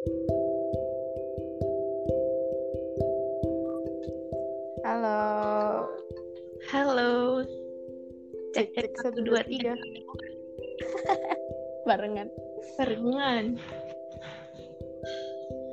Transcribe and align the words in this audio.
Halo. 0.00 0.16
Halo. 6.72 7.44
Cek 8.56 8.72
cek 8.72 8.96
satu 9.04 9.20
dua 9.20 9.44
tiga. 9.44 9.76
Barengan. 11.88 12.32
Barengan. 12.80 13.60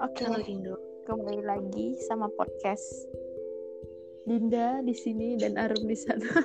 Oke. 0.04 0.28
Dindo. 0.44 0.76
Kembali 1.08 1.48
lagi 1.48 1.96
sama 2.12 2.28
podcast 2.36 2.84
Dinda 4.28 4.84
di 4.84 4.92
sini 4.92 5.40
dan 5.40 5.56
Arum 5.56 5.88
di 5.88 5.96
sana. 5.96 6.28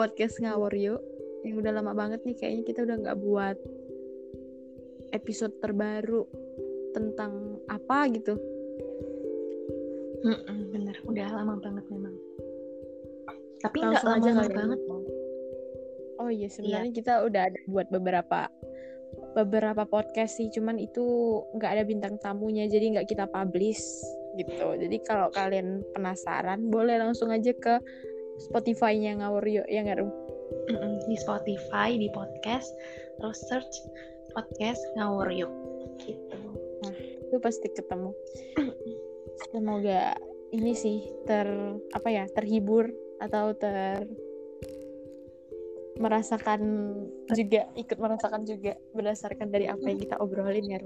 podcast 0.00 0.40
ngawur 0.40 0.72
yuk. 0.72 1.04
Yang 1.44 1.68
udah 1.68 1.72
lama 1.84 1.92
banget 1.92 2.24
nih 2.24 2.40
kayaknya 2.40 2.64
kita 2.64 2.88
udah 2.88 2.96
nggak 2.96 3.20
buat 3.20 3.60
episode 5.12 5.52
terbaru 5.60 6.24
tentang 6.94 7.58
apa 7.68 8.08
gitu. 8.12 8.36
Mm-mm, 10.22 10.70
bener, 10.70 10.96
udah 11.02 11.26
lama 11.34 11.58
banget 11.58 11.84
memang. 11.90 12.14
Tapi 13.58 13.76
nggak 13.82 14.02
Langsung 14.06 14.22
aja 14.22 14.30
lama 14.30 14.44
ya. 14.46 14.54
banget. 14.54 14.80
Oh 16.22 16.30
iya 16.30 16.46
sebenarnya 16.46 16.92
kita 16.94 17.26
udah 17.26 17.50
ada 17.50 17.58
buat 17.66 17.90
beberapa 17.90 18.46
beberapa 19.32 19.88
podcast 19.88 20.38
sih 20.38 20.48
cuman 20.52 20.76
itu 20.76 21.04
nggak 21.56 21.70
ada 21.72 21.84
bintang 21.84 22.20
tamunya 22.20 22.68
jadi 22.68 22.96
nggak 22.96 23.08
kita 23.12 23.24
publish 23.28 23.80
gitu 24.36 24.76
jadi 24.76 24.96
kalau 25.04 25.28
kalian 25.32 25.84
penasaran 25.92 26.68
boleh 26.68 27.00
langsung 27.00 27.28
aja 27.32 27.52
ke 27.52 27.80
Spotify-nya 28.40 29.20
ngawur 29.20 29.44
yuk 29.44 29.66
ya 29.68 29.84
nggak 29.84 30.00
Rum? 30.00 30.10
Di 31.08 31.16
Spotify, 31.18 31.96
di 31.96 32.08
podcast, 32.12 32.72
terus 33.20 33.38
search 33.48 33.74
podcast 34.32 34.80
ngawur 34.96 35.28
yuk. 35.28 35.52
Gitu. 36.00 36.31
Itu 37.32 37.40
pasti 37.40 37.72
ketemu 37.72 38.12
semoga 39.48 40.12
ini 40.52 40.76
sih 40.76 41.00
ter 41.24 41.48
apa 41.96 42.08
ya 42.12 42.28
terhibur 42.28 42.92
atau 43.24 43.56
ter 43.56 44.04
merasakan 45.96 46.60
juga 47.32 47.72
ikut 47.72 47.96
merasakan 47.96 48.44
juga 48.44 48.76
berdasarkan 48.92 49.48
dari 49.48 49.64
apa 49.64 49.80
yang 49.80 50.00
kita 50.00 50.16
obrolin 50.20 50.66
ya. 50.66 50.80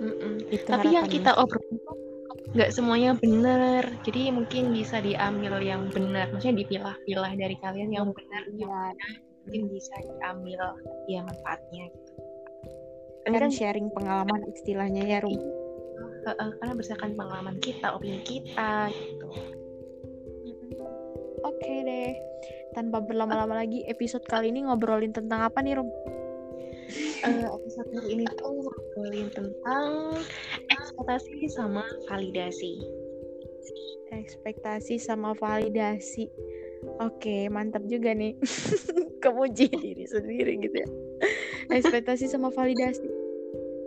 Mm-mm. 0.00 0.40
itu 0.48 0.68
Tapi 0.68 0.88
yang 0.96 1.08
kita 1.08 1.36
obrolin 1.36 1.76
nggak 2.56 2.70
semuanya 2.72 3.16
bener. 3.20 3.84
Jadi 4.08 4.32
mungkin 4.32 4.72
bisa 4.72 5.04
diambil 5.04 5.60
yang 5.60 5.88
benar. 5.92 6.32
Maksudnya 6.32 6.64
dipilah-pilah 6.64 7.32
dari 7.36 7.56
kalian 7.60 7.90
yang 7.92 8.08
benar. 8.16 8.42
Yang 8.56 8.68
Ya, 8.68 8.80
mungkin 9.44 9.62
bisa 9.72 9.94
diambil 10.00 10.60
ya 11.08 11.20
manfaatnya 11.24 11.84
gitu. 11.90 12.29
Kan, 13.28 13.36
kan 13.36 13.52
sharing 13.52 13.92
pengalaman 13.92 14.40
istilahnya 14.48 15.04
ya 15.04 15.18
Rum. 15.20 15.36
eh, 16.20 16.32
eh, 16.36 16.50
karena 16.60 16.72
berdasarkan 16.76 17.16
pengalaman 17.16 17.56
kita, 17.60 17.96
opini 17.96 18.20
kita 18.24 18.92
gitu. 18.92 19.28
Oke 21.44 21.74
deh. 21.84 22.12
Tanpa 22.76 23.02
berlama-lama 23.02 23.60
lagi, 23.60 23.82
episode 23.88 24.24
kali 24.28 24.52
ini 24.52 24.64
ngobrolin 24.64 25.12
tentang 25.12 25.48
apa 25.48 25.64
nih, 25.64 25.80
Rum? 25.80 25.88
Eh, 27.24 27.44
episode 27.44 27.88
kali 27.92 28.08
ini 28.20 28.24
tuh 28.36 28.52
ngobrolin 28.52 29.28
tentang 29.32 30.16
ekspektasi 30.68 31.48
sama 31.52 31.84
validasi. 32.08 32.80
Ekspektasi 34.10 35.00
sama 35.00 35.32
validasi. 35.36 36.28
Oke, 37.00 37.48
mantap 37.52 37.84
juga 37.88 38.16
nih. 38.16 38.36
Kemuji 39.22 39.68
diri 39.68 40.04
sendiri 40.08 40.56
gitu 40.64 40.76
ya. 40.80 40.88
Ekspektasi 41.70 42.26
sama 42.26 42.50
validasi. 42.50 43.06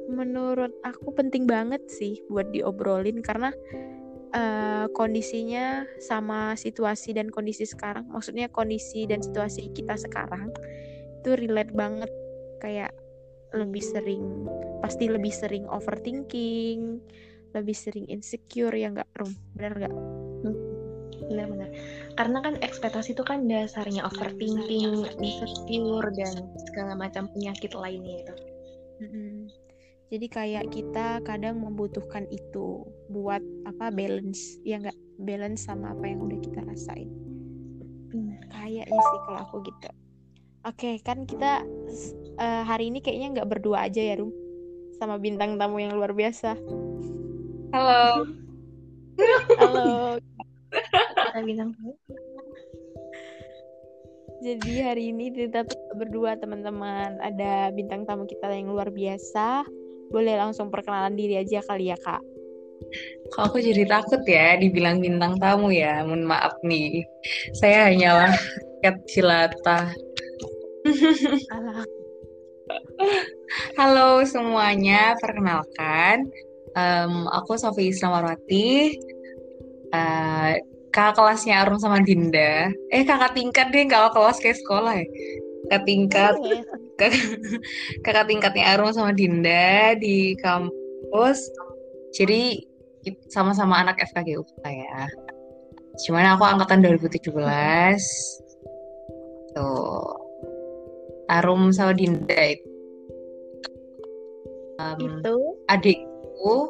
Menurut 0.08 0.72
aku 0.84 1.12
penting 1.16 1.44
banget 1.44 1.84
sih 1.92 2.24
buat 2.32 2.48
diobrolin 2.52 3.20
karena 3.20 3.52
eh, 4.32 4.86
kondisinya 4.96 5.84
sama 6.00 6.56
situasi 6.56 7.12
dan 7.16 7.28
kondisi 7.28 7.68
sekarang. 7.68 8.08
Maksudnya 8.08 8.48
kondisi 8.48 9.04
dan 9.04 9.20
situasi 9.20 9.72
kita 9.76 10.00
sekarang 10.00 10.52
itu 11.24 11.30
relate 11.40 11.72
banget 11.72 12.12
kayak 12.60 12.92
lebih 13.56 13.80
sering 13.80 14.48
pasti 14.84 15.08
lebih 15.08 15.32
sering 15.32 15.64
overthinking, 15.70 17.00
lebih 17.56 17.78
sering 17.78 18.10
insecure 18.12 18.76
ya 18.76 18.92
nggak 18.92 19.08
Rum? 19.16 19.32
Bener 19.56 19.74
nggak? 19.78 19.96
Benar-benar. 21.30 21.70
Karena 22.20 22.38
kan 22.44 22.54
ekspektasi 22.60 23.16
itu 23.16 23.24
kan 23.26 23.46
dasarnya 23.48 24.06
overthinking, 24.08 25.08
insecure 25.22 26.10
dan 26.14 26.34
segala 26.70 26.94
macam 26.98 27.30
penyakit 27.32 27.72
lainnya 27.74 28.28
itu. 28.28 28.36
Mm-mm. 29.04 29.50
Jadi 30.14 30.28
kayak 30.30 30.66
kita 30.70 31.26
kadang 31.26 31.58
membutuhkan 31.58 32.30
itu 32.30 32.86
buat 33.10 33.42
apa 33.66 33.90
balance 33.90 34.62
ya 34.62 34.78
nggak 34.78 34.94
balance 35.26 35.66
sama 35.66 35.98
apa 35.98 36.06
yang 36.06 36.22
udah 36.22 36.38
kita 36.38 36.62
rasain. 36.70 37.10
Benar. 38.14 38.46
Kayaknya 38.54 39.02
sih 39.02 39.20
kalau 39.26 39.40
aku 39.42 39.56
gitu. 39.66 39.90
Oke 40.64 41.02
kan 41.02 41.26
kita 41.26 41.66
eh, 42.38 42.64
hari 42.64 42.94
ini 42.94 43.02
kayaknya 43.02 43.42
nggak 43.42 43.50
berdua 43.58 43.90
aja 43.90 44.00
ya 44.00 44.22
Rum 44.22 44.30
sama 45.02 45.18
bintang 45.18 45.58
tamu 45.58 45.82
yang 45.82 45.98
luar 45.98 46.14
biasa. 46.14 46.62
Halo. 47.74 48.30
Halo. 49.58 50.22
Kita 51.34 51.50
bilang 51.50 51.74
Jadi 54.46 54.86
hari 54.86 55.10
ini 55.10 55.34
kita 55.34 55.66
tuh 55.66 55.82
berdua 55.98 56.38
teman-teman 56.38 57.18
ada 57.26 57.74
bintang 57.74 58.06
tamu 58.06 58.30
kita 58.30 58.54
yang 58.54 58.70
luar 58.70 58.94
biasa. 58.94 59.66
Boleh 60.14 60.38
langsung 60.38 60.70
perkenalan 60.70 61.18
diri 61.18 61.42
aja 61.42 61.66
kali 61.66 61.90
ya 61.90 61.98
kak. 61.98 62.22
Kok 63.34 63.50
aku 63.50 63.66
jadi 63.66 63.82
takut 63.90 64.22
ya 64.30 64.62
dibilang 64.62 65.02
bintang 65.02 65.42
tamu 65.42 65.74
ya. 65.74 66.06
Mohon 66.06 66.38
maaf 66.38 66.54
nih. 66.62 67.02
Saya 67.58 67.90
hanyalah 67.90 68.38
cat 68.86 69.02
jelata. 69.10 69.90
alah 71.50 71.82
Halo 73.74 74.22
semuanya, 74.22 75.18
perkenalkan. 75.18 76.30
Em, 76.78 77.26
aku 77.26 77.58
Sofi 77.58 77.90
Islamarwati. 77.90 79.02
Eh, 79.94 80.54
kakak 80.94 81.18
kelasnya 81.18 81.66
Arum 81.66 81.82
sama 81.82 82.00
Dinda. 82.06 82.70
Eh 82.94 83.02
kakak 83.04 83.34
tingkat 83.34 83.74
deh, 83.74 83.90
kakak 83.90 84.14
kelas 84.14 84.38
kayak 84.38 84.62
sekolah 84.62 84.94
ya. 85.02 85.08
Kakak 85.68 85.84
tingkat, 85.90 86.34
kakak 88.06 88.26
tingkatnya 88.30 88.78
Arum 88.78 88.94
sama 88.94 89.12
Dinda 89.12 89.98
di 89.98 90.38
kampus. 90.40 91.42
Jadi 92.14 92.62
sama-sama 93.34 93.82
anak 93.82 94.00
FKG 94.06 94.38
UPA 94.38 94.70
ya. 94.70 95.10
Cuman 96.06 96.38
aku 96.38 96.46
angkatan 96.46 96.86
2017. 96.86 97.34
Tuh. 99.58 100.14
Arum 101.34 101.74
sama 101.74 101.98
Dinda 101.98 102.38
itu. 102.38 102.70
Em, 104.82 104.98
itu 105.00 105.38
adikku, 105.70 106.70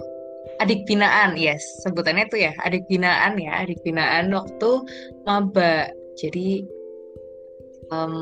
adik 0.62 0.86
binaan, 0.86 1.34
yes, 1.40 1.64
sebutannya 1.82 2.30
itu 2.30 2.46
ya, 2.50 2.54
adik 2.62 2.86
binaan 2.92 3.40
ya, 3.40 3.64
adik 3.66 3.80
binaan 3.82 4.30
waktu 4.34 4.70
maba. 5.26 5.90
Jadi 6.14 6.62
em, 7.90 8.14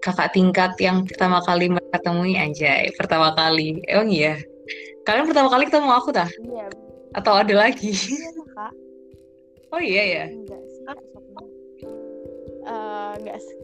kakak 0.00 0.32
tingkat 0.32 0.72
yang 0.80 1.04
pertama 1.04 1.42
kali 1.44 1.68
mereka 1.68 1.98
temui 2.00 2.38
anjay, 2.38 2.88
pertama 2.96 3.34
kali. 3.36 3.82
Emang 3.90 4.08
iya? 4.08 4.40
Kalian 5.04 5.28
pertama 5.30 5.48
kali 5.52 5.68
ketemu 5.68 5.90
aku 5.92 6.10
tah? 6.10 6.30
Iya, 6.42 6.66
Atau 7.14 7.32
ada 7.36 7.54
lagi? 7.54 7.92
iya 7.92 8.44
kak. 8.54 8.72
Oh 9.74 9.82
iya 9.82 10.02
ya? 10.02 10.24
Enggak 10.30 10.62
sih, 10.62 10.82
Kak. 10.86 10.98
Eh, 12.66 13.10
enggak 13.18 13.38
sih. 13.42 13.56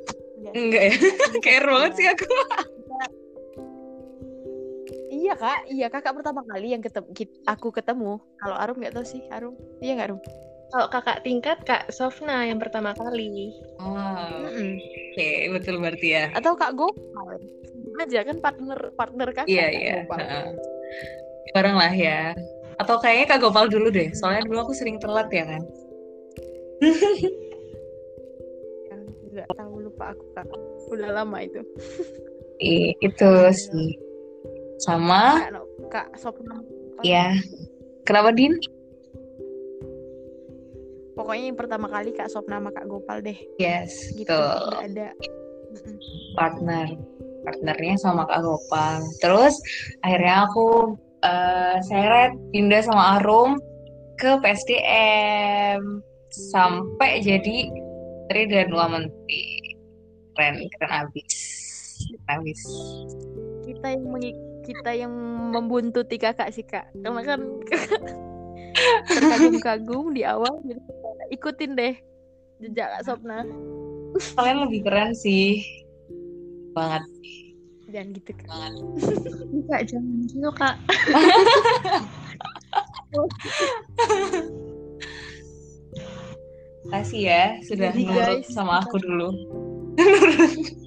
Enggak. 0.43 0.53
Enggak 0.59 0.83
ya? 0.83 0.95
Care 1.45 1.67
banget 1.71 1.93
sih 1.99 2.07
aku. 2.11 2.27
Iya 5.23 5.39
kak, 5.39 5.61
iya 5.71 5.87
kakak 5.87 6.19
pertama 6.19 6.43
kali 6.43 6.75
yang 6.75 6.83
ketemu 6.83 7.07
aku 7.47 7.71
ketemu. 7.71 8.19
Kalau 8.43 8.57
Arum 8.59 8.83
nggak 8.83 8.99
tahu 8.99 9.07
sih, 9.07 9.23
Arum. 9.31 9.55
Iya 9.79 9.95
nggak 9.95 10.09
Arum? 10.11 10.23
kalau 10.73 10.89
kakak 10.89 11.21
tingkat 11.21 11.61
Kak 11.69 11.93
Sofna 11.93 12.49
yang 12.49 12.57
pertama 12.57 12.97
kali. 12.97 13.53
Oh, 13.77 14.49
oke, 14.49 15.31
betul 15.53 15.77
berarti 15.85 16.17
ya. 16.17 16.25
Atau 16.33 16.57
Kak 16.57 16.73
Gopal. 16.73 17.37
Aja 18.01 18.25
kan 18.25 18.41
partner 18.41 18.89
partner 18.97 19.29
kakak. 19.37 19.53
Iya, 19.53 19.69
Kak 19.69 19.77
iya. 19.77 19.95
Gopal. 20.01 20.21
Bareng 21.53 21.77
lah 21.77 21.93
ya. 21.93 22.21
Atau 22.81 22.97
kayaknya 23.05 23.37
Kak 23.37 23.41
Gopal 23.45 23.69
dulu 23.69 23.93
deh, 23.93 24.09
soalnya 24.17 24.49
dulu 24.49 24.65
aku 24.65 24.73
sering 24.73 24.97
telat 24.97 25.29
ya 25.29 25.45
kan. 25.45 25.63
Ya, 28.89 28.97
Nggak 29.33 29.49
tahu 29.61 29.75
lupa 29.93 30.17
aku 30.17 30.25
kak. 30.33 30.49
Udah 30.89 31.09
lama 31.21 31.37
itu. 31.45 31.61
Ih, 32.65 32.97
itu 33.05 33.31
sih. 33.53 34.12
Sama, 34.81 35.49
Kak, 35.93 36.17
Sopna. 36.17 36.61
apa? 36.61 37.01
ya. 37.05 37.35
Kenapa 38.07 38.33
Din? 38.33 38.57
Pokoknya 41.13 41.53
yang 41.53 41.59
pertama 41.61 41.87
kali 41.93 42.17
Kak 42.17 42.33
Sopna 42.33 42.57
sama 42.59 42.73
Kak 42.73 42.89
Gopal 42.89 43.21
deh. 43.21 43.37
Yes, 43.61 44.13
Gitu. 44.17 44.33
tuh 44.33 44.81
ada. 44.81 45.13
Partner. 46.35 46.97
Partnernya 47.45 48.01
sama 48.01 48.25
Kak 48.25 48.41
Gopal. 48.41 49.05
Terus 49.21 49.55
akhirnya 50.01 50.49
aku 50.49 50.97
uh, 51.23 51.77
seret 51.85 52.33
pindah 52.51 52.83
sama 52.83 53.21
Arum 53.21 53.61
ke 54.17 54.39
PSDM 54.41 56.01
sampai 56.33 57.21
jadi 57.21 57.69
Tri 58.31 58.49
dan 58.49 58.73
Wamanti 58.73 59.77
keren 60.33 60.65
keren 60.79 60.93
abis 61.05 61.37
abis 62.33 62.61
kita 63.69 63.93
yang 63.93 64.09
kita 64.63 64.91
yang 64.95 65.13
membuntuti 65.53 66.17
kakak 66.17 66.55
sih 66.55 66.65
kak. 66.65 66.89
Karena 66.97 67.23
kan 67.23 67.41
terkagum-kagum 69.11 70.17
di 70.17 70.23
awal 70.25 70.63
jadi 70.65 70.81
ikutin 71.35 71.77
deh 71.77 71.95
jejak 72.63 72.89
kak 72.99 73.05
Sopna. 73.05 73.45
Kalian 74.39 74.69
lebih 74.69 74.81
keren 74.87 75.13
sih. 75.13 75.61
Banget. 76.73 77.05
Jangan 77.93 78.09
gitu 78.17 78.33
kak. 78.33 78.49
Kak 79.69 79.83
jangan 79.85 80.13
gitu 80.25 80.51
kak. 80.57 80.75
Kasih 86.93 87.23
ya 87.25 87.45
sudah 87.65 87.93
Jadi 87.95 88.05
nurut 88.05 88.41
sama 88.49 88.81
aku 88.85 88.97
dulu. 89.01 89.29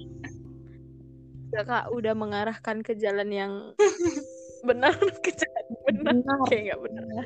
ya, 1.56 1.62
kak 1.64 1.84
udah 1.88 2.12
mengarahkan 2.12 2.84
ke 2.84 2.92
jalan 3.00 3.32
yang 3.32 3.52
benar 4.68 4.92
ke 5.24 5.32
jalan 5.32 5.64
benar, 5.88 6.12
benar. 6.20 6.38
kayak 6.52 6.62
nggak 6.68 6.82
benar. 6.84 7.24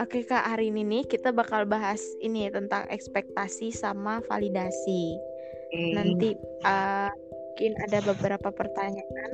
Oke 0.00 0.26
kak, 0.26 0.44
hari 0.44 0.74
ini 0.74 0.82
nih 0.82 1.04
kita 1.06 1.30
bakal 1.30 1.62
bahas 1.64 2.02
ini 2.20 2.50
tentang 2.50 2.84
ekspektasi 2.90 3.70
sama 3.70 4.18
validasi. 4.26 5.16
Hmm. 5.72 5.92
Nanti 5.94 6.34
uh, 6.66 7.08
mungkin 7.52 7.72
ada 7.86 7.98
beberapa 8.02 8.50
pertanyaan 8.50 9.32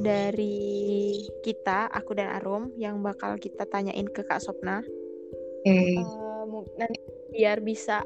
dari 0.00 1.18
kita, 1.42 1.90
aku 1.92 2.14
dan 2.14 2.40
Arum 2.40 2.70
yang 2.78 3.02
bakal 3.02 3.36
kita 3.36 3.66
tanyain 3.68 4.06
ke 4.08 4.22
Kak 4.22 4.40
Sopna. 4.40 4.80
Okay. 5.66 5.98
Uh, 5.98 6.46
eh, 6.46 6.64
nanti 6.78 6.98
biar 7.34 7.58
bisa 7.60 8.00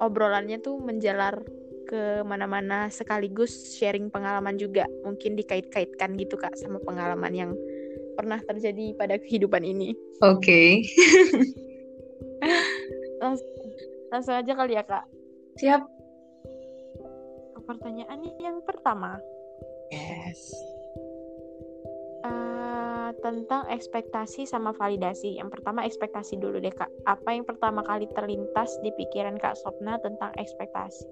obrolannya 0.00 0.60
tuh 0.60 0.78
menjalar 0.80 1.40
ke 1.86 2.26
mana-mana 2.26 2.90
sekaligus 2.90 3.78
sharing 3.78 4.10
pengalaman 4.10 4.58
juga. 4.58 4.84
Mungkin 5.06 5.38
dikait-kaitkan 5.38 6.18
gitu 6.18 6.34
Kak 6.34 6.58
sama 6.58 6.82
pengalaman 6.82 7.32
yang 7.32 7.50
pernah 8.18 8.42
terjadi 8.42 8.96
pada 8.98 9.16
kehidupan 9.22 9.62
ini. 9.62 9.94
Oke. 10.24 10.42
Okay. 10.42 10.70
langsung, 13.22 13.50
langsung 14.10 14.34
aja 14.34 14.52
kali 14.52 14.74
ya 14.74 14.84
Kak. 14.84 15.04
Siap. 15.62 15.82
Pertanyaan 17.66 18.22
yang 18.38 18.62
pertama. 18.62 19.18
Yes 19.90 20.54
tentang 23.20 23.68
ekspektasi 23.68 24.48
sama 24.48 24.72
validasi. 24.74 25.38
Yang 25.38 25.58
pertama 25.58 25.84
ekspektasi 25.84 26.40
dulu 26.40 26.58
deh 26.62 26.72
kak. 26.72 26.90
Apa 27.06 27.34
yang 27.34 27.44
pertama 27.44 27.84
kali 27.84 28.08
terlintas 28.14 28.70
di 28.82 28.90
pikiran 28.94 29.36
kak 29.38 29.58
Sopna 29.60 30.00
tentang 30.00 30.32
ekspektasi? 30.38 31.06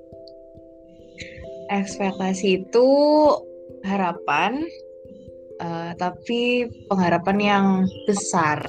Ekspektasi 1.70 2.64
itu 2.67 2.88
harapan, 3.85 4.64
uh, 5.61 5.93
tapi 5.96 6.69
pengharapan 6.88 7.38
yang 7.38 7.67
besar 8.08 8.64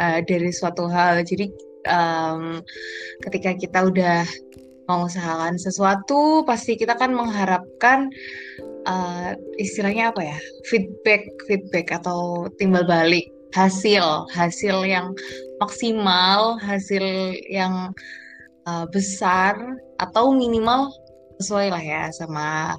uh, 0.00 0.20
dari 0.24 0.50
suatu 0.54 0.86
hal. 0.88 1.22
Jadi 1.26 1.50
um, 1.86 2.62
ketika 3.22 3.54
kita 3.54 3.88
udah 3.90 4.24
mengusahakan 4.88 5.60
sesuatu, 5.60 6.42
pasti 6.48 6.80
kita 6.80 6.96
kan 6.96 7.12
mengharapkan 7.12 8.08
uh, 8.88 9.36
istilahnya 9.60 10.10
apa 10.10 10.24
ya? 10.24 10.38
Feedback 10.72 11.28
feedback 11.44 11.92
atau 11.92 12.48
timbal 12.56 12.88
balik. 12.88 13.28
Hasil 13.52 14.28
hasil 14.32 14.84
yang 14.84 15.12
maksimal 15.60 16.60
hasil 16.60 17.02
yang 17.48 17.92
uh, 18.68 18.84
besar 18.88 19.56
atau 20.00 20.36
minimal 20.36 20.92
sesuai 21.40 21.72
lah 21.72 21.82
ya 21.82 22.02
sama 22.12 22.76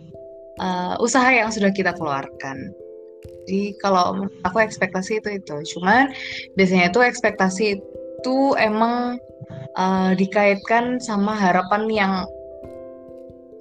uh, 0.59 0.95
usaha 1.01 1.27
yang 1.31 1.49
sudah 1.49 1.71
kita 1.73 1.95
keluarkan. 1.95 2.69
Jadi 3.49 3.73
kalau 3.81 4.29
aku 4.45 4.57
ekspektasi 4.61 5.19
itu 5.23 5.41
itu. 5.41 5.55
Cuman 5.75 6.13
biasanya 6.53 6.93
itu 6.93 7.01
ekspektasi 7.01 7.81
itu 7.81 8.39
emang 8.61 9.17
uh, 9.79 10.11
dikaitkan 10.13 11.01
sama 11.01 11.33
harapan 11.33 11.89
yang 11.89 12.13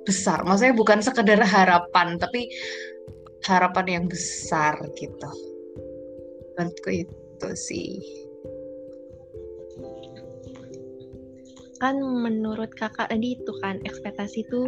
besar. 0.08 0.40
Maksudnya 0.48 0.72
bukan 0.72 1.04
sekedar 1.04 1.36
harapan, 1.44 2.16
tapi 2.16 2.48
harapan 3.44 3.86
yang 4.00 4.04
besar 4.08 4.80
gitu. 4.96 5.30
Menurutku 6.56 6.90
itu 7.04 7.48
sih. 7.52 8.00
Kan 11.78 12.00
menurut 12.02 12.72
kakak 12.74 13.12
tadi 13.12 13.38
itu 13.38 13.52
kan 13.62 13.78
ekspektasi 13.86 14.42
itu 14.42 14.60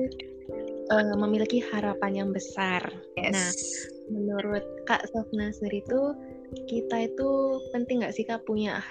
uh, 0.92 1.16
memiliki 1.18 1.58
harapan 1.72 2.22
yang 2.22 2.30
besar. 2.30 2.84
Yes. 3.18 3.34
Nah, 3.34 3.50
menurut 4.14 4.62
Kak 4.86 5.08
Sofna 5.10 5.50
sendiri 5.50 5.82
itu 5.82 6.02
kita 6.66 7.06
itu 7.06 7.30
penting 7.70 8.02
nggak 8.02 8.14
sih 8.14 8.26
kak 8.26 8.42
punya 8.46 8.82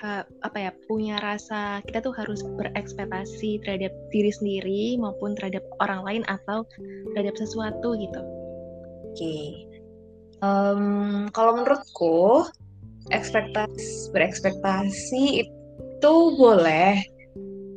apa 0.44 0.58
ya 0.58 0.72
punya 0.88 1.20
rasa 1.20 1.84
kita 1.84 2.00
tuh 2.00 2.16
harus 2.16 2.40
berekspektasi 2.56 3.60
terhadap 3.64 3.92
diri 4.12 4.32
sendiri 4.32 4.84
maupun 4.96 5.36
terhadap 5.36 5.64
orang 5.84 6.02
lain 6.08 6.24
atau 6.28 6.64
terhadap 7.16 7.36
sesuatu 7.36 8.00
gitu. 8.00 8.22
Oke, 9.10 9.16
okay. 9.16 9.46
um, 10.40 11.28
kalau 11.34 11.60
menurutku 11.60 12.48
ekspektasi 13.12 14.14
berekspektasi 14.14 15.24
itu 15.44 16.16
boleh, 16.38 17.02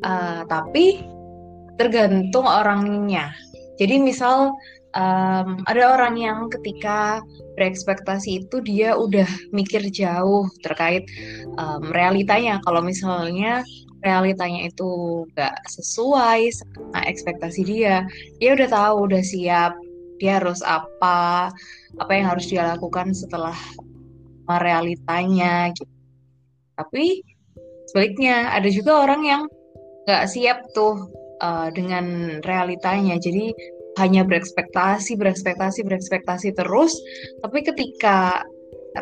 uh, 0.05 0.45
tapi 0.47 1.03
tergantung 1.81 2.47
orangnya. 2.47 3.33
Jadi 3.81 3.99
misal 3.99 4.53
um, 4.97 5.61
ada 5.69 5.83
orang 5.97 6.15
yang 6.17 6.39
ketika 6.49 7.21
berekspektasi 7.57 8.45
itu 8.45 8.61
dia 8.65 8.97
udah 8.97 9.29
mikir 9.53 9.85
jauh 9.93 10.49
terkait 10.65 11.05
um, 11.61 11.85
realitanya. 11.93 12.61
Kalau 12.65 12.81
misalnya 12.81 13.65
realitanya 14.03 14.67
itu 14.67 15.25
gak 15.39 15.55
sesuai 15.71 16.51
sama 16.51 17.01
ekspektasi 17.07 17.63
dia, 17.63 18.05
dia 18.43 18.51
udah 18.57 18.69
tahu, 18.69 18.95
udah 19.09 19.23
siap, 19.23 19.73
dia 20.19 20.43
harus 20.43 20.61
apa, 20.65 21.51
apa 21.99 22.13
yang 22.13 22.27
harus 22.35 22.51
dia 22.51 22.75
lakukan 22.75 23.15
setelah 23.15 23.55
realitanya. 24.61 25.71
Gitu. 25.73 25.93
Tapi 26.77 27.23
sebaliknya 27.89 28.51
ada 28.53 28.69
juga 28.69 29.07
orang 29.07 29.23
yang 29.23 29.43
gak 30.09 30.27
siap 30.27 30.67
tuh 30.75 31.07
uh, 31.43 31.69
dengan 31.71 32.39
realitanya. 32.43 33.19
Jadi 33.19 33.55
hanya 34.01 34.25
berekspektasi, 34.25 35.21
berekspektasi, 35.21 35.85
berekspektasi 35.85 36.57
terus, 36.57 36.97
tapi 37.45 37.61
ketika 37.61 38.41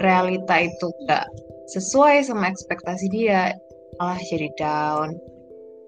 realita 0.03 0.67
itu 0.67 0.91
gak 1.07 1.27
sesuai 1.71 2.27
sama 2.27 2.51
ekspektasi 2.51 3.07
dia, 3.15 3.55
malah 4.03 4.19
jadi 4.27 4.51
down, 4.59 5.15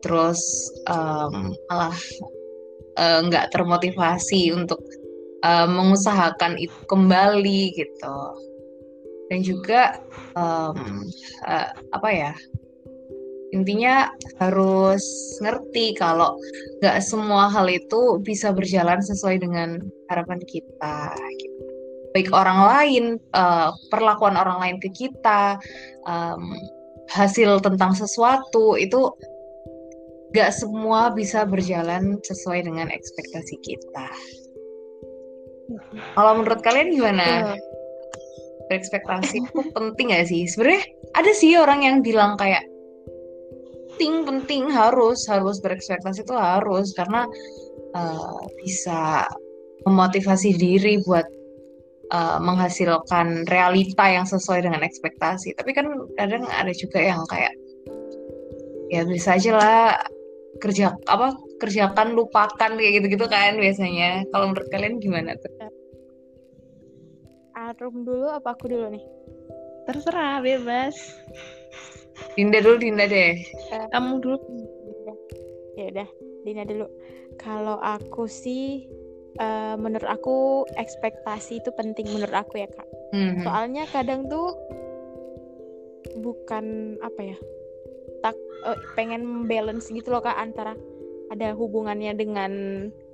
terus 0.03 0.43
um, 0.87 1.55
malah 1.71 1.97
uh, 2.99 3.21
nggak 3.27 3.51
termotivasi 3.51 4.55
untuk 4.55 4.79
uh, 5.43 5.67
mengusahakan 5.67 6.55
itu 6.59 6.77
kembali 6.87 7.75
gitu, 7.75 8.19
dan 9.31 9.39
juga 9.43 9.83
um, 10.39 11.07
uh, 11.49 11.71
apa 11.95 12.09
ya 12.13 12.33
intinya 13.53 14.09
harus 14.41 15.05
ngerti 15.45 15.93
kalau 16.01 16.41
nggak 16.81 16.99
semua 17.05 17.53
hal 17.53 17.69
itu 17.69 18.17
bisa 18.25 18.49
berjalan 18.51 18.99
sesuai 19.05 19.45
dengan 19.45 19.77
harapan 20.09 20.41
kita 20.49 21.13
gitu. 21.37 21.65
baik 22.17 22.33
orang 22.33 22.61
lain 22.65 23.05
uh, 23.37 23.73
perlakuan 23.93 24.37
orang 24.41 24.57
lain 24.61 24.77
ke 24.81 24.89
kita 24.93 25.61
um, 26.09 26.57
hasil 27.13 27.61
tentang 27.61 27.93
sesuatu 27.93 28.81
itu 28.81 29.13
nggak 30.33 30.49
semua 30.49 31.13
bisa 31.13 31.45
berjalan 31.45 32.17
sesuai 32.25 32.65
dengan 32.65 32.89
ekspektasi 32.89 33.57
kita. 33.61 34.09
Kalau 36.17 36.41
menurut 36.41 36.65
kalian 36.65 36.93
gimana? 36.93 37.57
Berekspektasi 38.69 39.45
itu 39.45 39.61
penting 39.77 40.13
gak 40.13 40.29
sih? 40.33 40.49
Sebenarnya 40.49 40.85
ada 41.13 41.33
sih 41.37 41.53
orang 41.61 41.85
yang 41.85 41.97
bilang 42.01 42.41
kayak 42.41 42.65
penting 44.03 44.27
penting 44.27 44.65
harus 44.67 45.23
harus 45.31 45.63
berekspektasi 45.63 46.27
itu 46.27 46.35
harus 46.35 46.91
karena 46.99 47.23
uh, 47.95 48.43
bisa 48.59 49.31
memotivasi 49.87 50.59
diri 50.59 50.99
buat 51.07 51.23
uh, 52.11 52.43
menghasilkan 52.43 53.47
realita 53.47 54.11
yang 54.11 54.27
sesuai 54.27 54.67
dengan 54.67 54.83
ekspektasi 54.83 55.55
tapi 55.55 55.71
kan 55.71 55.87
kadang 56.19 56.43
ada 56.51 56.75
juga 56.75 56.99
yang 56.99 57.23
kayak 57.31 57.55
ya 58.91 59.07
bisa 59.07 59.39
aja 59.39 59.55
lah 59.55 59.95
kerja 60.59 60.99
apa 61.07 61.39
kerjakan 61.63 62.19
lupakan 62.19 62.75
kayak 62.75 62.99
gitu-gitu 62.99 63.31
kan 63.31 63.55
biasanya 63.55 64.27
kalau 64.35 64.51
menurut 64.51 64.67
kalian 64.75 64.99
gimana 64.99 65.39
tuh 65.39 65.71
Arum 67.55 68.03
dulu 68.03 68.27
apa 68.27 68.59
aku 68.59 68.67
dulu 68.67 68.91
nih? 68.91 69.05
Terserah, 69.87 70.43
bebas. 70.43 70.99
Dinda 72.37 72.59
dulu, 72.65 72.77
Dinda 72.81 73.05
deh. 73.09 73.37
Kamu 73.93 74.21
dulu. 74.21 74.39
Ya 75.77 75.89
udah, 75.89 76.09
Dina 76.45 76.65
dulu. 76.69 76.87
Kalau 77.41 77.81
aku 77.81 78.29
sih 78.29 78.87
eh, 79.41 79.75
menurut 79.81 80.09
aku 80.09 80.69
ekspektasi 80.77 81.65
itu 81.65 81.71
penting 81.73 82.13
menurut 82.13 82.37
aku 82.37 82.61
ya, 82.61 82.69
Kak. 82.69 82.89
Mhm. 83.17 83.45
Soalnya 83.45 83.85
kadang 83.89 84.29
tuh 84.29 84.53
bukan 86.21 86.97
apa 87.01 87.21
ya? 87.35 87.37
Tak 88.21 88.37
eh, 88.69 88.79
pengen 88.95 89.49
balance 89.49 89.89
gitu 89.89 90.13
loh 90.13 90.21
Kak 90.21 90.37
antara 90.37 90.77
ada 91.33 91.57
hubungannya 91.57 92.13
dengan 92.13 92.53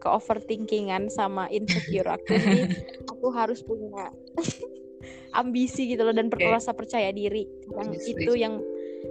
ke 0.02 0.08
overthinkingan 0.10 1.06
sama 1.06 1.46
insecure 1.54 2.10
aku. 2.10 2.34
Jadi 2.34 2.60
aku 3.14 3.30
harus 3.30 3.62
punya 3.62 4.10
ambisi 5.40 5.86
gitu 5.94 6.02
loh 6.02 6.10
dan 6.10 6.26
per- 6.26 6.42
Oke. 6.42 6.50
rasa 6.50 6.74
percaya 6.74 7.14
diri. 7.14 7.46
Yang 7.70 7.90
itu 8.18 8.34
yang 8.34 8.58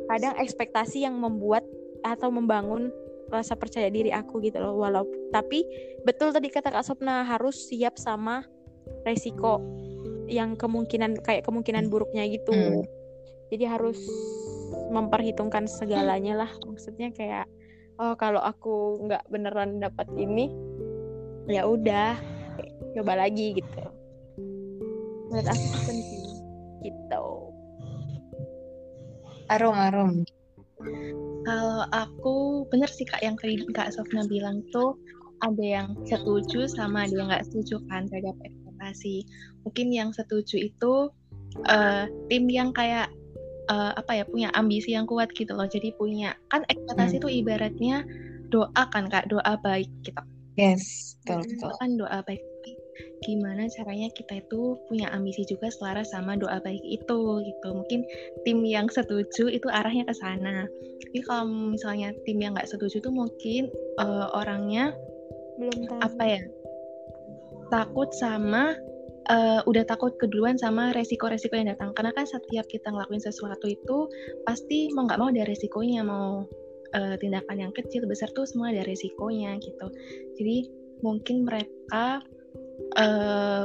kadang 0.07 0.35
ekspektasi 0.39 1.03
yang 1.03 1.15
membuat 1.19 1.63
atau 2.05 2.29
membangun 2.29 2.93
rasa 3.27 3.59
percaya 3.59 3.91
diri 3.91 4.07
aku 4.13 4.39
gitu 4.39 4.63
loh 4.63 4.79
walaupun 4.79 5.31
tapi 5.35 5.67
betul 6.07 6.31
tadi 6.31 6.47
kata 6.47 6.71
Kak 6.71 6.87
Sopna 6.87 7.27
harus 7.27 7.67
siap 7.67 7.99
sama 7.99 8.47
resiko 9.03 9.59
yang 10.27 10.55
kemungkinan 10.59 11.23
kayak 11.23 11.47
kemungkinan 11.47 11.87
buruknya 11.87 12.27
gitu. 12.27 12.51
Hmm. 12.51 12.83
jadi 13.47 13.79
harus 13.79 13.95
memperhitungkan 14.91 15.71
segalanya 15.71 16.43
lah. 16.43 16.51
Maksudnya 16.67 17.15
kayak 17.15 17.47
oh 17.95 18.11
kalau 18.19 18.43
aku 18.43 18.99
nggak 19.07 19.23
beneran 19.31 19.79
dapat 19.79 20.07
ini 20.19 20.51
ya 21.47 21.63
udah 21.63 22.19
coba 22.91 23.23
lagi 23.23 23.55
gitu. 23.55 23.83
Menurut 25.31 25.47
aku 25.47 25.65
penting 25.87 26.23
gitu 26.83 27.26
Arum, 29.47 29.75
arum. 29.75 30.11
Kalau 31.47 31.87
aku 31.95 32.67
bener 32.67 32.91
sih 32.91 33.07
kak 33.07 33.23
yang 33.23 33.39
tadi 33.39 33.63
kak 33.71 33.95
Sofna 33.95 34.27
bilang 34.27 34.59
tuh 34.75 34.99
ada 35.39 35.63
yang 35.63 35.87
setuju 36.03 36.67
sama 36.67 37.07
ada 37.07 37.15
yang 37.15 37.27
nggak 37.31 37.47
setuju 37.47 37.79
kan 37.87 38.11
terhadap 38.11 38.35
ekspektasi. 38.43 39.23
Mungkin 39.63 39.87
yang 39.95 40.09
setuju 40.11 40.67
itu 40.67 40.93
eh, 41.71 42.11
tim 42.27 42.43
yang 42.51 42.75
kayak 42.75 43.07
eh, 43.71 43.91
apa 43.95 44.11
ya 44.19 44.23
punya 44.27 44.51
ambisi 44.51 44.91
yang 44.91 45.07
kuat 45.07 45.31
gitu 45.31 45.55
loh. 45.55 45.69
Jadi 45.69 45.95
punya 45.95 46.35
kan 46.51 46.67
ekspektasi 46.67 47.23
itu 47.23 47.29
ibaratnya 47.31 48.03
doa 48.51 48.83
kan 48.91 49.07
kak 49.07 49.31
doa 49.31 49.55
baik 49.63 49.87
gitu. 50.03 50.19
Yes, 50.59 51.15
betul, 51.23 51.47
betul. 51.47 51.71
kan 51.79 51.91
doa 51.95 52.19
baik 52.25 52.41
gimana 53.27 53.67
caranya 53.67 54.07
kita 54.15 54.39
itu 54.39 54.79
punya 54.87 55.11
ambisi 55.11 55.43
juga 55.43 55.67
selaras 55.67 56.15
sama 56.15 56.39
doa 56.39 56.63
baik 56.63 56.79
itu 56.79 57.19
gitu. 57.43 57.67
Mungkin 57.75 58.07
tim 58.47 58.63
yang 58.63 58.87
setuju 58.87 59.51
itu 59.51 59.67
arahnya 59.67 60.07
ke 60.07 60.15
sana. 60.15 60.63
Tapi 61.03 61.19
kalau 61.27 61.75
misalnya 61.75 62.15
tim 62.23 62.39
yang 62.39 62.55
nggak 62.55 62.71
setuju 62.71 63.03
tuh 63.03 63.11
mungkin 63.11 63.67
eh, 63.99 64.27
orangnya 64.31 64.95
belum 65.59 65.91
tahu. 65.91 65.99
apa 65.99 66.23
ya 66.23 66.41
takut 67.67 68.09
sama 68.15 68.79
eh, 69.27 69.59
udah 69.67 69.83
takut 69.83 70.15
keduluan 70.15 70.55
sama 70.55 70.95
resiko-resiko 70.95 71.59
yang 71.59 71.75
datang. 71.75 71.91
Karena 71.91 72.15
kan 72.15 72.23
setiap 72.23 72.63
kita 72.71 72.95
ngelakuin 72.95 73.19
sesuatu 73.19 73.67
itu 73.67 74.07
pasti 74.47 74.87
mau 74.95 75.03
nggak 75.03 75.19
mau 75.19 75.27
ada 75.27 75.43
resikonya 75.43 76.01
mau 76.07 76.47
eh, 76.95 77.19
tindakan 77.19 77.59
yang 77.59 77.73
kecil 77.75 78.07
besar 78.07 78.31
tuh 78.31 78.47
semua 78.47 78.71
ada 78.71 78.87
resikonya 78.87 79.59
gitu. 79.59 79.91
Jadi 80.39 80.87
mungkin 81.05 81.45
mereka 81.45 82.23
eh 82.97 83.63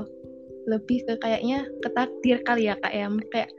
lebih 0.62 0.99
ke 1.11 1.14
kayaknya 1.19 1.66
ke 1.83 1.88
takdir 1.90 2.38
kali 2.47 2.71
ya 2.71 2.78
kak 2.78 2.95
ya 2.95 3.11
kayak 3.35 3.50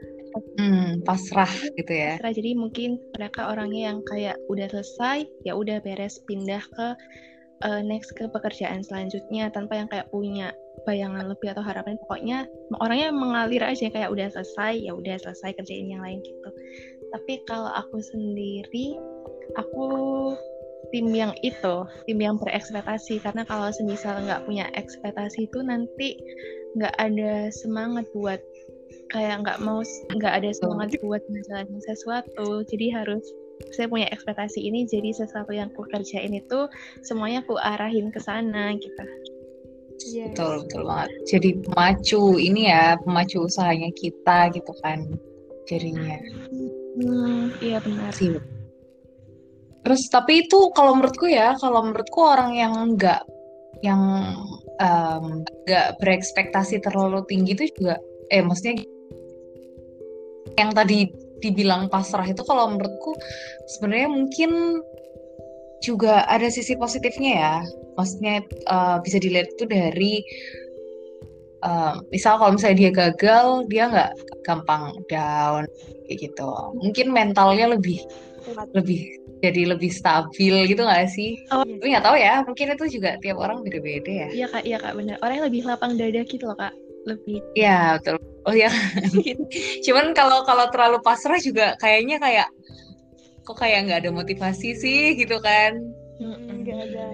Hmm, 0.58 0.98
pasrah 1.06 1.46
gitu 1.78 1.94
ya. 1.94 2.18
pasrah. 2.18 2.34
jadi 2.34 2.58
mungkin 2.58 2.98
mereka 3.14 3.54
orangnya 3.54 3.94
yang 3.94 3.98
kayak 4.02 4.34
udah 4.50 4.66
selesai 4.66 5.30
ya 5.46 5.54
udah 5.54 5.78
beres 5.78 6.18
pindah 6.26 6.58
ke 6.74 6.86
eh, 7.62 7.82
next 7.86 8.18
ke 8.18 8.26
pekerjaan 8.26 8.82
selanjutnya 8.82 9.54
tanpa 9.54 9.78
yang 9.78 9.86
kayak 9.86 10.10
punya 10.10 10.50
bayangan 10.90 11.30
lebih 11.30 11.54
atau 11.54 11.62
harapan 11.62 11.94
pokoknya 12.02 12.50
orangnya 12.82 13.14
mengalir 13.14 13.62
aja 13.62 13.86
kayak 13.88 14.10
udah 14.10 14.26
selesai 14.34 14.84
ya 14.84 14.92
udah 14.92 15.16
selesai 15.22 15.54
kerjain 15.54 15.86
yang 15.86 16.02
lain 16.02 16.18
gitu 16.26 16.50
tapi 17.14 17.38
kalau 17.46 17.70
aku 17.70 18.02
sendiri 18.02 18.98
aku 19.54 19.86
tim 20.94 21.10
yang 21.10 21.34
itu 21.42 21.82
tim 22.06 22.18
yang 22.22 22.38
berekspektasi 22.38 23.18
karena 23.18 23.42
kalau 23.42 23.74
semisal 23.74 24.14
nggak 24.22 24.46
punya 24.46 24.70
ekspektasi 24.78 25.50
itu 25.50 25.58
nanti 25.66 26.14
nggak 26.78 26.94
ada 27.02 27.50
semangat 27.50 28.06
buat 28.14 28.38
kayak 29.10 29.42
nggak 29.42 29.58
mau 29.66 29.82
nggak 30.14 30.34
ada 30.38 30.50
semangat 30.54 30.94
buat 31.02 31.18
menjalani 31.26 31.82
sesuatu 31.82 32.62
jadi 32.70 33.02
harus 33.02 33.26
saya 33.74 33.90
punya 33.90 34.06
ekspektasi 34.14 34.62
ini 34.62 34.86
jadi 34.86 35.10
sesuatu 35.10 35.50
yang 35.50 35.66
aku 35.74 35.82
kerjain 35.90 36.30
itu 36.30 36.70
semuanya 37.02 37.42
aku 37.42 37.58
arahin 37.58 38.14
ke 38.14 38.22
sana 38.22 38.70
gitu 38.78 39.04
Yes. 40.04 40.36
Betul, 40.36 40.66
betul 40.66 40.82
banget. 40.84 41.10
Jadi 41.32 41.48
pemacu 41.64 42.22
ini 42.36 42.68
ya, 42.68 42.98
pemacu 43.00 43.46
usahanya 43.46 43.88
kita 43.94 44.52
gitu 44.52 44.72
kan. 44.84 45.06
Jadinya 45.64 46.20
hmm, 46.98 47.56
iya 47.64 47.78
benar 47.80 48.12
sih. 48.12 48.36
Terus 49.84 50.08
tapi 50.08 50.48
itu 50.48 50.72
kalau 50.72 50.96
menurutku 50.96 51.28
ya, 51.28 51.54
kalau 51.60 51.84
menurutku 51.84 52.24
orang 52.24 52.56
yang 52.56 52.72
nggak 52.96 53.20
yang 53.84 54.00
nggak 55.68 56.00
berekspektasi 56.00 56.80
terlalu 56.80 57.20
tinggi 57.28 57.52
itu 57.52 57.64
juga, 57.76 58.00
eh 58.32 58.40
maksudnya 58.40 58.80
yang 60.56 60.72
tadi 60.72 61.12
dibilang 61.44 61.92
pasrah 61.92 62.24
itu 62.24 62.40
kalau 62.48 62.72
menurutku 62.72 63.12
sebenarnya 63.76 64.08
mungkin 64.08 64.80
juga 65.84 66.24
ada 66.32 66.48
sisi 66.48 66.74
positifnya 66.80 67.32
ya. 67.36 67.54
Maksudnya 68.00 68.40
eh, 68.48 68.96
bisa 69.04 69.20
dilihat 69.20 69.52
itu 69.52 69.68
dari 69.68 70.24
eh, 71.60 71.94
misal 72.08 72.40
kalau 72.40 72.56
misalnya 72.56 72.88
dia 72.88 72.92
gagal, 72.92 73.68
dia 73.68 73.84
nggak 73.92 74.12
gampang 74.44 74.92
down 75.08 75.64
kayak 76.06 76.30
gitu. 76.30 76.50
Mungkin 76.76 77.06
mentalnya 77.10 77.72
lebih 77.72 77.98
lebih 78.76 79.00
jadi 79.40 79.76
lebih 79.76 79.90
stabil 79.92 80.68
gitu 80.68 80.84
nggak 80.84 81.08
sih? 81.08 81.36
Oh. 81.52 81.64
Tapi 81.64 81.88
nggak 81.90 82.04
tahu 82.04 82.16
ya, 82.16 82.34
mungkin 82.44 82.76
itu 82.76 83.00
juga 83.00 83.16
tiap 83.20 83.40
orang 83.40 83.64
beda-beda 83.64 84.12
ya. 84.24 84.28
iya 84.32 84.46
kak 84.48 84.62
iya 84.68 84.78
kak 84.80 84.92
benar 84.96 85.16
orang 85.24 85.34
yang 85.40 85.46
lebih 85.48 85.62
lapang 85.64 85.96
dada 85.96 86.20
gitu 86.24 86.44
loh 86.44 86.56
kak 86.56 86.72
lebih 87.04 87.40
Iya 87.56 88.00
betul. 88.00 88.16
Oh 88.44 88.52
ya, 88.52 88.68
cuman 89.88 90.12
kalau 90.12 90.44
kalau 90.44 90.68
terlalu 90.68 91.00
pasrah 91.00 91.40
juga 91.40 91.72
kayaknya 91.80 92.20
kayak 92.20 92.48
kok 93.44 93.56
kayak 93.56 93.88
nggak 93.88 94.00
ada 94.04 94.10
motivasi 94.12 94.76
sih 94.76 95.16
gitu 95.16 95.40
kan? 95.40 95.72
Mm, 96.20 96.64
nggak 96.64 96.78
ada 96.92 97.06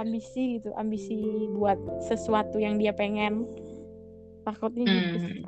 ambisi 0.00 0.60
gitu 0.60 0.72
ambisi 0.80 1.20
buat 1.56 1.76
sesuatu 2.08 2.56
yang 2.56 2.80
dia 2.80 2.96
pengen 2.96 3.44
takutnya 4.48 4.84
gitu 4.88 5.16
Hmm. 5.20 5.44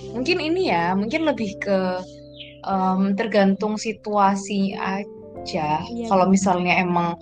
Mungkin 0.00 0.38
ini 0.42 0.70
ya, 0.74 0.94
mungkin 0.98 1.26
lebih 1.28 1.58
ke 1.62 1.78
em, 2.66 3.14
tergantung 3.14 3.78
situasi 3.78 4.74
aja. 4.74 5.82
Iya. 5.84 6.06
Kalau 6.10 6.26
misalnya 6.26 6.82
emang 6.82 7.14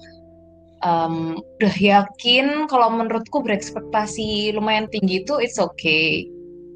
em, 0.80 1.36
udah 1.60 1.76
yakin, 1.76 2.70
kalau 2.70 2.88
menurutku 2.92 3.44
berekspektasi 3.44 4.56
lumayan 4.56 4.88
tinggi 4.88 5.24
itu 5.24 5.36
it's 5.42 5.60
okay. 5.60 6.24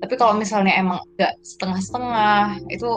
Tapi 0.04 0.14
kalau 0.20 0.36
misalnya 0.36 0.76
emang 0.76 1.00
nggak 1.16 1.34
setengah-setengah, 1.40 2.60
itu 2.68 2.90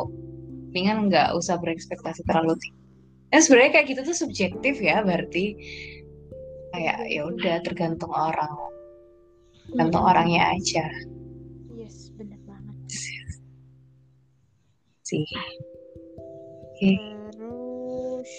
mendingan 0.70 1.08
nggak 1.08 1.30
usah 1.34 1.56
berekspektasi 1.58 2.28
terlalu 2.28 2.60
tinggi. 2.60 2.80
Eh 3.30 3.42
sebenarnya 3.42 3.72
kayak 3.80 3.88
gitu 3.94 4.02
tuh 4.10 4.18
subjektif 4.28 4.82
ya, 4.82 5.06
berarti 5.06 5.56
kayak 6.74 7.00
ya 7.10 7.22
udah 7.26 7.56
tergantung 7.66 8.14
orang, 8.14 8.54
tergantung 9.70 10.02
Mm-mm. 10.02 10.12
orangnya 10.12 10.54
aja 10.54 10.86
sih. 15.10 15.26
Oke. 16.70 16.92
terus 17.34 18.32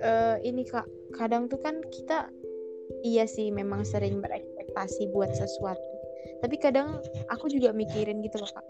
eh 0.00 0.36
ini 0.48 0.64
kak 0.64 0.88
kadang 1.14 1.46
tuh 1.46 1.60
kan 1.60 1.84
kita 1.92 2.32
iya 3.04 3.28
sih 3.28 3.52
memang 3.52 3.84
sering 3.86 4.18
berekspektasi 4.18 5.12
buat 5.14 5.30
sesuatu. 5.32 5.90
Tapi 6.40 6.56
kadang 6.56 7.00
aku 7.28 7.52
juga 7.52 7.76
mikirin 7.76 8.24
gitu 8.24 8.40
loh 8.40 8.50
kak. 8.50 8.66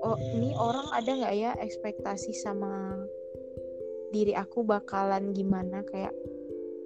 Oh 0.00 0.16
ini 0.16 0.56
orang 0.56 0.88
ada 0.96 1.10
nggak 1.12 1.34
ya 1.36 1.50
ekspektasi 1.60 2.32
sama 2.36 2.96
diri 4.12 4.36
aku 4.36 4.64
bakalan 4.64 5.32
gimana? 5.32 5.84
Kayak 5.88 6.12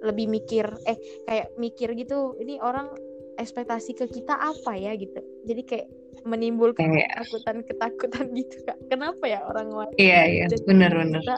lebih 0.03 0.31
mikir 0.31 0.67
eh 0.87 0.99
kayak 1.27 1.55
mikir 1.59 1.95
gitu 1.95 2.35
ini 2.39 2.59
orang 2.59 2.91
ekspektasi 3.35 3.95
ke 3.95 4.07
kita 4.07 4.35
apa 4.35 4.75
ya? 4.79 4.95
gitu. 4.95 5.19
Jadi 5.47 5.61
kayak 5.67 5.87
menimbulkan 6.25 6.89
Kayak 6.89 7.09
ketakutan 7.21 7.57
ketakutan 7.63 8.25
gitu 8.33 8.57
kak. 8.65 8.77
Kenapa 8.89 9.23
ya 9.29 9.39
orang 9.45 9.69
lain 9.69 9.93
Iya, 9.95 10.21
iya, 10.25 10.45
bener-bener. 10.65 11.21
kita 11.21 11.37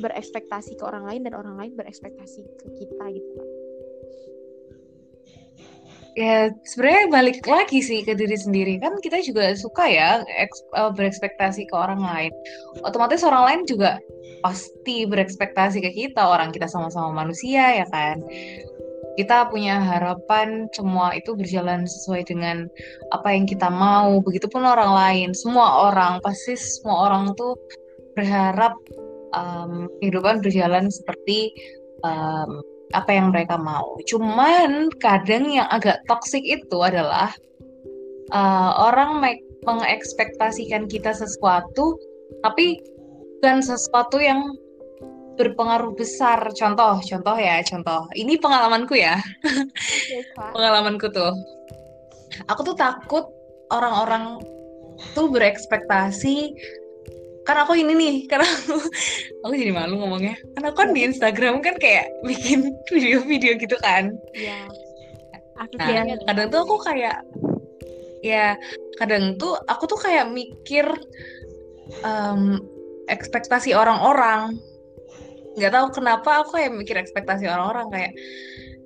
berekspektasi 0.00 0.76
ke 0.76 0.82
orang 0.84 1.08
lain 1.08 1.24
dan 1.24 1.34
orang 1.34 1.56
lain 1.56 1.72
berekspektasi 1.74 2.40
ke 2.60 2.66
kita 2.76 3.04
gitu 3.10 3.30
Kak. 3.36 3.48
ya 6.10 6.50
sebenarnya 6.66 7.06
balik 7.06 7.38
lagi 7.46 7.80
sih 7.80 8.02
ke 8.02 8.12
diri 8.18 8.34
sendiri. 8.34 8.76
Kan 8.82 8.98
kita 8.98 9.22
juga 9.22 9.54
suka 9.54 9.86
ya 9.88 10.20
eks- 10.26 10.66
eh, 10.74 10.90
berekspektasi 10.92 11.70
ke 11.70 11.74
orang 11.74 12.02
lain. 12.02 12.32
Otomatis 12.82 13.22
orang 13.22 13.46
lain 13.46 13.60
juga 13.64 13.96
pasti 14.42 15.06
berekspektasi 15.06 15.78
ke 15.80 15.90
kita. 15.94 16.20
Orang 16.26 16.50
kita 16.50 16.66
sama-sama 16.66 17.24
manusia 17.24 17.62
ya 17.78 17.86
kan 17.88 18.20
kita 19.18 19.50
punya 19.50 19.82
harapan 19.82 20.70
semua 20.70 21.14
itu 21.14 21.34
berjalan 21.34 21.86
sesuai 21.88 22.30
dengan 22.30 22.70
apa 23.10 23.34
yang 23.34 23.44
kita 23.48 23.66
mau 23.66 24.22
begitupun 24.22 24.62
orang 24.62 24.92
lain 24.94 25.28
semua 25.34 25.90
orang 25.90 26.22
pasti 26.22 26.54
semua 26.54 27.10
orang 27.10 27.34
tuh 27.34 27.58
berharap 28.14 28.74
um, 29.34 29.90
kehidupan 29.98 30.42
berjalan 30.42 30.90
seperti 30.90 31.50
um, 32.02 32.62
apa 32.90 33.10
yang 33.14 33.30
mereka 33.30 33.54
mau. 33.54 33.98
Cuman 34.10 34.90
kadang 34.98 35.46
yang 35.46 35.68
agak 35.70 36.02
toksik 36.10 36.42
itu 36.42 36.78
adalah 36.82 37.30
uh, 38.34 38.90
orang 38.90 39.22
mengekspektasikan 39.62 40.90
kita 40.90 41.14
sesuatu, 41.14 41.94
tapi 42.42 42.82
bukan 43.38 43.62
sesuatu 43.62 44.18
yang 44.18 44.42
berpengaruh 45.40 45.96
besar. 45.96 46.52
Contoh, 46.52 47.00
contoh 47.00 47.36
ya, 47.40 47.64
contoh. 47.64 48.04
Ini 48.12 48.36
pengalamanku 48.36 48.92
ya, 49.00 49.16
pengalamanku 50.52 51.08
tuh. 51.08 51.32
Aku 52.52 52.60
tuh 52.62 52.76
takut 52.76 53.24
orang-orang 53.72 54.38
tuh 55.16 55.32
berekspektasi 55.32 56.52
karena 57.48 57.64
aku 57.64 57.74
ini 57.74 57.92
nih 57.96 58.16
karena 58.28 58.46
aku, 58.46 58.76
aku 59.48 59.52
jadi 59.56 59.72
malu 59.72 59.96
ngomongnya 59.96 60.36
karena 60.54 60.66
aku 60.70 60.78
kan 60.86 60.90
di 60.92 61.00
Instagram 61.08 61.64
kan 61.64 61.74
kayak 61.80 62.12
bikin 62.22 62.76
video-video 62.92 63.56
gitu 63.56 63.74
kan 63.80 64.12
Iya. 64.36 64.68
Aku 65.60 65.76
nah 65.76 66.16
kadang 66.24 66.48
tuh 66.48 66.60
aku 66.64 66.76
kayak 66.84 67.20
ya 68.24 68.56
kadang 69.00 69.36
tuh 69.40 69.56
aku 69.68 69.88
tuh 69.88 70.00
kayak 70.00 70.28
mikir 70.32 70.88
em, 72.04 72.60
ekspektasi 73.08 73.76
orang-orang 73.76 74.56
nggak 75.60 75.72
tahu 75.76 75.86
kenapa 76.00 76.40
aku 76.40 76.56
kayak 76.56 76.72
mikir 76.72 76.96
ekspektasi 76.96 77.44
orang-orang 77.44 77.86
kayak 77.92 78.12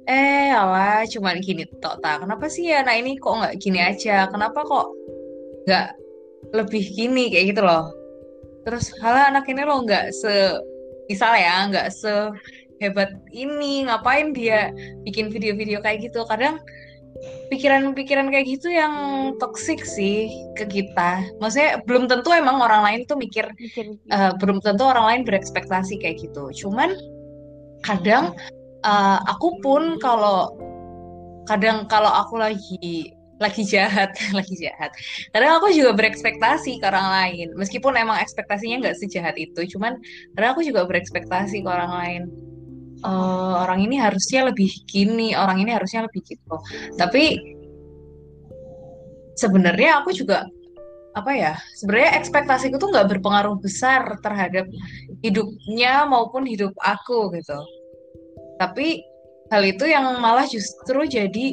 eh 0.04 0.52
alah 0.52 1.06
cuman 1.08 1.40
gini 1.40 1.64
tok 1.80 2.04
tak 2.04 2.20
kenapa 2.20 2.44
sih 2.52 2.68
ya 2.68 2.84
nah 2.84 2.92
ini 2.92 3.16
kok 3.16 3.32
nggak 3.40 3.56
gini 3.62 3.80
aja? 3.80 4.28
Kenapa 4.28 4.60
kok 4.66 4.92
nggak 5.64 5.88
lebih 6.52 6.84
gini? 6.92 7.32
Kayak 7.32 7.46
gitu 7.56 7.62
loh. 7.64 7.88
Terus 8.68 8.92
halah 9.00 9.32
anak 9.32 9.48
ini 9.48 9.64
lo 9.64 9.80
nggak 9.80 10.12
se 10.12 10.60
misal 11.08 11.32
ya 11.36 11.68
nggak 11.68 11.88
sehebat 11.92 13.12
ini 13.32 13.88
ngapain 13.88 14.36
dia 14.36 14.72
bikin 15.08 15.32
video-video 15.32 15.80
kayak 15.80 16.04
gitu? 16.10 16.20
Kadang 16.28 16.60
pikiran-pikiran 17.48 18.28
kayak 18.32 18.46
gitu 18.48 18.68
yang 18.72 18.94
toksik 19.38 19.82
sih 19.86 20.28
ke 20.58 20.66
kita. 20.66 21.22
Maksudnya 21.38 21.80
belum 21.86 22.10
tentu 22.10 22.34
emang 22.34 22.58
orang 22.60 22.82
lain 22.82 23.00
tuh 23.06 23.16
mikir 23.16 23.46
Mikir 23.54 23.94
eh, 24.10 24.32
belum 24.40 24.58
tentu 24.60 24.84
orang 24.84 25.06
lain 25.06 25.22
berekspektasi 25.28 26.02
kayak 26.02 26.20
gitu. 26.20 26.50
Cuman 26.66 26.96
kadang 27.86 28.34
eh, 28.82 29.18
aku 29.28 29.60
pun 29.62 29.96
kalau 30.02 30.54
kadang 31.46 31.84
kalau 31.86 32.10
aku 32.10 32.40
lagi 32.40 33.12
lagi 33.42 33.66
jahat 33.66 34.14
lagi 34.38 34.54
jahat 34.54 34.94
kadang 35.34 35.58
aku 35.58 35.74
juga 35.74 35.94
berekspektasi 35.94 36.80
ke 36.80 36.84
orang 36.86 37.08
lain. 37.10 37.48
Meskipun 37.54 37.94
emang 37.94 38.18
ekspektasinya 38.18 38.88
nggak 38.88 38.98
sejahat 38.98 39.36
itu 39.38 39.66
cuman 39.76 39.98
kadang 40.34 40.50
aku 40.56 40.62
juga 40.66 40.86
berekspektasi 40.88 41.62
ke 41.62 41.68
orang 41.68 41.92
lain 41.94 42.22
Eh, 43.04 43.54
orang 43.60 43.84
ini 43.84 44.00
harusnya 44.00 44.48
lebih 44.48 44.72
gini 44.88 45.36
orang 45.36 45.60
ini 45.60 45.76
harusnya 45.76 46.08
lebih 46.08 46.24
gitu. 46.24 46.56
Tapi 46.96 47.36
sebenarnya 49.36 50.00
aku 50.00 50.16
juga 50.16 50.48
apa 51.14 51.30
ya 51.36 51.52
sebenarnya 51.76 52.16
ekspektasiku 52.18 52.80
tuh 52.80 52.90
nggak 52.90 53.06
berpengaruh 53.14 53.60
besar 53.60 54.18
terhadap 54.24 54.66
hidupnya 55.20 56.08
maupun 56.08 56.48
hidup 56.48 56.72
aku 56.80 57.28
gitu. 57.36 57.60
Tapi 58.56 59.04
hal 59.52 59.62
itu 59.68 59.84
yang 59.84 60.16
malah 60.24 60.48
justru 60.48 61.04
jadi 61.04 61.46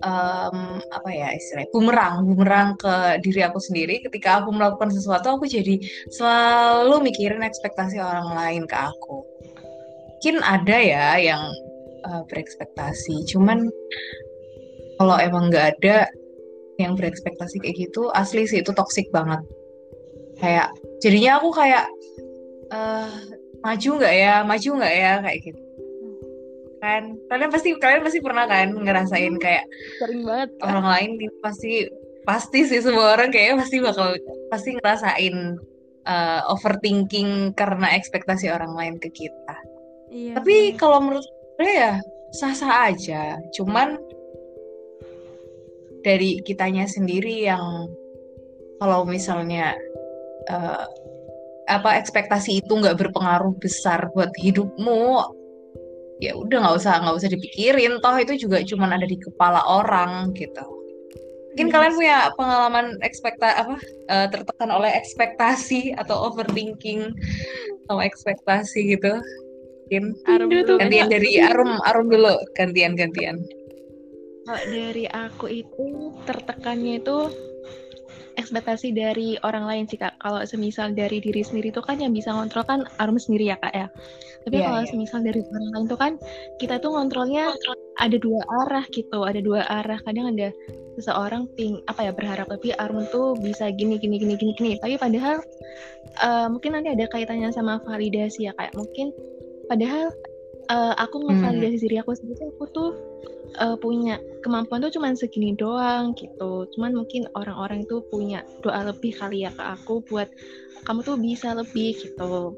em, 0.00 0.58
apa 0.88 1.10
ya 1.12 1.36
istilahnya 1.36 1.68
bumerang 1.68 2.14
bumerang 2.24 2.68
ke 2.80 3.20
diri 3.20 3.44
aku 3.44 3.60
sendiri. 3.60 4.00
Ketika 4.08 4.40
aku 4.40 4.56
melakukan 4.56 4.88
sesuatu 4.88 5.36
aku 5.36 5.44
jadi 5.44 5.84
selalu 6.08 7.12
mikirin 7.12 7.44
ekspektasi 7.44 8.00
orang 8.00 8.32
lain 8.32 8.64
ke 8.64 8.78
aku 8.78 9.37
mungkin 10.18 10.42
ada 10.42 10.78
ya 10.82 11.14
yang 11.14 11.46
eh, 12.02 12.22
berekspektasi. 12.26 13.22
Cuman 13.30 13.70
kalau 14.98 15.14
emang 15.14 15.46
nggak 15.46 15.78
ada 15.78 16.10
yang 16.82 16.98
berekspektasi 16.98 17.62
kayak 17.62 17.78
gitu 17.78 18.10
asli 18.18 18.42
sih 18.50 18.66
itu 18.66 18.74
toksik 18.74 19.06
banget. 19.14 19.38
Kayak 20.42 20.74
jadinya 20.98 21.38
aku 21.38 21.54
kayak 21.54 21.86
eh 22.74 23.14
maju 23.62 23.90
nggak 23.94 24.14
ya 24.18 24.34
maju 24.42 24.70
nggak 24.82 24.94
ya 24.98 25.12
kayak 25.22 25.38
gitu. 25.46 25.62
Kan 26.82 27.02
kalian 27.30 27.50
pasti 27.54 27.68
kalian 27.78 28.02
pasti 28.02 28.18
pernah 28.18 28.50
kan 28.50 28.74
ngerasain 28.74 29.38
kayak 29.38 29.70
sering 30.02 30.26
banget 30.26 30.50
Kak. 30.58 30.66
orang 30.66 30.86
lain 30.98 31.10
ini 31.14 31.26
pasti 31.38 31.86
pasti 32.26 32.66
sih 32.66 32.82
semua 32.82 33.14
orang 33.14 33.30
kayaknya 33.30 33.62
pasti 33.62 33.76
bakal 33.78 34.18
pasti 34.50 34.74
ngerasain 34.74 35.36
eh, 36.10 36.40
overthinking 36.50 37.54
karena 37.54 37.94
ekspektasi 37.94 38.50
orang 38.50 38.74
lain 38.74 38.94
ke 38.98 39.14
kita 39.14 39.58
Iya. 40.08 40.34
tapi 40.40 40.72
bener. 40.72 40.78
kalau 40.80 40.98
menurut 41.04 41.26
saya 41.58 41.72
ya 41.72 41.92
sah-sah 42.32 42.74
aja 42.92 43.22
cuman 43.56 43.96
dari 46.04 46.40
kitanya 46.44 46.86
sendiri 46.86 47.48
yang 47.48 47.90
kalau 48.78 49.02
misalnya 49.04 49.74
eh, 50.48 50.86
apa 51.68 52.00
ekspektasi 52.00 52.64
itu 52.64 52.72
nggak 52.72 52.96
berpengaruh 52.96 53.52
besar 53.60 54.08
buat 54.16 54.32
hidupmu 54.40 55.20
ya 56.18 56.34
udah 56.34 56.58
nggak 56.64 56.76
usah 56.80 56.94
nggak 57.04 57.16
usah 57.20 57.30
dipikirin 57.30 58.00
toh 58.02 58.16
itu 58.16 58.48
juga 58.48 58.64
cuman 58.64 58.96
ada 58.96 59.06
di 59.06 59.20
kepala 59.20 59.62
orang 59.68 60.32
gitu 60.34 60.64
mungkin 61.52 61.68
Iya 61.68 61.74
kalian 61.74 61.94
punya 61.94 62.18
pengalaman 62.38 62.86
ekspekta 63.02 63.66
apa 63.66 63.76
eh, 64.10 64.26
tertekan 64.30 64.70
oleh 64.70 64.90
ekspektasi 64.94 65.94
atau 65.98 66.30
overthinking 66.30 67.12
sama 67.86 68.06
ekspektasi 68.06 68.98
gitu 68.98 69.18
mungkin 69.88 70.04
Arum 70.28 70.48
dulu 70.52 70.62
tuh, 70.68 70.76
gantian 70.76 71.08
dari 71.08 71.40
Arum 71.40 71.80
Arum 71.88 72.06
dulu 72.12 72.36
gantian 72.52 72.92
gantian 72.92 73.40
Kalau 74.44 74.64
dari 74.68 75.04
aku 75.08 75.46
itu 75.48 76.12
tertekannya 76.24 77.00
itu 77.00 77.16
ekspektasi 78.38 78.94
dari 78.94 79.34
orang 79.42 79.66
lain 79.66 79.84
sih 79.90 79.98
kak. 79.98 80.14
Kalau 80.22 80.40
semisal 80.46 80.94
dari 80.94 81.18
diri 81.18 81.42
sendiri 81.42 81.74
itu 81.74 81.82
kan 81.82 81.98
yang 81.98 82.14
bisa 82.14 82.30
ngontrol 82.30 82.64
kan 82.64 82.80
Arum 83.02 83.18
sendiri 83.18 83.50
ya 83.50 83.58
kak 83.58 83.74
ya. 83.74 83.90
Tapi 84.46 84.56
Iya, 84.62 84.64
kalau 84.70 84.80
iya. 84.80 84.88
semisal 84.88 85.20
dari 85.26 85.42
orang 85.42 85.66
lain 85.74 85.84
itu 85.84 85.96
kan 85.98 86.12
kita 86.62 86.80
tuh 86.80 86.96
ngontrolnya 86.96 87.52
ada 87.98 88.16
dua 88.16 88.40
arah 88.64 88.86
gitu, 88.94 89.26
ada 89.26 89.42
dua 89.42 89.66
arah. 89.66 89.98
Kadang 90.06 90.32
ada 90.32 90.48
seseorang 90.96 91.50
ping 91.58 91.82
apa 91.90 92.08
ya 92.08 92.12
berharap 92.14 92.48
lebih 92.48 92.72
Arum 92.78 93.04
tuh 93.10 93.36
bisa 93.36 93.68
gini 93.74 94.00
gini 94.00 94.16
gini 94.16 94.38
gini 94.38 94.52
gini. 94.56 94.72
Tapi 94.80 94.96
padahal 94.96 95.42
eh, 96.22 96.46
mungkin 96.48 96.78
nanti 96.78 96.94
ada 96.94 97.04
kaitannya 97.10 97.50
sama 97.52 97.82
validasi 97.84 98.48
ya 98.48 98.56
kayak 98.56 98.72
mungkin 98.78 99.10
padahal 99.68 100.10
eh, 100.68 100.94
aku 100.96 101.28
ngevalidasi 101.28 101.84
diri 101.84 101.96
aku 102.00 102.16
sendiri 102.16 102.48
aku 102.56 102.64
tuh 102.72 102.90
eh, 103.60 103.76
punya 103.78 104.16
kemampuan 104.40 104.84
tuh 104.84 104.92
cuman 104.92 105.14
segini 105.14 105.54
doang 105.54 106.16
gitu. 106.16 106.66
Cuman 106.76 106.96
mungkin 106.96 107.28
orang-orang 107.36 107.84
itu 107.84 108.02
punya 108.08 108.44
doa 108.64 108.88
lebih 108.88 109.14
kali 109.16 109.44
ya 109.44 109.50
ke 109.52 109.62
aku 109.62 110.00
buat 110.08 110.28
kamu 110.88 111.04
tuh 111.04 111.16
bisa 111.20 111.52
lebih 111.52 111.96
gitu. 111.98 112.56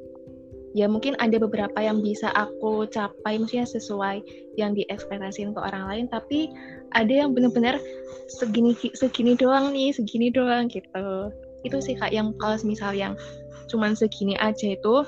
Ya 0.70 0.87
mungkin 0.87 1.18
ada 1.18 1.35
beberapa 1.35 1.83
yang 1.83 1.99
bisa 1.99 2.31
aku 2.31 2.87
capai 2.87 3.42
maksudnya 3.42 3.66
sesuai 3.66 4.23
yang 4.55 4.79
diekspektasiin 4.79 5.51
ke 5.51 5.59
orang 5.59 5.90
lain 5.90 6.07
tapi 6.07 6.46
ada 6.94 7.11
yang 7.11 7.35
bener-bener 7.35 7.83
segini 8.31 8.79
segini 8.94 9.35
doang 9.35 9.75
nih, 9.75 9.90
segini 9.90 10.31
doang 10.31 10.70
gitu. 10.70 11.35
Itu 11.66 11.83
sih 11.83 11.99
Kak 11.99 12.14
yang 12.14 12.38
kalau 12.38 12.55
misal 12.62 12.94
yang 12.94 13.18
cuman 13.66 13.99
segini 13.99 14.38
aja 14.38 14.75
itu 14.75 15.07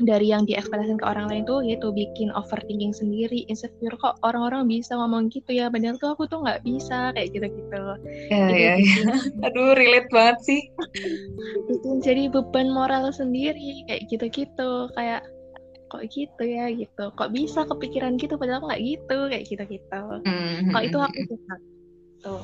dari 0.00 0.32
yang 0.32 0.48
diekspektasikan 0.48 0.98
ke 0.98 1.06
orang 1.06 1.26
lain 1.28 1.44
tuh 1.44 1.60
yaitu 1.60 1.92
bikin 1.92 2.32
overthinking 2.32 2.96
sendiri 2.96 3.44
insecure. 3.52 3.94
Kok 4.00 4.24
orang-orang 4.24 4.64
bisa 4.70 4.96
ngomong 4.96 5.28
gitu 5.28 5.52
ya? 5.52 5.68
Padahal 5.68 6.00
tuh 6.00 6.16
aku 6.16 6.24
tuh 6.30 6.40
nggak 6.40 6.64
bisa 6.64 7.12
kayak 7.12 7.28
gitu-gitu. 7.36 7.84
Ya 8.32 8.48
Jadi 8.48 8.62
ya 8.62 8.74
ya. 8.80 9.14
aduh 9.46 9.76
relate 9.76 10.08
banget 10.08 10.38
sih. 10.46 10.60
Bikin 11.68 12.00
jadi 12.00 12.32
beban 12.32 12.72
moral 12.72 13.12
sendiri 13.12 13.84
kayak 13.90 14.08
gitu-gitu. 14.08 14.72
Kayak 14.96 15.22
kok 15.92 16.08
gitu 16.08 16.42
ya? 16.42 16.72
gitu. 16.72 17.04
Kok 17.12 17.30
bisa 17.36 17.68
kepikiran 17.68 18.16
gitu? 18.16 18.40
Padahal 18.40 18.64
nggak 18.64 18.80
gitu 18.80 19.18
kayak 19.28 19.44
gitu-gitu. 19.44 20.02
Hmm, 20.24 20.72
kalau 20.72 20.84
itu 20.84 20.98
hmm, 20.98 21.06
aku 21.06 21.18
hmm. 21.20 21.28
suka 21.28 21.54
tuh 22.22 22.42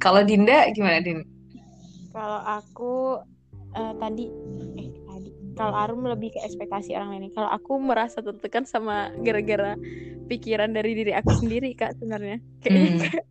kalau 0.00 0.22
Dinda 0.22 0.68
gimana 0.70 1.00
Din? 1.00 1.24
Kalau 2.12 2.40
aku 2.44 3.20
eh 3.76 3.92
tadi 4.00 4.24
kalau 5.56 5.72
Arum 5.72 6.04
lebih 6.04 6.36
ke 6.36 6.40
ekspektasi 6.44 6.92
orang 6.92 7.16
lain. 7.16 7.32
Kalau 7.32 7.48
aku 7.48 7.80
merasa 7.80 8.20
tertekan 8.20 8.68
sama 8.68 9.08
gara-gara 9.24 9.74
pikiran 10.28 10.68
dari 10.70 10.92
diri 10.92 11.16
aku 11.16 11.32
sendiri 11.32 11.72
kak 11.72 11.96
sebenarnya. 11.96 12.38
Kayaknya 12.60 12.92
Hmm. 12.92 13.00
kayak 13.00 13.24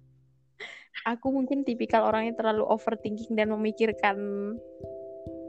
aku 1.05 1.27
mungkin 1.29 1.61
tipikal 1.61 2.09
orang 2.09 2.33
yang 2.33 2.35
terlalu 2.35 2.65
overthinking 2.65 3.37
dan 3.37 3.53
memikirkan 3.53 4.17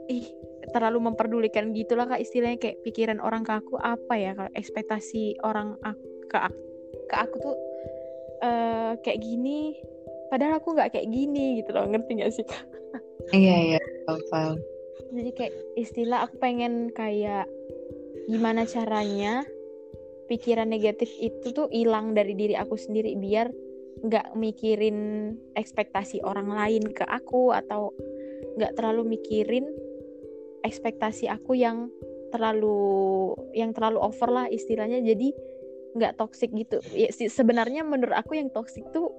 ih 0.07 0.29
terlalu 0.69 1.11
memperdulikan 1.11 1.73
gitulah 1.73 2.05
kak 2.05 2.21
istilahnya. 2.21 2.61
Kayak 2.61 2.85
pikiran 2.85 3.19
orang 3.25 3.41
ke 3.41 3.57
aku 3.57 3.81
apa 3.81 4.13
ya? 4.13 4.37
Kalau 4.37 4.53
ekspektasi 4.53 5.41
orang 5.41 5.73
aku, 5.81 6.05
ke 6.29 6.37
aku, 6.37 6.61
ke 7.09 7.15
aku 7.17 7.35
tuh 7.41 7.55
eh 8.37 8.93
kayak 9.01 9.17
gini 9.17 9.73
padahal 10.29 10.61
aku 10.61 10.77
nggak 10.77 10.93
kayak 10.93 11.09
gini 11.09 11.65
gitu 11.65 11.73
loh. 11.73 11.89
Ngerti 11.89 12.21
gak 12.21 12.31
sih 12.37 12.45
kak? 12.45 12.61
Iya, 13.33 13.75
iya, 13.75 13.81
paham. 14.29 14.55
Jadi 15.13 15.31
kayak 15.33 15.53
istilah 15.79 16.27
aku 16.27 16.35
pengen 16.41 16.91
kayak 16.91 17.47
gimana 18.27 18.67
caranya 18.67 19.47
pikiran 20.27 20.67
negatif 20.67 21.07
itu 21.17 21.55
tuh 21.55 21.71
hilang 21.71 22.11
dari 22.11 22.35
diri 22.35 22.53
aku 22.59 22.75
sendiri 22.75 23.15
biar 23.15 23.47
nggak 24.03 24.37
mikirin 24.37 25.33
ekspektasi 25.57 26.21
orang 26.21 26.53
lain 26.53 26.83
ke 26.93 27.01
aku 27.07 27.55
atau 27.55 27.95
nggak 28.59 28.77
terlalu 28.77 29.17
mikirin 29.17 29.65
ekspektasi 30.61 31.31
aku 31.31 31.57
yang 31.57 31.89
terlalu 32.29 33.31
yang 33.55 33.71
terlalu 33.71 34.03
over 34.03 34.29
lah 34.29 34.45
istilahnya. 34.51 34.99
Jadi 35.01 35.31
nggak 35.97 36.19
toxic 36.19 36.51
gitu. 36.53 36.83
Ya 36.93 37.09
sebenarnya 37.13 37.81
menurut 37.87 38.13
aku 38.13 38.37
yang 38.37 38.51
toxic 38.51 38.83
tuh 38.91 39.09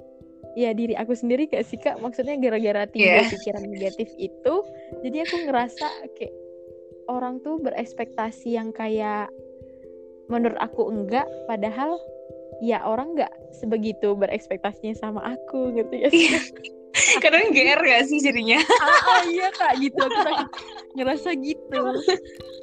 ya 0.59 0.75
diri 0.75 0.99
aku 0.99 1.15
sendiri 1.15 1.47
gak 1.47 1.63
sih 1.63 1.79
kak 1.79 2.03
maksudnya 2.03 2.35
gara-gara 2.35 2.91
timbul 2.91 3.23
Iya. 3.23 3.31
pikiran 3.31 3.63
negatif 3.63 4.11
itu 4.19 4.55
jadi 5.07 5.23
aku 5.23 5.47
ngerasa 5.47 5.87
kayak 6.19 6.35
orang 7.07 7.39
tuh 7.41 7.63
berekspektasi 7.63 8.59
yang 8.59 8.75
kayak 8.75 9.31
menurut 10.27 10.59
aku 10.59 10.91
enggak 10.91 11.25
padahal 11.47 12.03
ya 12.59 12.83
orang 12.83 13.15
nggak 13.15 13.31
sebegitu 13.55 14.19
berekspektasinya 14.19 14.99
sama 14.99 15.23
aku 15.23 15.71
gitu 15.79 15.95
ya. 15.95 16.11
Kadang 17.23 17.55
GR 17.55 17.79
gak 17.79 18.11
sih 18.11 18.19
jadinya? 18.19 18.59
ah, 18.83 18.99
ah, 19.15 19.23
iya 19.31 19.55
kak 19.55 19.79
gitu 19.79 20.03
aku 20.03 20.19
ngerasa 20.99 21.31
gitu 21.39 21.83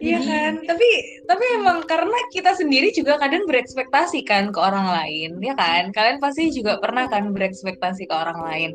Iya 0.00 0.18
kan? 0.24 0.52
Tapi 0.64 0.88
tapi 1.28 1.44
emang 1.60 1.84
karena 1.84 2.18
kita 2.32 2.56
sendiri 2.56 2.88
juga 2.96 3.20
kadang 3.20 3.44
berekspektasi 3.44 4.24
kan 4.24 4.48
ke 4.48 4.58
orang 4.58 4.88
lain, 4.88 5.36
ya 5.44 5.52
kan? 5.52 5.92
Kalian 5.92 6.18
pasti 6.18 6.48
juga 6.52 6.80
pernah 6.80 7.06
kan 7.12 7.30
berekspektasi 7.36 8.08
ke 8.08 8.14
orang 8.14 8.40
lain. 8.40 8.70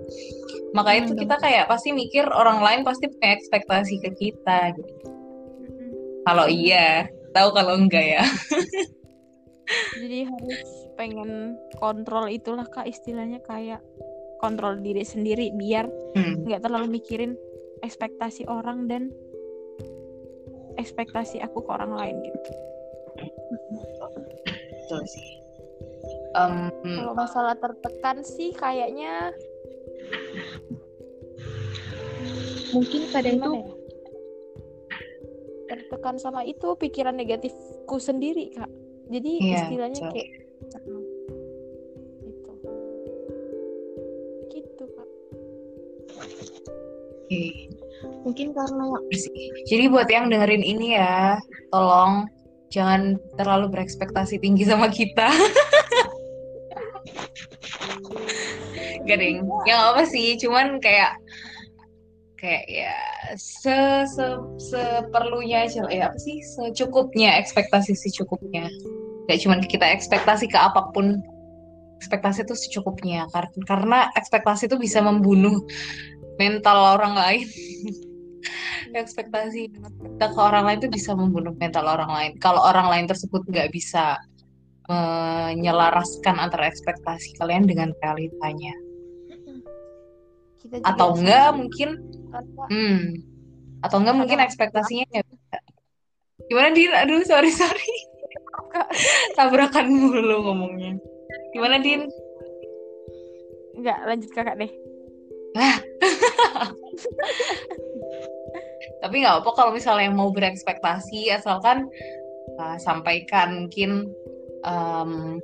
Maka 0.78 0.92
Hmm, 0.98 1.02
itu 1.02 1.18
kita 1.18 1.42
kayak 1.42 1.66
pasti 1.66 1.90
mikir 1.96 2.30
orang 2.30 2.62
lain 2.62 2.82
pasti 2.86 3.10
punya 3.10 3.34
ekspektasi 3.34 3.96
ke 4.06 4.12
kita 4.14 4.78
gitu. 4.78 4.94
Kalau 6.26 6.46
iya, 6.50 7.10
tahu 7.34 7.50
kalau 7.54 7.74
enggak 7.78 8.06
ya. 8.06 8.24
jadi 9.98 10.30
harus 10.30 10.62
pengen 11.00 11.58
kontrol 11.82 12.30
itulah 12.30 12.68
kak 12.70 12.86
istilahnya 12.86 13.42
kayak 13.44 13.82
kontrol 14.44 14.78
diri 14.80 15.02
sendiri 15.02 15.50
biar 15.56 15.90
Hmm. 16.16 16.46
nggak 16.48 16.64
terlalu 16.64 17.00
mikirin 17.02 17.34
ekspektasi 17.84 18.48
orang 18.48 18.88
dan 18.88 19.12
ekspektasi 20.76 21.42
aku 21.44 21.64
ke 21.64 21.70
orang 21.72 21.94
lain 21.96 22.16
gitu. 22.24 22.52
Betul 24.86 25.02
sih. 25.10 25.28
Em, 26.36 26.70
Kalau 26.84 27.14
masalah 27.16 27.56
tertekan 27.58 28.22
sih 28.22 28.52
kayaknya 28.54 29.32
Mungkin 32.76 33.08
gimana 33.08 33.40
tuh 33.40 33.54
ya? 33.56 33.66
Tertekan 35.66 36.16
sama 36.20 36.44
itu 36.44 36.76
pikiran 36.76 37.16
negatifku 37.16 37.98
sendiri 37.98 38.52
kak. 38.52 38.68
Jadi 39.08 39.32
Iya, 39.40 39.64
istilahnya 39.64 40.02
betul. 40.04 40.12
kayak 40.12 40.30
gitu. 42.20 42.54
Gitu 44.52 44.84
kak. 44.92 45.10
oke. 47.26 47.42
Mungkin 48.26 48.58
karena 48.58 48.84
sih. 49.14 49.54
Jadi 49.70 49.86
buat 49.88 50.10
yang 50.10 50.34
dengerin 50.34 50.66
ini 50.66 50.98
ya, 50.98 51.38
tolong 51.70 52.26
jangan 52.74 53.22
terlalu 53.38 53.70
berekspektasi 53.70 54.42
tinggi 54.42 54.66
sama 54.66 54.90
kita. 54.90 55.30
Gak 59.06 59.22
ding, 59.22 59.46
ya 59.70 59.78
nggak 59.78 59.92
apa 59.94 60.04
sih, 60.10 60.34
cuman 60.42 60.82
kayak 60.82 61.14
kayak 62.42 62.66
ya 62.66 62.98
se 63.38 64.02
se 64.10 64.26
seperlunya 64.58 65.70
aja 65.70 65.86
ya 65.94 66.10
apa 66.10 66.18
sih? 66.18 66.42
Secukupnya 66.42 67.38
ekspektasi 67.38 67.94
secukupnya. 67.94 68.66
Gak 69.30 69.46
cuman 69.46 69.62
kita 69.62 69.86
ekspektasi 69.94 70.50
ke 70.50 70.58
apa 70.58 70.90
pun. 70.90 71.22
Ekspektasi 72.02 72.50
itu 72.50 72.58
secukupnya. 72.58 73.30
Karena 73.70 74.10
ekspektasi 74.18 74.66
itu 74.66 74.82
bisa 74.82 75.06
membunuh 75.06 75.62
mental 76.42 76.98
orang 77.00 77.14
lain 77.16 77.48
ekspektasi 78.94 79.76
kita 79.76 80.26
ke 80.32 80.40
orang 80.40 80.70
lain 80.70 80.78
itu 80.86 80.90
bisa 80.92 81.12
membunuh 81.18 81.56
mental 81.58 81.90
orang 81.90 82.12
lain. 82.12 82.32
Kalau 82.38 82.62
orang 82.62 82.88
lain 82.92 83.06
tersebut 83.10 83.42
nggak 83.50 83.74
bisa 83.74 84.20
menyelaraskan 84.86 86.38
antara 86.38 86.70
ekspektasi 86.70 87.34
kalian 87.42 87.66
dengan 87.66 87.90
realitanya. 88.00 88.74
Kita 90.62 90.82
atau 90.82 91.18
enggak 91.18 91.54
sama, 91.54 91.58
mungkin 91.62 91.90
hmm. 92.70 93.02
Atau 93.86 94.02
enggak 94.02 94.18
mungkin 94.18 94.40
ekspektasinya 94.42 95.06
nggak 95.10 95.28
bisa. 95.30 95.58
Gimana 96.46 96.70
din 96.74 96.92
aduh 96.94 97.22
sorry 97.26 97.50
sorry. 97.50 97.94
Tabrakan 99.38 99.90
mulu 99.90 100.46
ngomongnya. 100.46 100.98
Gimana 101.54 101.82
din? 101.82 102.06
Nggak 103.78 104.00
lanjut 104.06 104.32
kakak 104.34 104.58
deh. 104.62 104.72
tapi 109.02 109.22
nggak 109.24 109.42
apa 109.44 109.50
kalau 109.56 109.72
misalnya 109.74 110.10
mau 110.12 110.30
berekspektasi 110.32 111.32
asalkan 111.34 111.90
uh, 112.60 112.78
sampaikan 112.82 113.66
mungkin 113.66 114.10
em, 114.66 115.40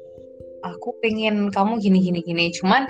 aku 0.62 0.94
pengen 1.02 1.50
kamu 1.54 1.82
gini 1.82 2.00
gini 2.02 2.20
gini. 2.22 2.46
Cuman 2.54 2.86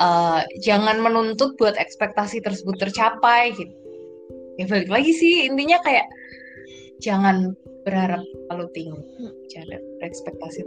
uh, 0.00 0.40
jangan 0.64 1.00
menuntut 1.00 1.56
buat 1.60 1.76
ekspektasi 1.76 2.40
tersebut 2.44 2.76
tercapai 2.80 3.52
gitu. 3.56 3.74
Ya 4.60 4.68
balik 4.68 4.92
lagi 4.92 5.12
sih 5.16 5.48
intinya 5.48 5.80
kayak 5.80 6.04
jangan 7.00 7.56
berharap 7.82 8.22
terlalu 8.46 8.68
tinggi 8.76 9.02
jangan 9.50 9.82
berekspektasi 9.98 10.62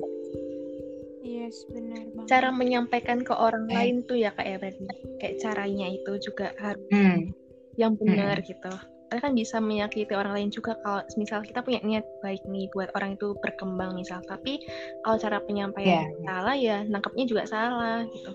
Yes 1.25 1.63
benar 1.71 2.03
banget. 2.11 2.27
cara 2.27 2.49
menyampaikan 2.51 3.21
ke 3.23 3.33
orang 3.33 3.69
Eh. 3.69 3.75
lain 3.77 3.95
tuh 4.03 4.17
ya 4.19 4.33
kak 4.33 4.45
ya 4.45 4.57
berarti 4.59 4.83
kayak 5.21 5.35
caranya 5.41 5.87
itu 5.93 6.11
juga 6.21 6.51
harus 6.59 6.85
hmm, 6.91 7.31
yang 7.79 7.93
benar 7.95 8.41
gitu 8.43 8.71
karena 9.15 9.31
kan 9.31 9.39
bisa 9.39 9.63
menyakiti 9.63 10.11
orang 10.11 10.35
lain 10.35 10.51
juga 10.51 10.75
kalau 10.83 10.99
misal 11.15 11.39
kita 11.39 11.63
punya 11.63 11.79
niat 11.87 12.03
baik 12.19 12.43
nih 12.51 12.67
buat 12.75 12.91
orang 12.99 13.15
itu 13.15 13.31
berkembang 13.39 13.95
misal. 13.95 14.19
Tapi 14.27 14.59
kalau 15.07 15.15
cara 15.15 15.39
penyampaian 15.39 16.11
Iya. 16.11 16.27
salah 16.27 16.55
ya 16.59 16.77
nangkepnya 16.83 17.23
juga 17.23 17.47
salah 17.47 18.03
gitu. 18.11 18.31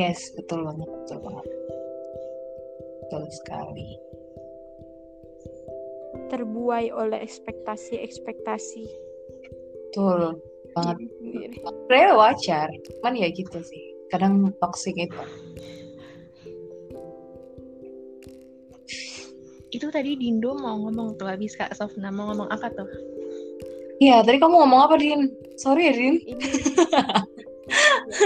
Yes 0.00 0.32
betul 0.32 0.64
banget 0.64 0.88
betul 0.88 1.18
banget. 1.28 1.46
Betul 3.04 3.22
sekali. 3.36 3.88
Terbuai 6.32 6.88
oleh 6.88 7.20
ekspektasi-ekspektasi. 7.20 8.84
Betul 9.92 10.40
banget. 10.72 10.96
Sebenarnya 11.60 12.16
wajar 12.16 12.72
cuman 12.72 13.12
ya 13.12 13.28
gitu 13.28 13.60
sih. 13.60 13.92
Kadang 14.08 14.56
toxic 14.56 14.96
itu 14.96 15.20
itu 19.74 19.90
tadi 19.90 20.14
Dindo 20.14 20.54
mau 20.54 20.78
ngomong 20.78 21.18
tuh 21.18 21.26
habis 21.26 21.58
kak 21.58 21.74
Sofna 21.74 22.14
mau 22.14 22.30
ngomong 22.30 22.48
apa 22.50 22.70
tuh 22.70 22.88
Iya, 24.02 24.26
tadi 24.26 24.42
kamu 24.42 24.58
ngomong 24.58 24.80
apa, 24.90 24.94
Din? 24.98 25.30
Sorry 25.54 25.86
ya, 25.86 25.94
Din. 25.94 26.18
Ini 26.18 26.46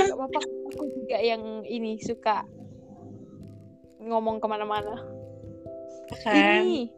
nggak 0.09 0.17
apa-apa. 0.17 0.41
Aku 0.73 0.85
juga 0.97 1.19
yang 1.21 1.65
ini 1.69 2.01
suka 2.01 2.45
ngomong 4.01 4.41
ke 4.41 4.47
mana-mana. 4.49 4.97
Kan? 6.25 6.65
Ini 6.65 6.89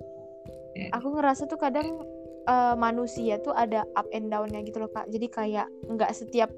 aku 0.94 1.18
ngerasa 1.18 1.50
tuh 1.50 1.58
kadang 1.58 2.06
eh, 2.46 2.74
manusia 2.78 3.42
tuh 3.42 3.50
ada 3.52 3.82
up 3.98 4.06
and 4.14 4.30
down-nya 4.30 4.62
gitu 4.62 4.78
loh 4.78 4.90
kak. 4.94 5.10
Jadi 5.10 5.26
kayak 5.26 5.66
nggak 5.90 6.14
setiap 6.14 6.50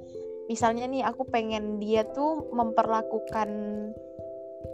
misalnya 0.52 0.84
nih 0.84 1.02
aku 1.08 1.24
pengen 1.32 1.80
dia 1.80 2.04
tuh 2.12 2.44
memperlakukan 2.52 3.48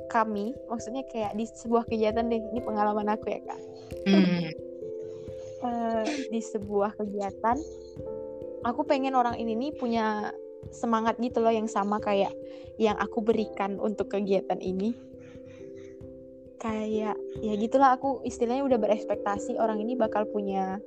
kami, 0.08 0.56
maksudnya 0.66 1.04
kayak 1.12 1.36
di 1.36 1.44
sebuah 1.44 1.84
kegiatan 1.86 2.26
deh. 2.26 2.40
Ini 2.40 2.60
pengalaman 2.64 3.12
aku 3.12 3.28
ya 3.28 3.40
kak. 3.44 3.60
Hmm. 4.08 4.48
eh, 5.68 6.04
di 6.32 6.40
sebuah 6.40 6.96
kegiatan 6.98 7.58
aku 8.66 8.82
pengen 8.86 9.14
orang 9.14 9.38
ini 9.38 9.54
nih 9.54 9.72
punya 9.76 10.34
semangat 10.74 11.16
gitu 11.22 11.38
loh 11.38 11.54
yang 11.54 11.70
sama 11.70 12.02
kayak 12.02 12.34
yang 12.76 12.98
aku 12.98 13.22
berikan 13.22 13.78
untuk 13.78 14.10
kegiatan 14.10 14.58
ini 14.58 14.94
kayak 16.58 17.14
ya 17.38 17.54
gitulah 17.54 17.94
aku 17.94 18.18
istilahnya 18.26 18.66
udah 18.66 18.78
berekspektasi 18.82 19.62
orang 19.62 19.78
ini 19.78 19.94
bakal 19.94 20.26
punya 20.26 20.82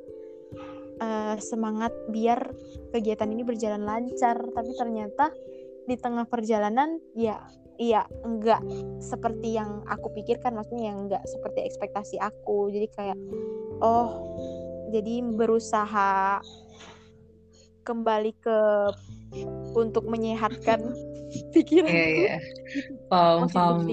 uh, 1.00 1.36
semangat 1.40 1.96
biar 2.12 2.52
kegiatan 2.92 3.32
ini 3.32 3.48
berjalan 3.48 3.88
lancar 3.88 4.36
tapi 4.52 4.72
ternyata 4.76 5.32
di 5.88 5.96
tengah 5.96 6.28
perjalanan 6.28 7.00
ya 7.16 7.40
iya 7.82 8.06
enggak 8.22 8.62
seperti 9.02 9.58
yang 9.58 9.82
aku 9.90 10.14
pikirkan 10.14 10.54
maksudnya 10.54 10.94
yang 10.94 11.10
enggak 11.10 11.26
seperti 11.26 11.66
ekspektasi 11.66 12.22
aku 12.22 12.70
jadi 12.70 12.88
kayak 12.94 13.18
oh 13.82 14.38
jadi 14.94 15.26
berusaha 15.34 16.38
kembali 17.82 18.38
ke 18.38 18.60
untuk 19.74 20.06
menyehatkan 20.06 20.94
pikiranku 21.56 21.90
Iya, 21.90 22.06
iya. 22.06 22.36
Paham, 23.10 23.50
paham. 23.50 23.88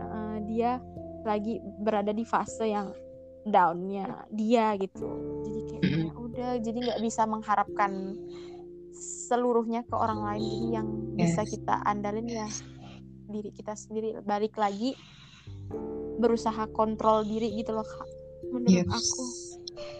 Uh, 0.00 0.36
dia 0.48 0.80
lagi 1.28 1.60
berada 1.82 2.14
di 2.14 2.24
fase 2.24 2.72
yang 2.72 2.94
downnya 3.42 4.22
dia 4.30 4.78
gitu 4.78 5.06
jadi 5.42 5.60
kayak 5.66 5.82
Mm-mm. 5.82 6.02
ya 6.06 6.12
udah 6.14 6.50
jadi 6.62 6.78
nggak 6.78 7.00
bisa 7.02 7.22
mengharapkan 7.26 8.14
seluruhnya 8.94 9.82
ke 9.82 9.94
orang 9.96 10.20
lain 10.22 10.44
jadi 10.44 10.66
yang 10.70 10.86
bisa 11.12 11.42
Yes. 11.42 11.50
kita 11.50 11.74
andalin 11.82 12.28
ya 12.28 12.48
diri 13.26 13.50
kita 13.50 13.72
sendiri 13.72 14.20
balik 14.20 14.54
lagi 14.54 14.92
berusaha 16.16 16.68
kontrol 16.70 17.24
diri 17.24 17.50
gitu 17.56 17.72
loh 17.72 17.84
kak 17.84 18.08
menurut 18.48 18.68
Yes. 18.70 18.88
aku 18.88 19.24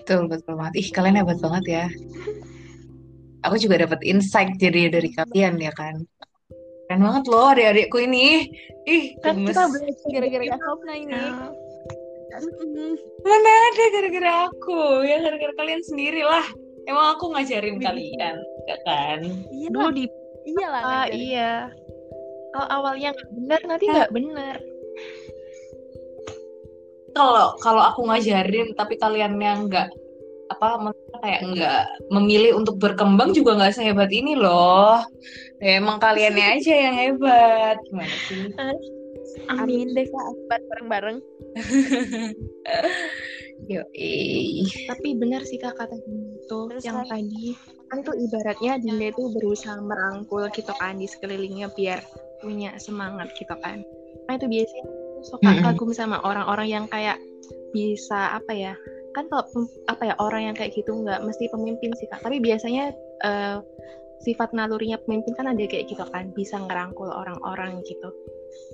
Betul, 0.03 0.29
betul 0.29 0.55
banget. 0.61 0.75
Ih, 0.85 0.89
kalian 0.93 1.17
hebat 1.17 1.39
banget 1.41 1.65
ya. 1.65 1.85
Aku 3.49 3.57
juga 3.57 3.81
dapat 3.81 4.05
insight 4.05 4.55
jadi 4.61 4.93
dari 4.93 5.09
kalian 5.11 5.57
ya 5.59 5.73
kan. 5.73 6.05
Keren 6.87 7.01
banget 7.03 7.25
loh 7.27 7.51
adik-adikku 7.51 7.99
ini. 7.99 8.53
Ih, 8.85 9.17
Kan 9.25 9.41
gemes. 9.43 9.57
kita 9.57 9.63
belajar 9.73 10.07
gara-gara 10.13 10.45
Sopna 10.61 10.93
ini. 10.93 11.23
Mm-mm. 12.33 12.93
Mana 13.25 13.51
ada 13.73 13.85
gara-gara 13.97 14.33
aku? 14.53 14.81
Ya 15.03 15.17
gara-gara 15.25 15.53
kalian 15.57 15.83
sendiri 15.83 16.21
lah. 16.21 16.45
Emang 16.85 17.17
aku 17.17 17.33
ngajarin 17.33 17.79
Wih. 17.79 17.83
kalian, 17.83 18.37
ya 18.64 18.77
kan? 18.85 19.18
iya 19.51 19.68
Dulu 19.70 19.88
di 19.90 20.05
iyalah 20.44 20.81
Ah, 20.81 20.87
ngajarin. 21.07 21.18
iya. 21.18 21.53
Kalau 22.53 22.68
awalnya 22.68 23.09
nggak 23.16 23.31
benar, 23.33 23.61
nanti 23.64 23.85
nggak 23.88 24.12
benar. 24.12 24.57
Kalau 27.12 27.46
kalau 27.61 27.83
aku 27.85 28.09
ngajarin 28.09 28.72
tapi 28.72 28.96
kalian 28.96 29.37
yang 29.37 29.68
nggak 29.68 29.88
apa 30.53 30.92
kayak 31.25 31.40
nggak 31.48 31.83
memilih 32.12 32.53
untuk 32.57 32.77
berkembang 32.77 33.33
juga 33.33 33.57
nggak 33.57 33.72
sehebat 33.72 34.12
ini 34.12 34.37
loh. 34.37 35.01
Ya, 35.61 35.81
emang 35.81 35.96
kaliannya 35.96 36.46
aja 36.61 36.75
yang 36.88 36.94
hebat. 36.96 37.77
Gimana 37.88 38.16
sih? 38.29 38.53
amin 39.48 39.96
deh 39.96 40.05
kak 40.05 40.25
akibat 40.29 40.61
bareng-bareng 40.68 41.18
Yoi. 43.72 44.66
Tapi 44.90 45.09
benar 45.16 45.40
sih 45.46 45.57
kak 45.57 45.72
kata 45.72 45.96
itu 45.96 46.59
Terus, 46.68 46.83
yang 46.85 47.01
tadi 47.07 47.57
kan 47.93 48.01
tuh 48.01 48.17
ibaratnya 48.17 48.81
Dinda 48.81 49.13
itu 49.13 49.29
berusaha 49.37 49.77
merangkul 49.85 50.49
gitu 50.57 50.73
kan 50.81 50.97
di 50.97 51.05
sekelilingnya 51.05 51.69
biar 51.77 52.01
punya 52.41 52.73
semangat 52.81 53.29
gitu 53.37 53.53
kan. 53.61 53.85
Nah 54.25 54.41
itu 54.41 54.49
biasanya 54.49 54.85
suka 55.29 55.51
kagum 55.61 55.93
sama 55.93 56.17
orang-orang 56.25 56.69
yang 56.73 56.85
kayak 56.89 57.21
bisa 57.77 58.33
apa 58.33 58.53
ya 58.57 58.73
kan 59.13 59.29
kalau 59.29 59.45
apa 59.93 60.03
ya 60.09 60.15
orang 60.25 60.51
yang 60.51 60.57
kayak 60.57 60.73
gitu 60.73 60.89
nggak 60.89 61.21
mesti 61.21 61.53
pemimpin 61.53 61.93
sih 62.01 62.09
kak. 62.09 62.25
Tapi 62.25 62.41
biasanya 62.41 62.97
eh, 63.29 63.61
sifat 64.25 64.57
nalurinya 64.57 64.97
pemimpin 65.05 65.37
kan 65.37 65.53
ada 65.53 65.61
kayak 65.69 65.93
gitu 65.93 66.01
kan 66.09 66.33
bisa 66.33 66.57
ngerangkul 66.57 67.13
orang-orang 67.13 67.85
gitu 67.85 68.09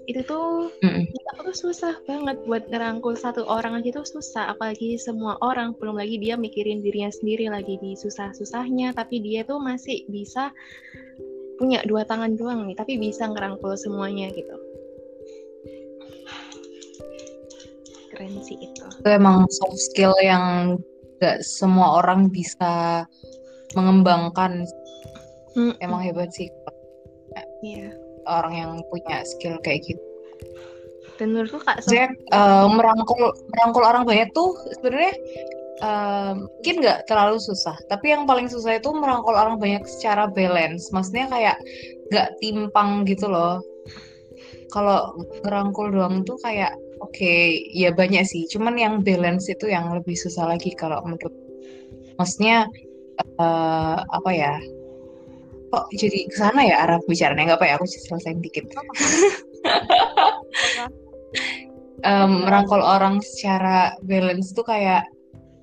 itu 0.09 0.25
tuh 0.25 0.73
menurut 0.81 1.27
aku 1.37 1.53
tuh 1.53 1.57
susah 1.69 1.95
banget 2.09 2.41
buat 2.49 2.65
ngerangkul 2.73 3.13
satu 3.13 3.45
orang 3.45 3.77
aja 3.77 4.01
tuh 4.01 4.09
susah. 4.09 4.57
Apalagi 4.57 4.97
semua 4.97 5.37
orang 5.45 5.77
belum 5.77 6.01
lagi 6.01 6.17
dia 6.17 6.41
mikirin 6.41 6.81
dirinya 6.81 7.13
sendiri 7.13 7.53
lagi 7.53 7.77
di 7.77 7.93
susah-susahnya. 7.93 8.97
Tapi 8.97 9.21
dia 9.21 9.45
tuh 9.45 9.61
masih 9.61 10.09
bisa 10.09 10.49
punya 11.61 11.85
dua 11.85 12.07
tangan 12.09 12.39
doang 12.39 12.71
nih 12.71 12.79
tapi 12.79 12.97
bisa 12.97 13.29
ngerangkul 13.29 13.77
semuanya 13.77 14.33
gitu. 14.33 14.57
Keren 18.09 18.41
sih 18.41 18.57
itu. 18.57 18.85
Itu 19.05 19.09
emang 19.13 19.45
soft 19.53 19.77
skill 19.93 20.17
yang 20.25 20.81
gak 21.21 21.45
semua 21.45 22.01
orang 22.01 22.33
bisa 22.33 23.05
mengembangkan. 23.77 24.65
Hmm, 25.53 25.77
Emang 25.85 26.01
hebat 26.01 26.33
sih. 26.33 26.49
Iya 27.61 28.08
orang 28.29 28.55
yang 28.55 28.71
punya 28.93 29.25
skill 29.25 29.57
kayak 29.65 29.83
gitu. 29.89 30.03
dan 31.19 31.35
menurutku 31.35 31.59
kak 31.59 31.83
so 31.83 31.91
Maksudnya 31.91 32.15
eh, 32.15 32.67
merangkul 32.71 33.35
merangkul 33.51 33.83
orang 33.83 34.07
banyak 34.07 34.31
tuh 34.31 34.55
sebenarnya 34.79 35.15
eh, 35.83 36.33
mungkin 36.39 36.75
nggak 36.79 36.99
terlalu 37.11 37.43
susah. 37.43 37.75
Tapi 37.91 38.15
yang 38.15 38.23
paling 38.23 38.47
susah 38.47 38.79
itu 38.79 38.87
merangkul 38.95 39.35
orang 39.35 39.59
banyak 39.59 39.83
secara 39.91 40.31
balance. 40.31 40.95
Maksudnya 40.95 41.27
kayak 41.27 41.57
nggak 42.15 42.29
timpang 42.39 43.03
gitu 43.03 43.27
loh. 43.27 43.59
Kalau 44.71 45.17
ngerangkul 45.43 45.91
doang 45.91 46.23
tuh 46.23 46.39
kayak 46.39 46.77
oke 47.03 47.35
ya 47.75 47.91
banyak 47.91 48.23
sih. 48.23 48.47
Cuman 48.47 48.79
yang 48.79 49.03
balance 49.03 49.51
itu 49.51 49.67
yang 49.67 49.91
lebih 49.91 50.15
susah 50.15 50.47
lagi 50.47 50.71
kalau 50.79 51.03
menurut. 51.03 51.35
Maksudnya 52.15 52.71
eh, 53.19 53.99
apa 54.07 54.31
ya? 54.31 54.55
Kok 55.69 55.85
jadi 55.97 56.19
ke 56.29 56.37
sana 56.37 56.61
ya 56.65 56.89
arah 56.89 56.99
bicaranya 57.05 57.55
nggak 57.55 57.59
apa 57.61 57.67
ya? 57.69 57.75
Aku 57.77 57.87
selesaiin 57.87 58.41
dikit. 58.41 58.65
Em, 62.07 62.47
merangkul 62.47 62.79
orang 62.79 63.19
secara 63.19 63.91
balance 64.07 64.55
tuh 64.55 64.63
kayak 64.63 65.03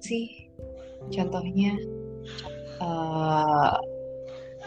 sih 0.04 0.52
contohnya 1.08 1.80
eh 2.84 3.72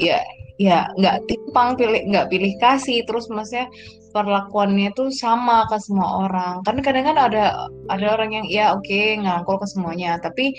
ya 0.00 0.18
ya 0.56 0.88
nggak 0.96 1.28
timpang 1.28 1.76
pilih 1.76 2.02
nggak 2.08 2.32
pilih 2.32 2.52
kasih 2.58 3.04
terus 3.04 3.28
maksudnya 3.28 3.68
perlakuannya 4.16 4.90
tuh 4.96 5.12
sama 5.12 5.68
ke 5.68 5.76
semua 5.78 6.26
orang 6.26 6.64
kan 6.64 6.80
kadang 6.80 7.04
kan 7.04 7.18
ada 7.20 7.68
ada 7.92 8.06
orang 8.16 8.32
yang 8.32 8.46
ya 8.48 8.72
oke 8.72 9.00
ngerangkul 9.20 9.60
ke 9.60 9.66
semuanya 9.68 10.16
tapi 10.18 10.56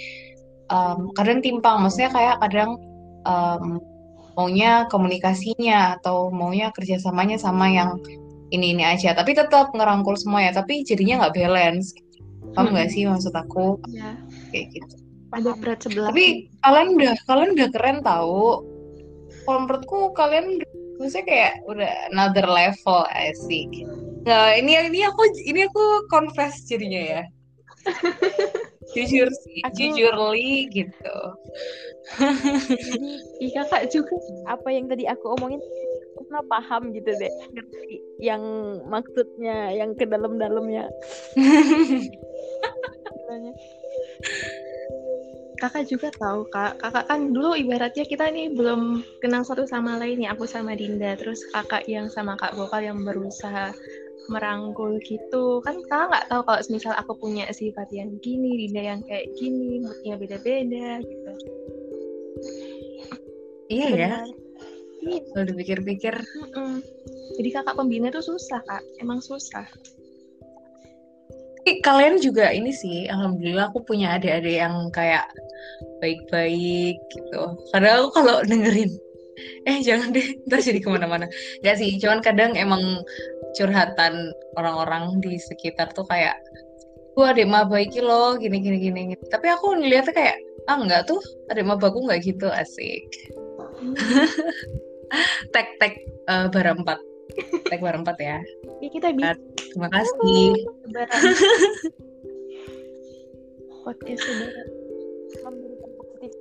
em, 0.70 1.00
kadang 1.18 1.42
timpang 1.42 1.82
maksudnya 1.82 2.14
kayak 2.14 2.38
kadang 2.46 2.78
em, 3.26 3.82
maunya 4.40 4.88
komunikasinya 4.88 6.00
atau 6.00 6.32
maunya 6.32 6.72
kerjasamanya 6.72 7.36
sama 7.36 7.68
yang 7.68 8.00
ini 8.56 8.72
ini 8.72 8.88
aja. 8.88 9.12
Tapi 9.12 9.36
tetap 9.36 9.76
ngerangkul 9.76 10.16
semua 10.16 10.48
ya 10.48 10.56
tapi 10.56 10.88
jadinya 10.88 11.28
nggak 11.28 11.36
balance. 11.36 11.92
Paham 12.56 12.72
nggak 12.72 12.90
sih 12.96 13.04
maksud 13.04 13.36
aku? 13.36 13.84
Ya 13.92 14.16
kayak 14.56 14.80
gitu. 14.80 14.96
Ada 15.36 15.52
berat 15.60 15.80
sebelah. 15.84 16.10
Tapi 16.16 16.48
kalian 16.64 16.88
udah 16.96 17.14
kalian 17.28 17.52
udah 17.60 17.70
keren 17.76 18.00
tahu 18.02 18.64
kalau 19.50 19.60
menurutku 19.66 20.14
kalian 20.14 20.62
maksudnya 21.00 21.26
kayak 21.26 21.54
udah 21.66 21.92
another 22.12 22.46
level 22.46 23.08
asik 23.16 23.72
nah 24.28 24.54
ini 24.54 24.78
ini 24.92 25.08
aku 25.08 25.26
ini 25.48 25.66
aku 25.66 26.06
confess 26.12 26.68
jadinya 26.68 27.02
ya 27.02 27.22
jujur 28.96 29.30
sih 29.46 29.62
Aku- 29.66 29.76
jujurly 29.78 30.68
gitu. 30.74 31.18
Jadi 32.70 33.12
Ih, 33.44 33.52
kakak 33.54 33.94
juga 33.94 34.16
apa 34.50 34.70
yang 34.74 34.90
tadi 34.90 35.06
aku 35.06 35.38
omongin 35.38 35.62
pernah 36.18 36.44
paham 36.46 36.94
gitu 36.94 37.10
deh. 37.18 37.34
Ngerti 37.54 38.02
yang 38.22 38.42
maksudnya 38.90 39.74
yang 39.74 39.94
ke 39.94 40.06
dalam-dalamnya. 40.10 40.90
Kakak 45.60 45.92
juga 45.92 46.08
tahu 46.16 46.48
kak. 46.48 46.80
Kakak 46.80 47.06
kan 47.12 47.36
dulu 47.36 47.52
ibaratnya 47.52 48.08
kita 48.08 48.32
nih 48.32 48.56
belum 48.56 49.04
kenal 49.20 49.44
satu 49.44 49.68
sama 49.68 50.00
lain 50.00 50.24
ya 50.24 50.32
aku 50.32 50.48
sama 50.48 50.72
Dinda. 50.72 51.20
Terus 51.20 51.44
kakak 51.52 51.84
yang 51.86 52.08
sama 52.08 52.40
kak 52.40 52.56
Gopal 52.56 52.88
yang 52.88 53.04
berusaha 53.04 53.76
merangkul 54.30 55.02
gitu. 55.04 55.60
Kan 55.66 55.82
kakak 55.90 56.08
nggak 56.14 56.26
tahu 56.30 56.42
kalau 56.46 56.62
misal 56.70 56.94
aku 56.96 57.14
punya 57.18 57.50
sifat 57.50 57.90
yang 57.90 58.14
gini 58.22 58.66
Dinda 58.66 58.82
yang 58.96 59.02
kayak 59.04 59.34
gini 59.36 59.82
moodnya 59.82 60.16
beda-beda 60.16 61.02
gitu. 61.02 61.32
Iya 63.70 63.88
ya. 63.94 64.14
Iya, 65.00 65.20
kalau 65.32 65.46
dipikir-pikir. 65.48 66.16
Jadi 67.40 67.50
kakak 67.56 67.76
pembina 67.76 68.12
tuh 68.12 68.24
susah 68.24 68.60
kak. 68.68 68.84
Emang 69.00 69.24
susah. 69.24 69.64
Tapi 71.60 71.86
kalian 71.86 72.18
juga 72.18 72.50
ini 72.50 72.74
sih, 72.74 73.06
alhamdulillah 73.12 73.70
aku 73.70 73.86
punya 73.86 74.18
adik-adik 74.18 74.58
yang 74.58 74.90
kayak 74.90 75.28
baik-baik 76.02 76.98
gitu. 77.14 77.42
Kadang 77.70 77.94
aku 78.00 78.10
kalau 78.16 78.42
dengerin, 78.48 78.90
eh 79.70 79.78
jangan 79.84 80.10
deh, 80.10 80.24
ntar 80.50 80.66
jadi 80.66 80.80
ke 80.82 80.90
mana-mana. 80.90 81.30
Gak 81.62 81.78
sih, 81.78 82.00
cuman 82.02 82.24
kadang 82.26 82.58
emang 82.58 83.04
curhatan 83.58 84.34
orang-orang 84.58 85.18
di 85.24 85.38
sekitar 85.40 85.90
tuh 85.94 86.06
kayak, 86.10 86.38
gua 87.14 87.34
adik 87.34 87.50
maba 87.50 87.82
iki 87.82 88.02
loh, 88.04 88.38
gini 88.38 88.60
gini 88.62 88.78
gini. 88.78 89.02
gini." 89.14 89.26
Tapi 89.30 89.48
aku 89.50 89.78
ngeliatnya 89.78 90.14
kayak, 90.14 90.38
ah 90.70 90.78
enggak 90.78 91.06
tuh, 91.10 91.22
adik 91.50 91.66
mabaku 91.66 92.06
nggak 92.06 92.22
gitu, 92.26 92.48
asik. 92.50 93.06
Tek 95.50 95.82
tek 95.82 96.06
eh, 96.30 96.46
bara 96.54 96.78
empat, 96.78 97.02
tek 97.66 97.82
bara 97.82 97.98
empat 97.98 98.14
ya. 98.22 98.38
ya 98.78 98.90
kita 98.94 99.10
bisa 99.10 99.34
Terima 99.58 99.90
kasih. 99.90 100.54
Podcast 103.86 104.22
lebaran. 104.22 104.68
memberikan 105.40 105.90
positif 105.98 106.32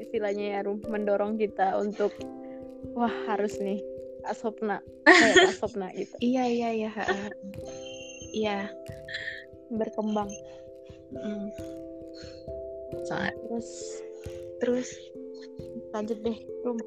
istilahnya 0.00 0.58
ya 0.58 0.60
Rum 0.64 0.84
mendorong 0.84 1.40
kita 1.40 1.76
untuk 1.80 2.12
wah 2.92 3.12
harus 3.28 3.56
nih 3.60 3.80
Kak 4.24 4.34
Sopna 4.36 4.78
kayak 5.06 5.36
Kak 5.36 5.54
Sopna 5.58 5.86
gitu 5.94 6.14
Iya 6.20 6.44
iya 6.48 6.68
iya. 6.74 6.90
Iya. 8.34 8.58
berkembang 9.68 10.30
mm. 11.12 11.48
Terus 13.04 13.68
Terus 14.58 14.90
lanjut 15.94 16.18
deh 16.22 16.38
Rum. 16.66 16.78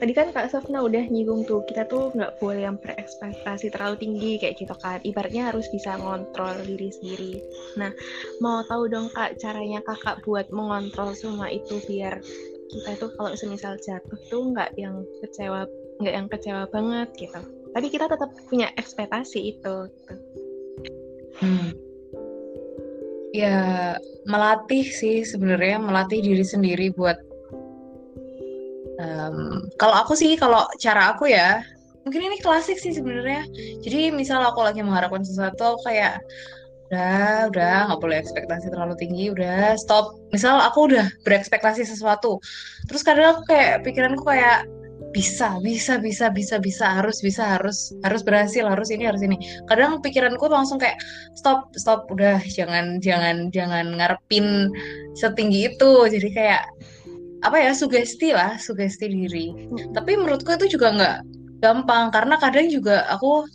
Tadi 0.00 0.12
kan 0.12 0.28
Kak 0.32 0.52
Sofna 0.52 0.84
udah 0.84 1.08
nyinggung 1.08 1.44
tuh, 1.48 1.64
kita 1.68 1.88
tuh 1.88 2.12
nggak 2.12 2.40
boleh 2.40 2.68
yang 2.68 2.76
berekspektasi 2.80 3.72
terlalu 3.72 3.96
tinggi 4.00 4.32
kayak 4.40 4.60
gitu 4.60 4.72
kan. 4.80 5.00
Ibaratnya 5.04 5.52
harus 5.52 5.68
bisa 5.72 5.96
ngontrol 5.96 6.60
diri 6.64 6.92
sendiri. 6.92 7.40
Nah, 7.80 7.92
mau 8.44 8.60
tahu 8.68 8.88
dong 8.92 9.08
Kak 9.12 9.40
caranya 9.40 9.80
Kakak 9.84 10.24
buat 10.24 10.48
mengontrol 10.52 11.16
semua 11.16 11.48
itu 11.48 11.80
biar 11.88 12.20
kita 12.72 12.96
itu 12.96 13.06
kalau 13.20 13.32
semisal 13.36 13.76
jatuh 13.80 14.20
tuh 14.32 14.42
nggak 14.52 14.76
yang 14.80 15.04
kecewa, 15.20 15.68
nggak 16.02 16.14
yang 16.14 16.28
kecewa 16.28 16.64
banget 16.68 17.08
gitu. 17.16 17.40
Tapi 17.72 17.86
kita 17.88 18.10
tetap 18.10 18.30
punya 18.50 18.68
ekspektasi 18.76 19.56
itu. 19.56 19.74
Gitu. 19.88 20.14
Hmm. 21.40 21.70
Ya, 23.32 23.96
melatih 24.28 24.84
sih 24.84 25.24
sebenarnya 25.24 25.80
melatih 25.80 26.20
diri 26.20 26.44
sendiri 26.44 26.92
buat 26.92 27.16
em, 29.00 29.64
kalau 29.80 29.96
aku 30.04 30.12
sih 30.12 30.36
kalau 30.36 30.68
cara 30.76 31.16
aku 31.16 31.32
ya 31.32 31.64
mungkin 32.04 32.28
ini 32.28 32.36
klasik 32.42 32.76
sih 32.76 32.92
sebenarnya. 32.92 33.46
Jadi 33.80 34.12
misal 34.12 34.42
aku 34.44 34.60
lagi 34.62 34.84
mengharapkan 34.84 35.24
sesuatu 35.24 35.74
aku 35.74 35.88
kayak 35.90 36.20
udah 36.92 37.48
udah 37.48 37.88
nggak 37.88 38.00
boleh 38.04 38.20
ekspektasi 38.20 38.68
terlalu 38.68 38.94
tinggi 39.00 39.32
udah 39.32 39.80
stop. 39.80 40.12
Misal 40.28 40.60
aku 40.60 40.92
udah 40.92 41.08
berekspektasi 41.24 41.88
sesuatu, 41.88 42.36
terus 42.84 43.00
kadang 43.00 43.38
aku 43.38 43.48
kayak 43.48 43.80
pikiranku 43.80 44.20
kayak 44.28 44.68
bisa 45.12 45.60
bisa 45.60 46.00
bisa 46.00 46.32
bisa 46.32 46.56
bisa 46.56 46.84
harus 46.98 47.20
bisa 47.20 47.56
harus 47.56 47.92
harus 48.00 48.22
berhasil 48.24 48.64
harus 48.64 48.88
ini 48.88 49.04
harus 49.04 49.20
ini. 49.20 49.36
Kadang 49.68 50.00
pikiranku 50.00 50.48
langsung 50.48 50.80
kayak 50.80 50.98
stop 51.36 51.68
stop 51.76 52.08
udah 52.08 52.40
jangan 52.48 52.98
jangan 52.98 53.52
jangan 53.52 53.92
ngarepin 54.00 54.72
setinggi 55.14 55.76
itu. 55.76 55.92
Jadi 56.08 56.28
kayak 56.32 56.64
apa 57.44 57.56
ya 57.60 57.72
sugesti 57.76 58.32
lah 58.32 58.56
sugesti 58.56 59.06
diri. 59.06 59.52
Tapi 59.92 60.16
menurutku 60.16 60.56
itu 60.56 60.80
juga 60.80 60.96
nggak 60.96 61.16
gampang 61.62 62.10
karena 62.10 62.40
kadang 62.40 62.66
juga 62.72 63.06
aku 63.12 63.46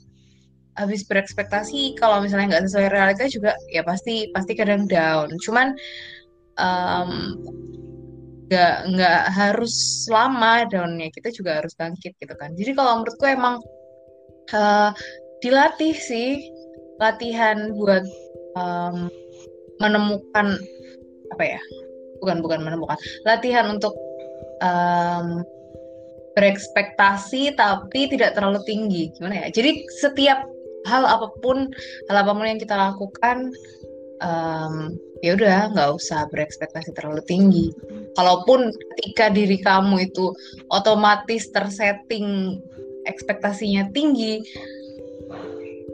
habis 0.77 1.03
berekspektasi 1.09 1.97
kalau 1.97 2.21
misalnya 2.21 2.55
nggak 2.55 2.69
sesuai 2.69 2.87
realita 2.93 3.25
juga 3.25 3.57
ya 3.73 3.81
pasti 3.81 4.29
pasti 4.29 4.53
kadang 4.53 4.85
down. 4.85 5.33
Cuman 5.41 5.73
em, 6.61 7.11
nggak 8.47 8.75
nggak 8.95 9.21
harus 9.35 10.07
lama 10.07 10.63
downnya 10.71 11.11
kita 11.11 11.35
juga 11.35 11.59
harus 11.59 11.75
bangkit 11.75 12.15
gitu 12.15 12.33
kan. 12.39 12.55
Jadi 12.55 12.71
kalau 12.73 13.03
menurutku 13.03 13.27
emang 13.27 13.59
eh, 14.55 14.91
dilatih 15.43 15.93
sih 15.93 16.47
latihan 16.97 17.75
buat 17.77 18.01
em, 18.57 19.11
menemukan 19.77 20.57
apa 21.29 21.43
ya 21.43 21.61
bukan 22.23 22.41
bukan 22.41 22.65
menemukan 22.65 22.97
latihan 23.27 23.69
untuk 23.69 23.93
em, 24.63 25.45
berekspektasi 26.33 27.57
tapi 27.57 28.09
tidak 28.09 28.37
terlalu 28.37 28.61
tinggi 28.65 29.13
gimana 29.17 29.45
ya. 29.45 29.47
Jadi 29.53 29.85
setiap 30.01 30.45
hal 30.85 31.03
apa 31.03 31.29
pun 31.43 31.69
hal 32.09 32.17
apa 32.21 32.31
pun 32.33 32.45
yang 32.45 32.61
kita 32.61 32.73
lakukan 32.73 33.53
em, 34.23 34.97
ya 35.25 35.33
udah 35.37 35.73
nggak 35.73 35.89
usah 35.97 36.29
berekspektasi 36.29 36.93
terlalu 36.93 37.21
tinggi. 37.25 37.65
Kalaupun 38.17 38.73
ketika 38.73 39.29
diri 39.29 39.57
kamu 39.61 40.09
itu 40.09 40.33
otomatis 40.73 41.49
tersetting 41.53 42.57
ekspektasinya 43.07 43.87
tinggi 43.95 44.43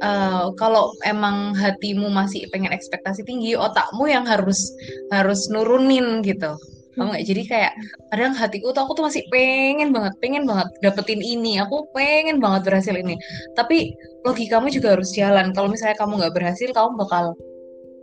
eh, 0.02 0.46
kalau 0.58 0.92
emang 1.06 1.54
hatimu 1.54 2.10
masih 2.10 2.50
pengen 2.50 2.74
ekspektasi 2.74 3.22
tinggi 3.24 3.54
otakmu 3.54 4.10
yang 4.10 4.26
harus 4.26 4.74
harus 5.14 5.48
nurunin 5.52 6.26
gitu. 6.26 6.58
Kamu 6.94 7.10
nggak? 7.10 7.26
Jadi 7.26 7.44
kayak 7.50 7.74
kadang 8.14 8.38
hatiku 8.38 8.70
tuh 8.70 8.86
aku 8.86 8.94
tuh 9.02 9.06
masih 9.10 9.26
pengen 9.34 9.90
banget 9.90 10.14
pengen 10.22 10.46
banget 10.46 10.70
dapetin 10.86 11.22
ini. 11.26 11.58
Aku 11.58 11.90
pengen 11.90 12.38
banget 12.38 12.70
berhasil 12.70 12.94
ini. 12.94 13.18
Tapi 13.58 13.98
logikamu 14.22 14.70
juga 14.70 14.94
harus 14.94 15.10
jalan. 15.18 15.50
Kalau 15.58 15.74
misalnya 15.74 15.98
kamu 15.98 16.22
nggak 16.22 16.34
berhasil 16.38 16.70
kamu 16.70 16.94
bakal 17.02 17.34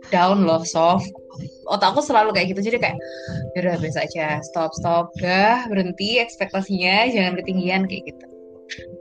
down 0.09 0.41
loh 0.47 0.65
soft. 0.65 1.05
Otakku 1.69 2.01
selalu 2.03 2.33
kayak 2.35 2.57
gitu 2.57 2.73
jadi 2.73 2.77
kayak 2.81 2.97
"Ya 3.55 3.59
udah 3.63 3.75
biasa 3.79 3.99
aja 4.03 4.27
stop 4.43 4.73
stop 4.75 5.13
udah 5.21 5.69
berhenti 5.69 6.19
ekspektasinya 6.19 7.07
jangan 7.13 7.33
ketinggian 7.39 7.85
kayak 7.85 8.03
gitu. 8.11 8.25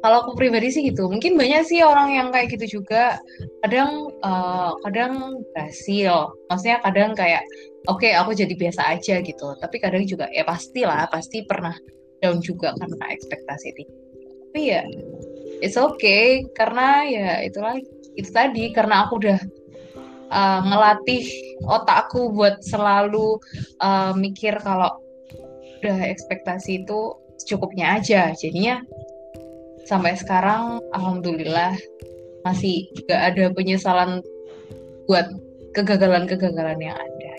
Kalau 0.02 0.26
aku 0.26 0.34
pribadi 0.34 0.74
sih 0.74 0.82
gitu 0.82 1.06
mungkin 1.06 1.38
banyak 1.38 1.62
sih 1.62 1.80
orang 1.86 2.14
yang 2.14 2.28
kayak 2.34 2.50
gitu 2.58 2.80
juga. 2.80 3.18
Kadang 3.62 4.10
eh, 4.12 4.70
kadang 4.86 5.12
berhasil 5.54 6.30
maksudnya 6.50 6.78
kadang 6.82 7.10
kayak 7.14 7.42
oke 7.88 8.06
aku 8.06 8.30
jadi 8.34 8.54
biasa 8.54 8.82
aja 8.98 9.22
gitu. 9.22 9.48
Tapi 9.58 9.76
kadang 9.78 10.04
juga 10.06 10.26
ya 10.30 10.42
pastilah 10.44 11.06
pasti 11.10 11.42
pernah 11.46 11.74
down 12.20 12.38
juga 12.44 12.76
karena 12.76 13.04
ekspektasi 13.14 13.68
tinggi. 13.74 13.96
Tapi 14.50 14.60
ya 14.66 14.82
it's 15.62 15.78
okay 15.78 16.42
karena 16.56 17.06
ya 17.06 17.28
itulah 17.46 17.78
itu 18.18 18.30
tadi 18.34 18.74
karena 18.74 19.06
aku 19.06 19.22
udah 19.22 19.38
uh, 20.30 20.60
ngelatih 20.64 21.26
otakku 21.66 22.32
buat 22.32 22.62
selalu 22.64 23.38
uh, 23.82 24.16
mikir 24.16 24.56
kalau 24.62 25.02
udah 25.80 25.98
ekspektasi 26.06 26.86
itu 26.86 27.14
secukupnya 27.42 28.00
aja. 28.00 28.32
Jadinya 28.32 28.80
sampai 29.84 30.16
sekarang 30.16 30.80
alhamdulillah 30.96 31.76
masih 32.46 32.88
gak 33.10 33.34
ada 33.34 33.52
penyesalan 33.52 34.24
buat 35.04 35.28
kegagalan-kegagalan 35.76 36.80
yang 36.80 36.96
ada. 36.96 37.34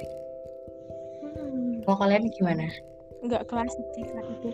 Kalau 1.82 1.98
kalian 1.98 2.30
gimana? 2.38 2.70
nggak 3.22 3.46
klasik 3.46 3.86
sih 3.94 4.06
itu 4.06 4.50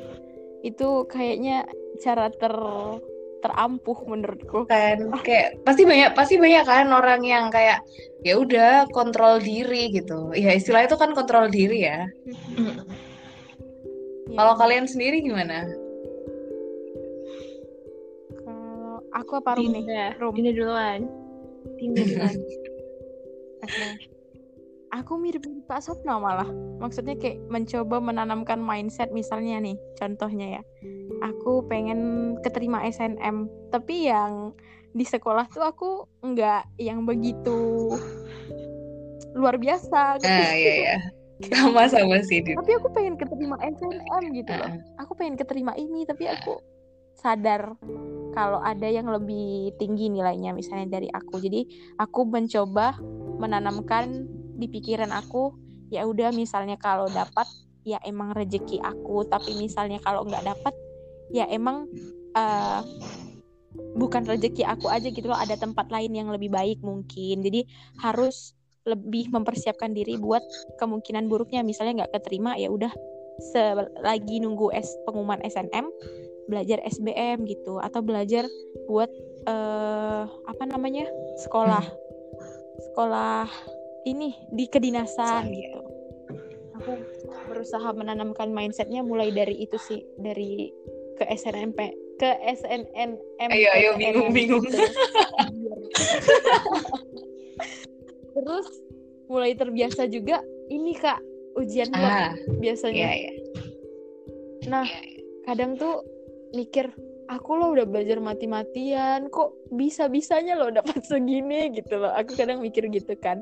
itu 0.64 0.88
kayaknya 1.08 1.64
cara 2.04 2.28
ter 2.28 2.52
terampuh 3.42 3.98
menurutku. 4.10 4.66
Kan 4.66 5.14
kayak 5.22 5.62
pasti 5.64 5.84
banyak 5.86 6.12
pasti 6.18 6.36
banyak 6.42 6.64
kan 6.66 6.90
orang 6.90 7.22
yang 7.24 7.50
kayak 7.54 7.82
ya 8.26 8.38
udah 8.38 8.90
kontrol 8.92 9.38
diri 9.38 9.94
gitu. 9.94 10.34
Ya 10.34 10.54
istilah 10.54 10.86
itu 10.86 10.98
kan 10.98 11.14
kontrol 11.14 11.48
diri 11.50 11.86
ya. 11.86 12.10
Ya, 14.28 14.36
kalau 14.36 14.54
kalian 14.60 14.86
sendiri 14.90 15.24
gimana? 15.24 15.70
Kalau 18.44 19.00
aku 19.16 19.40
apa 19.40 19.56
Rum 19.56 19.72
nih? 19.72 19.84
Rum. 20.20 20.34
Dinda 20.36 20.52
duluan. 20.52 21.00
Dinda 21.80 22.02
duluan. 22.04 22.36
Oke. 23.66 24.17
Aku 24.96 25.20
mirip 25.20 25.44
Pak 25.68 25.84
Sopna 25.84 26.16
malah. 26.16 26.48
Maksudnya 26.80 27.20
kayak 27.20 27.44
mencoba 27.52 28.00
menanamkan 28.00 28.62
mindset 28.62 29.12
misalnya 29.12 29.60
nih, 29.60 29.76
contohnya 30.00 30.60
ya. 30.60 30.62
Aku 31.34 31.66
pengen 31.68 32.34
keterima 32.40 32.86
SNM, 32.88 33.52
tapi 33.74 34.08
yang 34.08 34.56
di 34.96 35.04
sekolah 35.04 35.46
tuh 35.52 35.64
aku 35.68 35.90
nggak 36.24 36.80
yang 36.80 37.04
begitu 37.06 37.92
luar 39.38 39.62
biasa 39.62 40.02
gitu. 40.18 40.26
nah 40.26 40.54
iya 40.58 40.74
ya 40.90 40.98
sama 41.54 41.86
sama 41.86 42.18
sih 42.26 42.42
Din. 42.42 42.58
Tapi 42.58 42.72
aku 42.82 42.90
pengen 42.98 43.14
keterima 43.14 43.62
SNM 43.62 44.24
gitu 44.34 44.52
loh. 44.58 44.74
Heeh. 44.74 44.98
Aku 45.06 45.14
pengen 45.14 45.38
keterima 45.38 45.78
ini, 45.78 46.02
tapi 46.02 46.26
aku 46.26 46.58
sadar 47.14 47.78
kalau 48.34 48.62
ada 48.62 48.86
yang 48.90 49.10
lebih 49.10 49.74
tinggi 49.78 50.10
nilainya 50.10 50.54
misalnya 50.58 50.98
dari 50.98 51.10
aku. 51.14 51.38
Jadi 51.38 51.94
aku 52.02 52.26
mencoba 52.26 52.98
menanamkan 53.38 54.26
di 54.58 54.68
pikiran 54.68 55.14
aku 55.14 55.54
ya 55.88 56.04
udah 56.04 56.36
misalnya 56.36 56.76
kalau 56.76 57.08
dapat 57.08 57.48
ya 57.88 58.04
emang 58.04 58.36
rezeki 58.36 58.84
aku, 58.84 59.24
tapi 59.32 59.56
misalnya 59.56 60.04
kalau 60.04 60.28
nggak 60.28 60.44
dapat 60.44 60.76
ya 61.32 61.48
emang 61.48 61.88
eh, 62.36 62.82
bukan 63.96 64.28
rezeki 64.28 64.68
aku 64.68 64.92
aja 64.92 65.08
gitu 65.08 65.32
loh, 65.32 65.40
ada 65.40 65.56
tempat 65.56 65.88
lain 65.88 66.12
yang 66.12 66.28
lebih 66.28 66.52
baik 66.52 66.84
mungkin. 66.84 67.40
Jadi 67.46 67.64
harus 68.04 68.52
lebih 68.84 69.32
mempersiapkan 69.32 69.96
diri 69.96 70.20
buat 70.20 70.44
kemungkinan 70.80 71.32
buruknya. 71.32 71.64
Misalnya 71.64 72.04
nggak 72.04 72.20
keterima 72.20 72.60
ya 72.60 72.68
udah 72.68 72.92
selagi 73.54 74.44
nunggu 74.44 74.74
S 74.76 74.92
pengumuman 75.08 75.40
SNM 75.48 75.88
belajar 76.52 76.84
SBM 76.84 77.48
gitu. 77.48 77.80
Atau 77.80 78.04
belajar 78.04 78.44
buat 78.92 79.12
eh 79.48 80.24
apa 80.28 80.64
namanya 80.68 81.08
sekolah. 81.48 81.84
Sekolah 82.92 83.48
ini 84.08 84.32
di 84.56 84.66
kedinasan 84.72 85.52
Saya. 85.52 85.52
gitu 85.52 85.82
aku 86.78 86.92
berusaha 87.52 87.90
menanamkan 87.92 88.54
mindsetnya 88.54 89.02
mulai 89.04 89.34
dari 89.34 89.60
itu 89.60 89.76
sih 89.76 90.00
dari 90.22 90.72
ke 91.18 91.26
SNMP 91.26 91.80
ke 92.18 92.30
SNM 92.46 93.18
Ayo, 93.54 93.70
ayo, 93.78 93.90
bingung, 93.98 94.34
bingung. 94.34 94.64
terus 98.38 98.68
mulai 99.28 99.58
terbiasa 99.58 100.06
juga 100.08 100.42
ini 100.70 100.94
kak 100.94 101.20
ujian 101.58 101.90
Ah, 101.98 102.38
biasanya 102.62 103.10
iya, 103.18 103.34
iya. 103.34 103.34
nah 104.70 104.86
kadang 105.50 105.74
tuh 105.74 106.06
mikir 106.54 106.94
aku 107.28 107.50
lo 107.60 107.74
udah 107.76 107.86
belajar 107.90 108.22
mati-matian 108.22 109.28
kok 109.34 109.52
bisa-bisanya 109.74 110.56
lo 110.56 110.70
dapat 110.72 111.02
segini 111.04 111.74
gitu 111.76 111.98
loh 112.00 112.14
aku 112.14 112.38
kadang 112.38 112.62
mikir 112.64 112.88
gitu 112.94 113.18
kan 113.20 113.42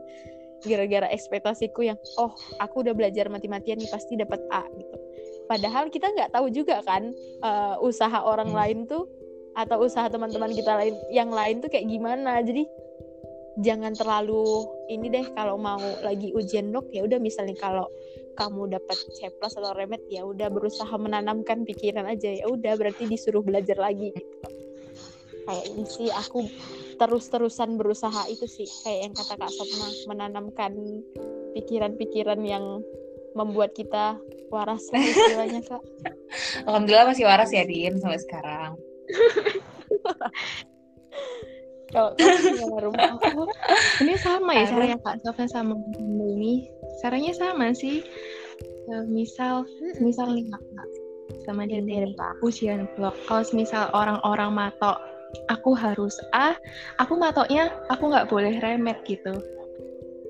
gara-gara 0.64 1.08
ekspektasiku 1.12 1.84
yang 1.84 1.99
oh 2.22 2.32
aku 2.64 2.86
udah 2.86 2.95
belajar 2.95 3.28
mati-matian 3.28 3.82
nih 3.82 3.91
pasti 3.91 4.16
dapat 4.16 4.39
A 4.53 4.64
gitu 4.80 4.95
padahal 5.45 5.91
kita 5.91 6.10
nggak 6.10 6.32
tahu 6.34 6.47
juga 6.49 6.82
kan 6.88 7.12
eh, 7.43 7.76
usaha 7.84 8.24
orang 8.24 8.49
Hmm. 8.49 8.60
lain 8.60 8.80
tuh 8.88 9.06
atau 9.56 9.88
usaha 9.88 10.12
teman-teman 10.12 10.51
kita 10.51 10.76
lain 10.76 10.95
yang 11.16 11.32
lain 11.32 11.64
tuh 11.64 11.72
kayak 11.72 11.88
gimana 11.88 12.43
jadi 12.43 12.68
jangan 13.64 13.95
terlalu 13.95 14.68
ini 14.91 15.08
deh 15.08 15.32
kalau 15.32 15.56
mau 15.56 15.80
lagi 16.03 16.36
ujian 16.36 16.76
blok 16.76 16.91
ya 16.91 17.08
udah 17.08 17.24
misalnya 17.24 17.56
kalau 17.56 17.88
kamu 18.36 18.68
dapat 18.68 18.99
C 19.16 19.32
plus 19.32 19.56
atau 19.56 19.72
remet 19.72 20.03
ya 20.12 20.28
udah 20.28 20.51
berusaha 20.51 20.91
menanamkan 20.99 21.64
pikiran 21.64 22.03
aja 22.03 22.36
ya 22.36 22.51
udah 22.51 22.76
berarti 22.76 23.08
disuruh 23.08 23.39
belajar 23.39 23.80
lagi 23.80 24.12
gitu. 24.12 24.64
Kayak 25.46 25.66
ini 25.70 25.86
sih 25.86 26.10
aku 26.12 26.50
terus-terusan 26.98 27.78
berusaha 27.78 28.26
itu 28.28 28.48
sih 28.50 28.68
kayak 28.84 29.00
yang 29.10 29.14
kata 29.14 29.38
Kak 29.38 29.52
Sopna 29.52 29.88
menanamkan 30.10 30.74
pikiran-pikiran 31.54 32.41
yang 32.43 32.82
membuat 33.36 33.76
kita 33.76 34.18
waras 34.50 34.89
lah 34.91 35.02
istilahnya 35.04 35.62
Kak 35.66 35.84
Alhamdulillah 36.68 37.08
masih 37.12 37.26
waras 37.28 37.52
ya, 37.52 37.68
Din, 37.68 38.00
sampai 38.00 38.20
sekarang. 38.20 38.76
kalau 41.93 42.12
kamu 42.18 42.58
gimana, 42.58 42.82
Rum? 42.82 42.96
aku 42.98 43.46
ini 44.04 44.16
sama 44.20 44.52
ya 44.58 44.66
caranya 44.68 44.98
Kak 45.06 45.22
Sofna 45.24 45.48
sama 45.48 45.74
Bunda 45.78 46.26
ini 46.26 46.68
caranya 47.00 47.32
sama 47.38 47.72
sih 47.72 48.04
Eh, 48.86 49.04
misal 49.10 49.66
misal 49.98 50.38
nih 50.38 50.46
Kak 50.46 50.62
sama 51.41 51.66
dia 51.66 51.82
nih, 51.82 52.06
Kak. 52.14 52.38
ujian 52.46 52.86
blok 52.93 53.18
kalau 53.26 53.41
misal 53.58 53.89
orang-orang 53.98 54.54
matok 54.54 55.02
aku 55.51 55.75
harus 55.75 56.15
A 56.33 56.55
aku 56.99 57.15
matoknya 57.19 57.71
aku 57.91 58.11
nggak 58.11 58.27
boleh 58.29 58.59
remet 58.59 58.99
gitu. 59.07 59.33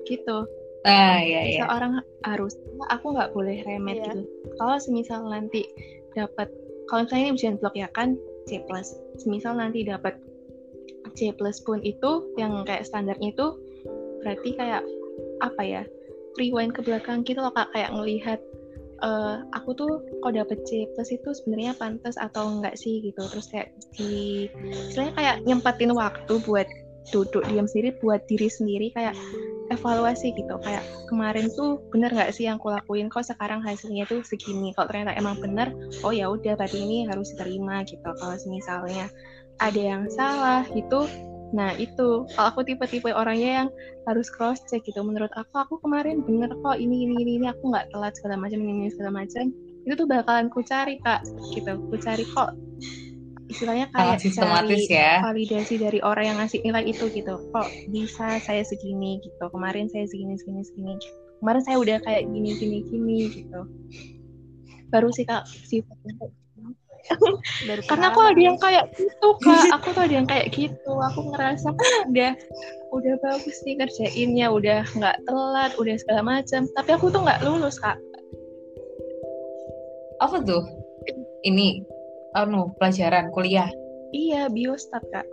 Gitu. 0.06 0.38
Nah, 0.86 1.18
iya, 1.18 1.42
iya. 1.42 1.66
misal 1.66 1.68
orang 1.74 1.92
harus 2.22 2.54
A, 2.86 2.94
aku 2.94 3.10
nggak 3.16 3.34
boleh 3.34 3.58
remet 3.66 3.98
Iya. 3.98 4.04
gitu. 4.14 4.20
Kalau 4.58 4.76
semisal 4.78 5.26
nanti 5.26 5.66
dapat 6.14 6.46
kalau 6.86 7.02
misalnya 7.02 7.24
ini 7.26 7.32
ujian 7.34 7.56
blok 7.58 7.74
ya 7.74 7.90
kan 7.90 8.14
C 8.46 8.62
plus. 8.70 8.94
Semisal 9.18 9.58
nanti 9.58 9.82
dapat 9.82 10.14
C 11.18 11.34
plus 11.34 11.58
pun 11.66 11.82
itu 11.82 12.30
yang 12.38 12.62
kayak 12.62 12.86
standarnya 12.86 13.34
itu 13.34 13.46
berarti 14.22 14.54
kayak 14.54 14.82
apa 15.42 15.62
ya 15.62 15.82
rewind 16.38 16.70
ke 16.76 16.80
belakang 16.86 17.26
gitu 17.26 17.42
loh 17.42 17.50
kak. 17.50 17.66
Kayak 17.74 17.90
ngelihat 17.90 18.40
eh, 19.02 19.36
aku 19.52 19.70
tuh 19.76 19.92
kok 20.24 20.32
dapet 20.32 20.58
C 20.64 20.88
plus 20.94 21.10
itu 21.12 21.28
sebenarnya 21.42 21.76
pantas 21.76 22.16
atau 22.16 22.48
enggak 22.48 22.76
sih 22.78 23.02
gitu. 23.04 23.20
Terus 23.28 23.46
kayak 23.52 23.68
di 23.96 24.46
istilahnya 24.92 25.14
kayak 25.16 25.36
nyempetin 25.44 25.92
waktu 25.92 26.34
buat 26.44 26.68
duduk 27.14 27.46
diam 27.46 27.70
sendiri 27.70 27.94
buat 28.02 28.26
diri 28.26 28.50
sendiri 28.50 28.90
kayak 28.94 29.14
evaluasi 29.70 30.34
gitu. 30.34 30.54
Kayak 30.62 30.82
kemarin 31.10 31.50
tuh 31.54 31.82
bener 31.90 32.10
nggak 32.14 32.34
sih 32.34 32.46
yang 32.46 32.58
aku 32.58 32.70
lakuin? 32.70 33.10
Kok 33.10 33.26
sekarang 33.34 33.62
hasilnya 33.62 34.06
tuh 34.06 34.22
segini? 34.22 34.74
Kalau 34.74 34.90
ternyata 34.90 35.14
emang 35.18 35.38
bener? 35.38 35.70
Oh 36.06 36.14
ya 36.14 36.30
udah 36.30 36.54
berarti 36.54 36.82
ini 36.82 37.06
harus 37.06 37.34
diterima 37.34 37.82
gitu. 37.86 38.06
Kalau 38.06 38.36
misalnya 38.46 39.10
ada 39.56 39.80
yang 39.80 40.04
salah 40.12 40.62
gitu 40.72 41.08
nah 41.54 41.74
itu. 41.78 42.26
Kalau 42.34 42.48
aku 42.50 42.66
tipe-tipe 42.66 43.10
orangnya 43.14 43.64
yang 43.64 43.68
harus 44.06 44.26
cross 44.30 44.62
check 44.66 44.82
gitu 44.86 45.02
menurut 45.02 45.30
aku 45.34 45.54
aku 45.58 45.74
kemarin 45.82 46.22
bener 46.22 46.50
kok 46.62 46.78
ini 46.78 47.06
ini 47.06 47.14
ini, 47.22 47.32
ini 47.42 47.46
aku 47.50 47.70
nggak 47.70 47.90
telat 47.94 48.14
segala 48.18 48.38
macam 48.38 48.58
ini, 48.62 48.86
ini 48.86 48.90
segala 48.90 49.22
macam 49.22 49.54
itu 49.86 49.94
tuh 49.94 50.06
bakalan 50.10 50.50
ku 50.50 50.60
cari 50.66 50.98
kak 50.98 51.22
gitu. 51.54 51.78
Ku 51.90 51.94
cari 52.02 52.26
kok 52.26 52.50
istilahnya 53.46 53.86
kayak 53.94 54.18
cari 54.18 54.90
ya. 54.90 55.22
validasi 55.22 55.78
dari 55.78 56.02
orang 56.02 56.34
yang 56.34 56.38
ngasih 56.42 56.58
nilai 56.66 56.84
itu 56.90 57.06
gitu. 57.14 57.38
Kok 57.54 57.68
bisa 57.94 58.42
saya 58.42 58.62
segini 58.66 59.22
gitu? 59.22 59.44
Kemarin 59.46 59.86
saya 59.86 60.10
segini 60.10 60.34
segini 60.34 60.66
segini. 60.66 60.94
Kemarin 61.38 61.62
saya 61.62 61.76
udah 61.78 61.98
kayak 62.02 62.26
gini 62.26 62.50
gini 62.58 62.78
gini 62.90 63.18
gitu. 63.30 63.60
Baru 64.90 65.14
sih 65.14 65.22
kak 65.22 65.46
sifatnya 65.46 66.34
karena 67.86 68.10
aku 68.10 68.20
ada 68.22 68.40
yang 68.40 68.58
kayak 68.58 68.84
gitu 68.94 69.28
kak 69.42 69.64
aku 69.76 69.88
tuh 69.94 70.02
ada 70.04 70.14
yang 70.18 70.28
kayak 70.28 70.46
gitu 70.50 70.92
aku 70.92 71.20
ngerasa 71.32 71.68
kan 71.72 71.92
udah 72.10 72.32
udah 72.94 73.14
bagus 73.22 73.56
nih 73.66 73.76
kerjainnya 73.78 74.46
udah 74.48 74.82
nggak 74.94 75.16
telat 75.24 75.72
udah 75.76 75.94
segala 75.98 76.22
macam 76.22 76.66
tapi 76.74 76.90
aku 76.94 77.10
tuh 77.10 77.22
nggak 77.22 77.42
lulus 77.42 77.78
kak 77.78 77.98
Apa 80.16 80.40
tuh? 80.40 80.64
Ini, 81.44 81.84
anu, 82.32 82.72
pelajaran, 82.80 83.28
kuliah. 83.36 83.68
iya 84.10 84.48
biostat 84.48 85.04
kak 85.12 85.28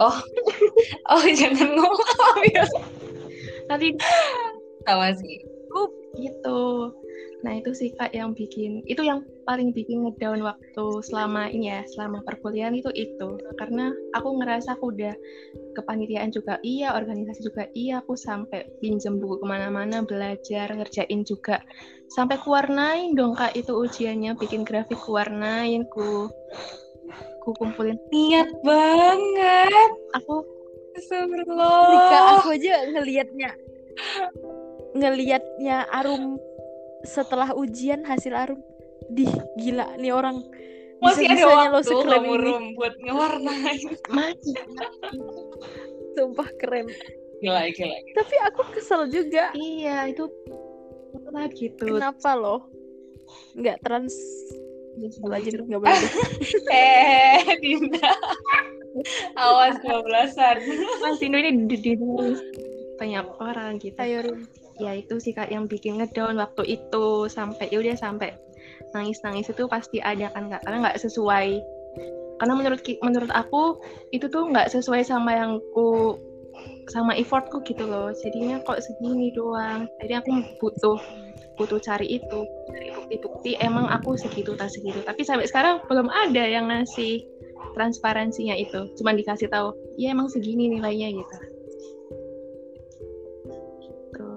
Oh, 1.12 1.24
jangan 1.28 1.76
ngomong 1.76 2.00
apa 2.00 2.40
biasa. 2.40 2.78
nanti 3.68 3.88
Sama 4.88 5.12
sih. 5.12 5.44
gitu 6.16 6.90
nah 7.40 7.52
itu 7.56 7.70
sih 7.72 7.92
kak 7.94 8.10
yang 8.12 8.32
bikin 8.32 8.80
itu 8.84 9.00
yang 9.00 9.20
paling 9.50 9.74
bikin 9.74 10.06
ngedown 10.06 10.46
waktu 10.46 10.86
selama 11.02 11.50
ini 11.50 11.74
ya 11.74 11.82
selama 11.90 12.22
perkuliahan 12.22 12.70
itu 12.70 12.86
itu 12.94 13.34
karena 13.58 13.90
aku 14.14 14.38
ngerasa 14.38 14.78
aku 14.78 14.94
udah 14.94 15.10
kepanitiaan 15.74 16.30
juga 16.30 16.62
iya 16.62 16.94
organisasi 16.94 17.42
juga 17.42 17.66
iya 17.74 17.98
aku 17.98 18.14
sampai 18.14 18.70
pinjem 18.78 19.18
buku 19.18 19.42
ke 19.42 19.46
mana-mana 19.50 20.06
belajar 20.06 20.70
ngerjain 20.70 21.26
juga 21.26 21.58
sampai 22.14 22.38
kuwarnain 22.38 23.18
dong 23.18 23.34
kak 23.34 23.58
itu 23.58 23.74
ujiannya 23.74 24.38
bikin 24.38 24.62
grafik 24.62 25.02
kuwarnain 25.02 25.82
ku 25.90 26.30
ku 27.42 27.50
kumpulin 27.58 27.98
Niat 28.14 28.54
banget. 28.62 29.92
aku 30.14 30.46
Astagfirullah. 30.94 31.90
Rika 31.90 32.18
aku 32.38 32.48
aja 32.54 32.74
ngelihatnya 32.86 33.50
ngelihatnya 34.94 35.90
Arum 35.90 36.38
setelah 37.02 37.50
ujian 37.56 38.06
hasil 38.06 38.34
Arum 38.36 38.62
di 39.08 39.24
gila 39.56 39.96
nih 39.96 40.12
orang 40.12 40.44
Masih 41.00 41.24
ada 41.24 41.32
bisa-bisanya 41.32 41.66
lo 41.66 41.74
waktu 41.74 41.88
sekeren 41.88 42.20
kamu 42.20 42.32
ini 42.36 42.52
buat 42.74 42.94
ngewarnain. 42.98 43.80
masih 44.10 44.54
sumpah 46.12 46.48
keren 46.56 46.86
Gila, 47.40 47.62
gila. 47.72 47.96
tapi 48.12 48.34
aku 48.44 48.60
kesel 48.70 49.08
juga 49.08 49.48
iya 49.56 50.04
itu 50.04 50.28
lah 51.26 51.48
gitu 51.48 51.80
kenapa 51.88 52.36
lo 52.36 52.68
nggak 53.56 53.80
trans 53.80 54.12
aja 55.24 55.48
nggak 55.54 55.80
boleh 55.80 55.96
deh. 55.96 56.12
Eh, 56.74 57.40
Dinda. 57.56 58.10
Awas 59.32 59.78
kebablasan. 59.78 60.60
Mas 61.00 61.16
Dino 61.16 61.38
ini 61.38 61.64
di- 61.64 61.78
di- 61.78 61.96
banyak 62.98 63.26
orang 63.38 63.78
gitu. 63.78 63.96
ayo 63.96 64.36
Ya 64.76 64.92
itu 64.92 65.16
sih 65.16 65.30
kak 65.30 65.48
yang 65.48 65.64
bikin 65.64 65.96
ngedown 65.96 66.36
waktu 66.36 66.76
itu 66.76 67.06
sampai 67.26 67.68
ya 67.68 67.78
udah 67.78 67.96
sampai 67.96 68.34
nangis-nangis 68.94 69.50
itu 69.50 69.64
pasti 69.70 69.98
ada 70.02 70.30
kan 70.32 70.50
kak 70.50 70.62
karena 70.66 70.88
nggak 70.88 71.00
sesuai. 71.00 71.48
Karena 72.40 72.54
menurut 72.56 72.80
menurut 73.04 73.32
aku 73.36 73.78
itu 74.16 74.26
tuh 74.32 74.48
nggak 74.48 74.72
sesuai 74.72 75.04
sama 75.04 75.36
yang 75.36 75.60
ku 75.76 76.16
sama 76.90 77.14
effortku 77.14 77.62
gitu 77.62 77.86
loh. 77.86 78.10
Jadinya 78.16 78.58
kok 78.64 78.80
segini 78.82 79.30
doang. 79.36 79.86
Jadi 80.02 80.12
aku 80.18 80.30
butuh 80.58 80.98
butuh 81.60 81.76
cari 81.84 82.16
itu 82.16 82.40
bukti-bukti 82.96 83.60
emang 83.60 83.86
aku 83.92 84.16
segitu 84.16 84.56
tak 84.56 84.72
segitu. 84.72 85.04
Tapi 85.04 85.20
sampai 85.22 85.46
sekarang 85.46 85.84
belum 85.86 86.08
ada 86.08 86.44
yang 86.46 86.72
ngasih 86.72 87.22
transparansinya 87.74 88.56
itu. 88.56 88.90
Cuman 88.98 89.14
dikasih 89.20 89.52
tahu, 89.52 89.76
ya 90.00 90.10
emang 90.10 90.32
segini 90.32 90.72
nilainya 90.72 91.12
gitu. 91.14 91.36
Gitu. 93.84 94.28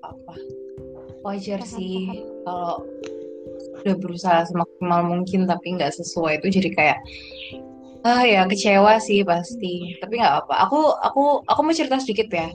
apa 0.00 0.34
wajar 1.20 1.60
sih 1.64 2.24
kalau 2.44 2.84
udah 3.80 3.96
berusaha 3.96 4.44
semaksimal 4.48 5.00
mungkin 5.08 5.48
tapi 5.48 5.76
nggak 5.76 5.92
sesuai 5.96 6.40
itu 6.44 6.60
jadi 6.60 6.70
kayak 6.76 6.98
ah 8.00 8.24
ya 8.24 8.48
kecewa 8.48 8.96
sih 8.96 9.20
pasti. 9.24 10.00
Tapi 10.00 10.20
nggak 10.20 10.34
apa 10.44 10.54
aku 10.64 10.80
aku 11.04 11.44
aku 11.44 11.60
mau 11.60 11.76
cerita 11.76 12.00
sedikit 12.00 12.32
ya. 12.32 12.48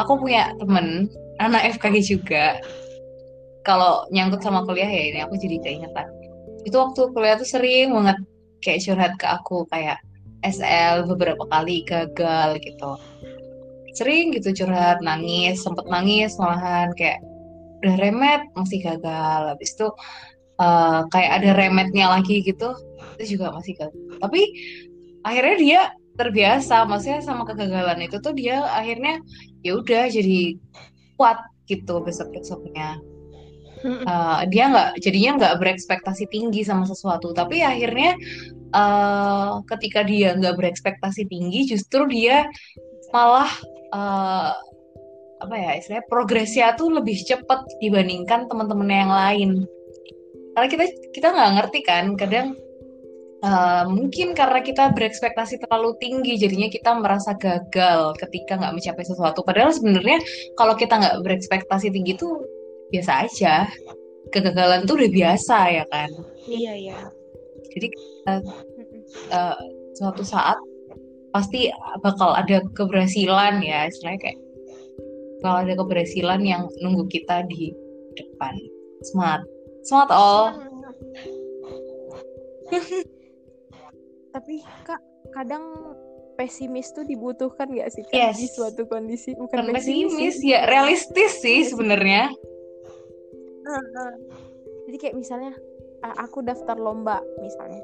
Aku 0.00 0.16
punya 0.16 0.56
temen 0.56 1.12
anak 1.40 1.76
FKG 1.76 1.96
juga. 2.04 2.60
Kalau 3.64 4.08
nyangkut 4.08 4.40
sama 4.40 4.64
kuliah 4.64 4.88
ya 4.88 5.02
ini 5.12 5.20
aku 5.20 5.36
jadi 5.36 5.60
keingetan 5.60 6.08
itu 6.68 6.76
waktu 6.76 7.00
kuliah 7.16 7.36
tuh 7.40 7.48
sering 7.48 7.96
banget 7.96 8.18
kayak 8.60 8.80
curhat 8.84 9.12
ke 9.16 9.26
aku 9.28 9.64
kayak 9.72 9.98
SL 10.44 11.08
beberapa 11.08 11.44
kali 11.48 11.82
gagal 11.88 12.60
gitu. 12.60 12.92
Sering 13.96 14.36
gitu 14.36 14.54
curhat 14.54 15.00
nangis 15.02 15.64
sempet 15.64 15.88
nangis 15.88 16.36
malahan 16.38 16.92
kayak 16.94 17.18
udah 17.82 17.94
remet 17.98 18.42
masih 18.54 18.78
gagal. 18.82 19.40
Habis 19.54 19.70
itu 19.74 19.88
uh, 20.58 21.06
kayak 21.10 21.42
ada 21.42 21.50
remetnya 21.56 22.06
lagi 22.10 22.42
gitu 22.42 22.74
itu 23.18 23.38
juga 23.38 23.54
masih 23.54 23.74
gagal. 23.78 24.18
Tapi 24.22 24.40
akhirnya 25.26 25.56
dia 25.58 25.80
terbiasa 26.18 26.82
maksudnya 26.86 27.22
sama 27.22 27.46
kegagalan 27.46 28.02
itu 28.02 28.18
tuh 28.18 28.34
dia 28.34 28.66
akhirnya 28.74 29.22
ya 29.62 29.78
udah 29.78 30.10
jadi 30.10 30.58
kuat 31.14 31.38
gitu 31.70 32.02
besok 32.02 32.34
besoknya 32.34 32.98
uh, 33.84 34.42
dia 34.48 34.70
nggak 34.70 34.88
jadinya 35.02 35.30
nggak 35.38 35.54
berekspektasi 35.62 36.24
tinggi 36.30 36.66
sama 36.66 36.84
sesuatu. 36.88 37.30
Tapi 37.34 37.62
akhirnya 37.62 38.18
uh, 38.74 39.62
ketika 39.66 40.02
dia 40.02 40.34
nggak 40.34 40.56
berekspektasi 40.58 41.28
tinggi 41.28 41.68
justru 41.68 42.06
dia 42.10 42.48
malah 43.14 43.50
uh, 43.94 44.52
apa 45.38 45.54
ya 45.54 45.70
istilahnya 45.78 46.06
progresnya 46.10 46.74
tuh 46.74 46.90
lebih 46.90 47.14
cepat 47.22 47.62
dibandingkan 47.78 48.50
teman-teman 48.50 48.90
yang 48.90 49.12
lain 49.12 49.50
karena 50.58 50.68
kita 50.70 50.84
kita 51.14 51.28
nggak 51.30 51.50
ngerti 51.62 51.80
kan 51.86 52.04
kadang 52.18 52.58
Uh, 53.38 53.86
mungkin 53.86 54.34
karena 54.34 54.58
kita 54.58 54.90
berekspektasi 54.98 55.62
terlalu 55.62 55.94
tinggi, 56.02 56.34
jadinya 56.34 56.66
kita 56.66 56.90
merasa 56.98 57.38
gagal 57.38 58.18
ketika 58.18 58.58
nggak 58.58 58.74
mencapai 58.74 59.06
sesuatu. 59.06 59.46
Padahal 59.46 59.70
sebenarnya 59.70 60.18
kalau 60.58 60.74
kita 60.74 60.98
nggak 60.98 61.22
berekspektasi 61.22 61.94
tinggi 61.94 62.18
itu 62.18 62.26
biasa 62.90 63.30
aja. 63.30 63.70
Kegagalan 64.34 64.90
tuh 64.90 64.98
udah 64.98 65.10
biasa 65.14 65.56
ya 65.70 65.84
kan. 65.86 66.10
Iya 66.50 66.72
iya. 66.74 66.98
Jadi 67.70 67.86
uh, 68.26 68.42
uh, 69.30 69.58
suatu 69.94 70.26
saat 70.26 70.58
pasti 71.30 71.70
bakal 72.02 72.34
ada 72.34 72.58
keberhasilan 72.74 73.62
ya, 73.62 73.86
istilahnya 73.86 74.18
kayak 74.18 74.38
kalau 75.44 75.62
ada 75.62 75.74
keberhasilan 75.78 76.42
yang 76.42 76.66
nunggu 76.82 77.06
kita 77.10 77.46
di 77.46 77.70
depan. 78.18 78.54
Smart, 79.06 79.46
smart 79.86 80.10
all. 80.10 80.58
tapi 84.38 84.62
kak 84.84 85.00
kadang 85.34 85.64
pesimis 86.38 86.94
tuh 86.94 87.02
dibutuhkan 87.02 87.66
gak 87.74 87.90
sih 87.90 88.06
kan 88.06 88.30
yes. 88.30 88.38
di 88.38 88.46
suatu 88.46 88.86
kondisi 88.86 89.34
bukan, 89.34 89.66
bukan 89.66 89.74
pesimis, 89.74 90.14
pesimis 90.14 90.36
ya 90.46 90.60
realistis 90.70 91.42
sih 91.42 91.66
sebenarnya 91.66 92.30
jadi 94.86 94.96
kayak 94.96 95.16
misalnya 95.18 95.52
aku 96.22 96.40
daftar 96.46 96.78
lomba 96.78 97.18
misalnya 97.42 97.82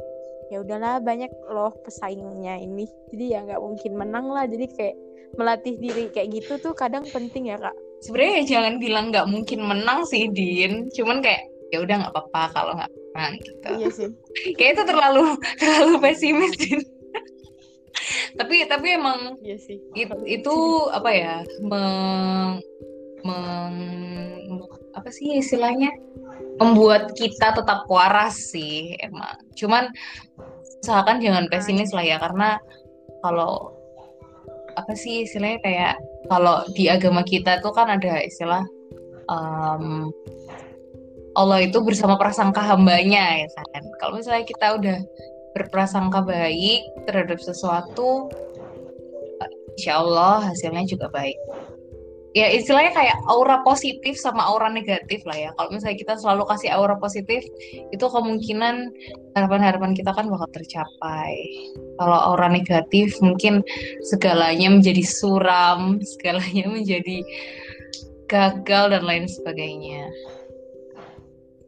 ya 0.55 0.63
udahlah 0.63 1.03
banyak 1.03 1.31
loh 1.51 1.75
pesaingnya 1.83 2.63
ini. 2.63 2.87
Jadi 3.11 3.25
ya 3.35 3.43
nggak 3.43 3.59
mungkin 3.59 3.93
menang 3.99 4.31
lah. 4.31 4.47
Jadi 4.47 4.71
kayak 4.71 4.97
melatih 5.35 5.75
diri 5.83 6.15
kayak 6.15 6.31
gitu 6.31 6.63
tuh 6.63 6.73
kadang 6.79 7.03
penting 7.11 7.51
ya 7.51 7.59
kak. 7.59 7.75
Sebenarnya 8.07 8.35
ya 8.39 8.45
jangan 8.47 8.75
bilang 8.79 9.11
nggak 9.11 9.27
mungkin 9.27 9.61
menang 9.67 10.07
sih 10.07 10.31
Din. 10.31 10.87
Cuman 10.95 11.19
kayak 11.19 11.51
ya 11.75 11.83
udah 11.83 12.07
nggak 12.07 12.13
apa-apa 12.15 12.43
kalau 12.55 12.73
nggak 12.79 12.93
menang 12.95 13.33
gitu. 13.43 13.69
Iya 13.75 13.89
sih. 13.91 14.11
Kayak 14.59 14.71
itu 14.79 14.83
terlalu 14.87 15.25
terlalu 15.59 15.95
pesimis 15.99 16.55
tapi 18.39 18.67
tapi 18.67 18.99
emang 18.99 19.39
iya 19.41 19.57
sih. 19.59 19.79
itu, 19.95 20.15
itu 20.27 20.57
apa 20.91 21.11
ya 21.15 21.35
meng, 21.63 22.59
meng 23.23 23.77
apa 24.95 25.09
sih 25.11 25.39
istilahnya 25.39 25.95
membuat 26.61 27.15
kita 27.19 27.55
tetap 27.57 27.87
waras 27.91 28.55
sih 28.55 28.95
emang 29.03 29.35
cuman 29.59 29.91
usahakan 30.85 31.19
jangan 31.19 31.51
pesimis 31.51 31.91
lah 31.91 32.05
ya 32.05 32.17
karena 32.21 32.61
kalau 33.25 33.75
apa 34.75 34.93
sih 34.95 35.25
istilahnya 35.25 35.59
kayak 35.65 35.95
kalau 36.29 36.67
di 36.75 36.91
agama 36.91 37.23
kita 37.25 37.63
tuh 37.63 37.73
kan 37.73 37.89
ada 37.91 38.21
istilah 38.23 38.63
um, 39.31 40.11
Allah 41.35 41.67
itu 41.67 41.83
bersama 41.83 42.15
prasangka 42.15 42.63
hambanya 42.63 43.43
ya 43.43 43.49
kan. 43.75 43.83
Kalau 43.99 44.13
misalnya 44.23 44.47
kita 44.47 44.67
udah 44.79 44.99
berprasangka 45.55 46.23
baik 46.23 46.83
terhadap 47.11 47.43
sesuatu, 47.43 48.31
insya 49.75 49.99
Allah 49.99 50.47
hasilnya 50.51 50.87
juga 50.87 51.11
baik. 51.11 51.39
Ya 52.35 52.51
istilahnya 52.51 52.91
kayak 52.91 53.18
aura 53.30 53.62
positif 53.62 54.18
sama 54.18 54.43
aura 54.43 54.66
negatif 54.66 55.22
lah 55.22 55.39
ya. 55.39 55.51
Kalau 55.55 55.70
misalnya 55.70 55.99
kita 56.03 56.14
selalu 56.18 56.51
kasih 56.51 56.74
aura 56.74 56.99
positif, 56.99 57.47
itu 57.95 58.07
kemungkinan 58.11 58.91
harapan-harapan 59.39 59.95
kita 59.95 60.11
kan 60.11 60.26
bakal 60.26 60.51
tercapai. 60.51 61.35
Kalau 62.03 62.18
aura 62.35 62.51
negatif 62.51 63.14
mungkin 63.22 63.62
segalanya 64.11 64.66
menjadi 64.66 65.07
suram, 65.07 65.97
segalanya 66.18 66.74
menjadi 66.74 67.22
gagal 68.26 68.99
dan 68.99 69.03
lain 69.07 69.30
sebagainya. 69.30 70.11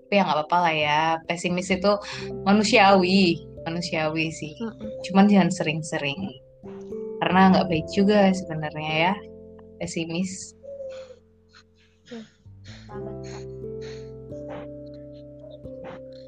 Tapi 0.06 0.18
ya 0.18 0.22
nggak 0.26 0.34
apa-apa 0.34 0.58
lah 0.66 0.74
ya. 0.74 1.02
Pesimis 1.30 1.70
itu 1.70 1.94
manusiawi 2.42 3.38
manusiawi 3.66 4.30
sih. 4.30 4.54
Cuman 5.10 5.26
jangan 5.26 5.50
sering-sering. 5.50 6.42
Karena 7.22 7.54
nggak 7.54 7.66
baik 7.70 7.86
juga 7.90 8.30
sebenarnya 8.34 8.92
ya. 9.10 9.14
Pesimis 9.82 10.55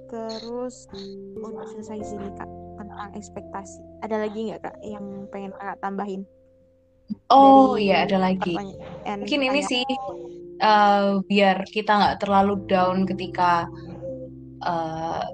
terus 0.09 0.89
udah 1.37 1.67
selesai 1.77 2.01
sini 2.01 2.29
kak 2.37 2.49
tentang 2.81 3.11
ekspektasi. 3.13 3.81
Ada 4.03 4.17
lagi 4.25 4.49
nggak 4.49 4.61
kak 4.65 4.77
yang 4.81 5.29
pengen 5.29 5.53
kakak 5.57 5.79
tambahin? 5.85 6.23
Oh 7.29 7.77
iya 7.77 8.05
ada 8.09 8.21
lagi. 8.21 8.57
mungkin 9.05 9.41
ini 9.45 9.61
sih 9.65 9.85
uh, 10.61 11.21
biar 11.25 11.65
kita 11.69 11.93
nggak 11.93 12.19
terlalu 12.25 12.61
down 12.69 13.05
ketika 13.09 13.69
uh, 14.65 15.25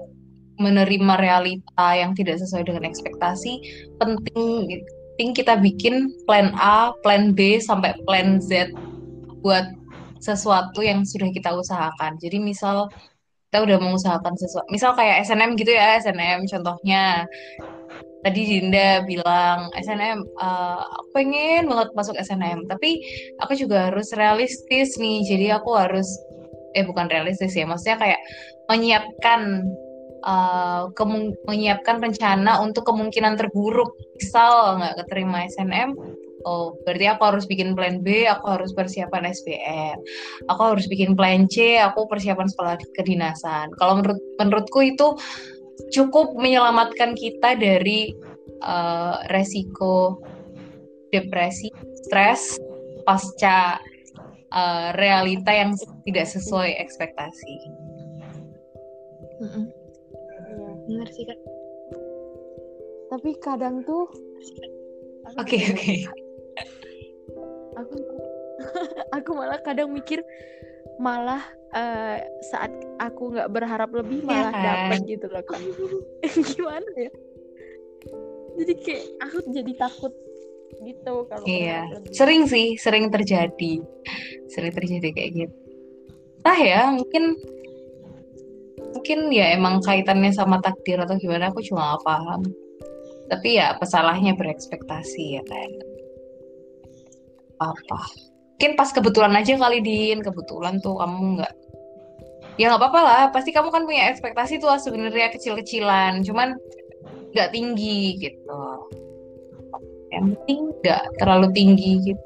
menerima 0.55 1.19
realita 1.19 1.87
yang 1.95 2.15
tidak 2.15 2.39
sesuai 2.39 2.63
dengan 2.63 2.87
ekspektasi 2.87 3.59
penting 3.99 4.87
penting 5.15 5.31
kita 5.31 5.55
bikin 5.63 6.11
plan 6.27 6.51
A, 6.59 6.91
plan 6.99 7.31
B 7.31 7.55
sampai 7.63 7.95
plan 8.03 8.43
Z 8.43 8.71
buat 9.39 9.71
sesuatu 10.19 10.79
yang 10.81 11.03
sudah 11.03 11.29
kita 11.31 11.51
usahakan. 11.53 12.17
Jadi 12.19 12.37
misal 12.39 12.87
kita 13.49 13.63
udah 13.63 13.77
mengusahakan 13.79 14.35
sesuatu, 14.35 14.67
misal 14.67 14.91
kayak 14.99 15.23
SNM 15.23 15.55
gitu 15.55 15.71
ya, 15.71 15.99
SNM 16.03 16.43
contohnya. 16.49 17.23
Tadi 18.25 18.41
Dinda 18.41 19.05
bilang 19.05 19.69
SNM 19.77 20.17
uh, 20.41 20.81
eh, 20.81 20.81
aku 20.81 21.07
pengen 21.13 21.69
banget 21.69 21.93
masuk 21.93 22.17
SNM 22.17 22.65
tapi 22.65 22.97
aku 23.37 23.53
juga 23.53 23.93
harus 23.93 24.09
realistis 24.17 24.97
nih. 24.97 25.21
Jadi 25.29 25.53
aku 25.53 25.77
harus 25.77 26.09
eh 26.73 26.81
bukan 26.81 27.05
realistis 27.05 27.53
ya 27.53 27.69
maksudnya 27.69 28.01
kayak 28.01 28.21
menyiapkan 28.65 29.69
uh, 30.25 30.89
menyiapkan 31.45 32.01
rencana 32.01 32.65
untuk 32.65 32.89
kemungkinan 32.89 33.37
terburuk. 33.37 33.93
Misal 34.17 34.81
nggak 34.81 35.05
keterima 35.05 35.45
SNM 35.45 35.93
oh 36.45 36.77
berarti 36.85 37.05
aku 37.09 37.23
harus 37.25 37.45
bikin 37.49 37.73
plan 37.73 37.99
B 38.05 38.29
aku 38.29 38.45
harus 38.45 38.71
persiapan 38.71 39.33
SBM 39.33 39.97
aku 40.47 40.61
harus 40.61 40.85
bikin 40.85 41.17
plan 41.17 41.49
C 41.49 41.81
aku 41.81 42.05
persiapan 42.05 42.47
sekolah 42.47 42.77
kedinasan 42.93 43.73
kalau 43.81 43.99
menurut 43.99 44.21
menurutku 44.37 44.79
itu 44.85 45.17
cukup 45.91 46.37
menyelamatkan 46.39 47.17
kita 47.17 47.59
dari 47.59 48.15
uh, 48.63 49.19
resiko 49.33 50.21
depresi, 51.15 51.71
stres 52.05 52.59
pasca 53.05 53.79
uh, 54.51 54.89
realita 54.97 55.51
yang 55.53 55.71
tidak 56.03 56.27
sesuai 56.27 56.75
ekspektasi. 56.81 57.55
Mm 59.43 59.65
Benar 60.85 61.09
sih 61.09 61.25
kak. 61.25 61.39
Tapi 63.09 63.29
kadang 63.41 63.81
tuh. 63.83 64.05
Oke 65.41 65.57
oke. 65.73 65.73
Okay, 65.73 65.97
Aku 67.75 67.95
aku 69.11 69.29
malah 69.35 69.59
kadang 69.61 69.91
mikir 69.91 70.23
malah 70.95 71.43
uh, 71.75 72.17
saat 72.51 72.71
aku 73.03 73.35
nggak 73.35 73.51
berharap 73.51 73.91
lebih 73.91 74.23
iya 74.23 74.27
malah 74.27 74.51
ya 74.51 74.51
kan? 74.51 74.63
dapat 74.63 74.99
gitu 75.07 75.25
loh 75.27 75.43
kak. 75.43 75.59
Gimana 76.55 76.91
ya? 76.95 77.11
Jadi 78.55 78.73
kayak 78.79 79.05
aku 79.27 79.37
jadi 79.51 79.73
takut 79.75 80.13
gitu 80.75 81.13
kalau 81.27 81.45
iya. 81.47 81.87
sering 82.15 82.47
sih 82.47 82.79
sering 82.79 83.11
terjadi. 83.11 83.83
Sering 84.47 84.71
terjadi 84.71 85.09
kayak 85.11 85.31
gitu. 85.35 85.55
Ah 86.45 86.59
ya 86.59 86.81
mungkin 86.95 87.35
mungkin 88.95 89.19
ya 89.35 89.51
emang 89.51 89.83
kaitannya 89.83 90.31
sama 90.31 90.63
takdir 90.63 90.95
atau 91.03 91.19
gimana 91.19 91.51
aku 91.51 91.59
cuma 91.59 91.99
gak 91.99 92.03
paham. 92.07 92.41
Tapi 93.25 93.57
ya 93.57 93.75
pesalahnya 93.75 94.37
berekspektasi 94.37 95.41
ya 95.41 95.43
kan 95.43 95.94
apa? 97.59 97.99
Mungkin 98.55 98.71
pas 98.79 98.89
kebetulan 98.95 99.35
aja 99.35 99.59
kali 99.59 99.83
din. 99.83 100.23
Kebetulan 100.23 100.79
tuh 100.79 100.95
kamu 100.95 101.39
nggak 101.39 101.53
ya 102.55 102.71
nggak 102.71 102.81
apa-apa 102.81 102.99
lah. 103.03 103.23
Pasti 103.35 103.51
kamu 103.51 103.67
kan 103.67 103.83
punya 103.83 104.07
ekspektasi 104.11 104.63
tuh 104.63 104.71
sebenarnya 104.79 105.31
kecil-kecilan. 105.35 106.23
Cuman 106.23 106.55
nggak 107.35 107.51
tinggi 107.51 108.15
gitu. 108.15 108.63
Yang 110.15 110.23
penting 110.39 110.59
nggak 110.79 111.03
terlalu 111.19 111.47
tinggi 111.51 111.91
gitu. 112.07 112.23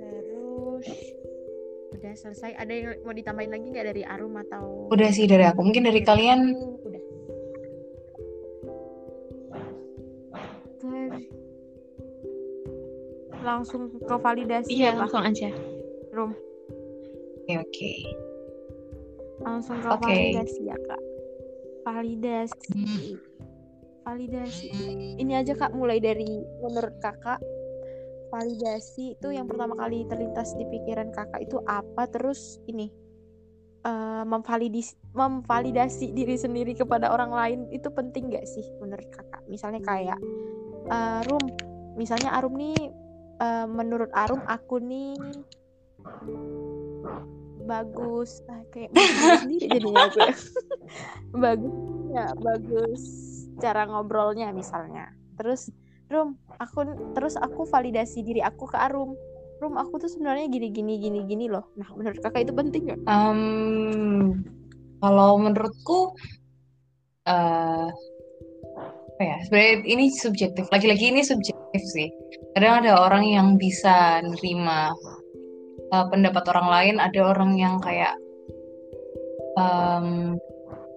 Terus 0.00 0.88
udah 1.92 2.14
selesai. 2.16 2.56
Ada 2.56 2.72
yang 2.72 2.86
mau 3.04 3.12
ditambahin 3.12 3.52
lagi 3.52 3.66
nggak 3.68 3.86
dari 3.92 4.02
Arum 4.08 4.32
atau 4.48 4.88
Udah 4.88 5.12
sih 5.12 5.28
dari 5.28 5.44
aku. 5.44 5.60
Mungkin 5.60 5.84
dari 5.84 6.00
kalian. 6.00 6.56
Udah 6.88 6.99
langsung 13.40 13.88
ke 13.96 14.16
validasi 14.20 14.70
Iya, 14.70 14.92
ya 14.94 15.00
langsung 15.00 15.22
aja. 15.24 15.48
Rum. 16.12 16.32
Oke, 17.44 17.54
oke. 17.56 17.92
langsung 19.40 19.80
ke 19.80 19.88
validasi 19.88 20.68
ya 20.68 20.76
kak. 20.76 21.02
Validasi. 21.88 23.16
Validasi. 24.04 24.68
Ini 25.16 25.32
aja 25.40 25.56
kak 25.56 25.72
mulai 25.72 25.96
dari 25.96 26.44
menurut 26.60 26.92
kakak. 27.00 27.40
Validasi 28.30 29.16
itu 29.16 29.28
yang 29.32 29.48
pertama 29.48 29.74
kali 29.80 30.04
terlintas 30.06 30.52
di 30.60 30.68
pikiran 30.68 31.08
kakak 31.08 31.40
itu 31.40 31.56
apa? 31.64 32.04
Terus 32.12 32.60
ini 32.68 32.92
eh, 33.88 34.24
memvalidis 34.28 34.92
memvalidasi 35.16 36.12
diri 36.12 36.36
sendiri 36.36 36.76
kepada 36.76 37.08
orang 37.08 37.32
lain 37.32 37.60
itu 37.72 37.88
penting 37.88 38.28
gak 38.28 38.44
sih 38.44 38.68
menurut 38.78 39.08
kakak? 39.08 39.40
Misalnya 39.48 39.80
kayak 39.80 40.20
eh, 40.92 41.20
Rum 41.26 41.48
misalnya 41.96 42.36
Arum 42.36 42.54
nih 42.54 42.99
eh, 43.40 43.66
menurut 43.66 44.12
Arum 44.12 44.44
aku 44.44 44.78
nih 44.78 45.16
bagus. 47.64 48.42
Ah, 48.50 48.62
kayak 48.74 48.90
sendiri 49.42 49.66
jadinya 49.80 50.10
aku 50.10 50.18
ya. 50.22 50.34
Bagus 51.44 51.90
ya 52.10 52.26
bagus 52.34 53.02
cara 53.62 53.86
ngobrolnya 53.86 54.50
misalnya. 54.50 55.14
Terus 55.38 55.70
Rum 56.10 56.34
aku 56.58 56.82
terus 57.14 57.38
aku 57.38 57.62
validasi 57.70 58.26
diri 58.26 58.42
aku 58.42 58.66
ke 58.66 58.74
Arum. 58.74 59.14
Rum 59.62 59.78
aku 59.78 60.02
tuh 60.02 60.10
sebenarnya 60.10 60.50
gini 60.50 60.74
gini 60.74 60.98
gini 60.98 61.20
gini 61.22 61.46
loh. 61.46 61.70
Nah 61.78 61.86
menurut 61.94 62.18
kakak 62.18 62.50
itu 62.50 62.52
penting 62.52 62.90
gak? 62.90 62.98
Em, 63.06 64.42
kalau 64.98 65.38
menurutku 65.38 66.18
eh 67.30 67.88
apa 68.90 69.22
ya 69.22 69.36
sebenarnya 69.46 69.74
ini 69.86 70.04
subjektif. 70.10 70.66
Lagi-lagi 70.74 71.14
ini 71.14 71.22
subjektif 71.22 71.59
sih. 71.78 72.10
Kadang 72.58 72.82
ada 72.82 73.06
orang 73.06 73.24
yang 73.28 73.48
bisa 73.54 74.18
nerima 74.26 74.90
eh, 75.94 76.06
pendapat 76.10 76.44
orang 76.50 76.68
lain 76.68 76.96
ada 76.98 77.20
orang 77.22 77.54
yang 77.54 77.78
kayak 77.78 78.18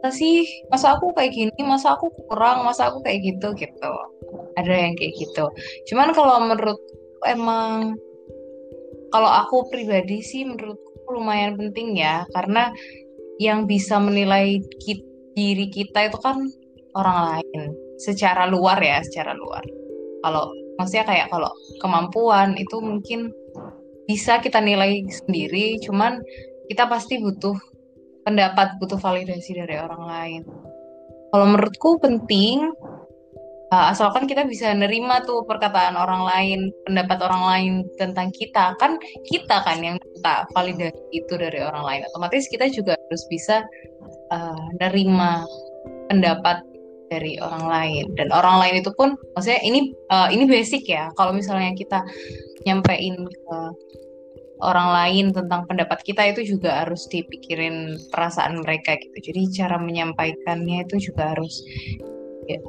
masa 0.04 0.20
sih 0.20 0.44
masa 0.68 1.00
aku 1.00 1.16
kayak 1.16 1.32
gini 1.32 1.60
masa 1.64 1.96
aku 1.96 2.12
kurang 2.28 2.68
masa 2.68 2.92
aku 2.92 3.00
kayak 3.08 3.24
gitu 3.24 3.56
gitu. 3.56 3.92
Ada 4.60 4.74
yang 4.88 4.94
kayak 5.00 5.14
gitu. 5.16 5.48
Cuman 5.88 6.12
kalau 6.12 6.44
menurut 6.44 6.80
emang 7.24 7.96
kalau 9.16 9.32
aku 9.32 9.72
pribadi 9.72 10.20
sih 10.20 10.44
menurutku 10.44 11.08
lumayan 11.08 11.56
penting 11.56 11.96
ya. 11.96 12.28
Karena 12.36 12.68
yang 13.40 13.64
bisa 13.64 13.96
menilai 13.96 14.60
ki- 14.84 15.08
diri 15.40 15.72
kita 15.72 16.12
itu 16.12 16.20
kan 16.20 16.36
orang 17.00 17.40
lain. 17.40 17.62
Secara 17.96 18.44
luar 18.52 18.84
ya 18.84 19.00
secara 19.08 19.32
luar. 19.32 19.64
Kalau 20.20 20.52
maksudnya 20.78 21.06
kayak 21.06 21.28
kalau 21.30 21.52
kemampuan 21.80 22.58
itu 22.58 22.78
mungkin 22.82 23.30
bisa 24.04 24.44
kita 24.44 24.60
nilai 24.60 25.06
sendiri 25.08 25.80
cuman 25.80 26.20
kita 26.68 26.88
pasti 26.88 27.20
butuh 27.20 27.56
pendapat 28.24 28.80
butuh 28.80 28.98
validasi 28.98 29.56
dari 29.60 29.76
orang 29.78 30.04
lain. 30.08 30.42
Kalau 31.34 31.46
menurutku 31.50 32.00
penting 32.00 32.72
uh, 33.74 33.86
asalkan 33.92 34.30
kita 34.30 34.46
bisa 34.46 34.72
nerima 34.72 35.26
tuh 35.26 35.44
perkataan 35.50 35.98
orang 35.98 36.24
lain 36.24 36.60
pendapat 36.88 37.18
orang 37.26 37.44
lain 37.44 37.74
tentang 38.00 38.32
kita. 38.32 38.78
Kan 38.80 39.02
kita 39.28 39.66
kan 39.66 39.82
yang 39.84 39.98
minta 40.00 40.48
validasi 40.56 41.02
itu 41.12 41.34
dari 41.36 41.60
orang 41.60 41.84
lain. 41.84 42.02
Otomatis 42.14 42.48
kita 42.48 42.70
juga 42.72 42.96
harus 42.96 43.24
bisa 43.28 43.66
uh, 44.32 44.64
nerima 44.80 45.44
pendapat 46.08 46.64
dari 47.14 47.38
orang 47.38 47.70
lain. 47.70 48.06
Dan 48.18 48.34
orang 48.34 48.58
lain 48.66 48.82
itu 48.82 48.90
pun 48.98 49.14
maksudnya 49.38 49.62
ini 49.62 49.94
uh, 50.10 50.34
ini 50.34 50.50
basic 50.50 50.90
ya. 50.90 51.14
Kalau 51.14 51.30
misalnya 51.30 51.78
kita 51.78 52.02
nyampein 52.66 53.30
ke 53.30 53.58
orang 54.64 54.90
lain 54.96 55.26
tentang 55.36 55.68
pendapat 55.68 56.00
kita 56.08 56.24
itu 56.32 56.56
juga 56.56 56.88
harus 56.88 57.06
dipikirin 57.12 58.00
perasaan 58.10 58.64
mereka 58.64 58.96
gitu. 58.98 59.32
Jadi 59.32 59.42
cara 59.60 59.76
menyampaikannya 59.78 60.88
itu 60.88 61.12
juga 61.12 61.36
harus 61.36 61.62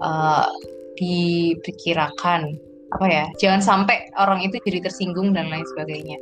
uh, 0.02 0.50
dipikirkan. 0.98 2.58
Apa 2.94 3.06
ya? 3.10 3.24
Jangan 3.42 3.62
sampai 3.62 4.10
orang 4.18 4.42
itu 4.46 4.58
jadi 4.62 4.86
tersinggung 4.86 5.34
dan 5.34 5.50
lain 5.50 5.66
sebagainya. 5.74 6.18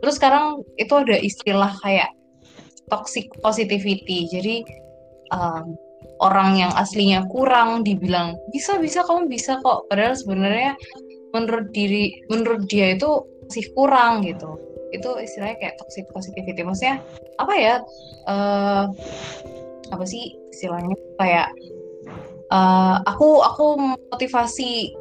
Terus 0.00 0.14
sekarang 0.16 0.64
itu 0.80 0.92
ada 0.92 1.16
istilah 1.20 1.72
kayak 1.84 2.12
toxic 2.88 3.28
positivity. 3.40 4.28
Jadi 4.28 4.64
um, 5.32 5.76
orang 6.22 6.58
yang 6.58 6.72
aslinya 6.78 7.26
kurang 7.30 7.82
dibilang 7.82 8.38
bisa 8.54 8.78
bisa 8.78 9.02
kamu 9.06 9.26
bisa 9.26 9.58
kok. 9.62 9.86
Padahal 9.90 10.14
sebenarnya 10.14 10.78
menurut 11.34 11.74
diri 11.74 12.14
menurut 12.30 12.70
dia 12.70 12.94
itu 12.94 13.26
masih 13.48 13.66
kurang 13.74 14.22
gitu. 14.22 14.54
Itu 14.94 15.18
istilahnya 15.18 15.58
kayak 15.58 15.76
toxic 15.82 16.06
positivity. 16.14 16.62
Maksudnya 16.62 17.02
apa 17.42 17.54
ya 17.58 17.74
uh, 18.30 18.84
apa 19.90 20.04
sih 20.06 20.38
istilahnya? 20.54 20.94
Kayak 21.18 21.48
uh, 22.54 23.02
aku 23.04 23.42
aku 23.42 23.66
motivasi 24.14 24.94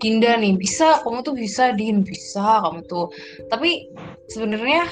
Dinda 0.00 0.36
nih 0.40 0.56
bisa 0.56 1.04
kamu 1.04 1.20
tuh 1.24 1.36
bisa 1.36 1.72
Din 1.76 2.02
bisa 2.02 2.64
kamu 2.66 2.84
tuh. 2.90 3.12
Tapi 3.48 3.86
sebenarnya 4.28 4.90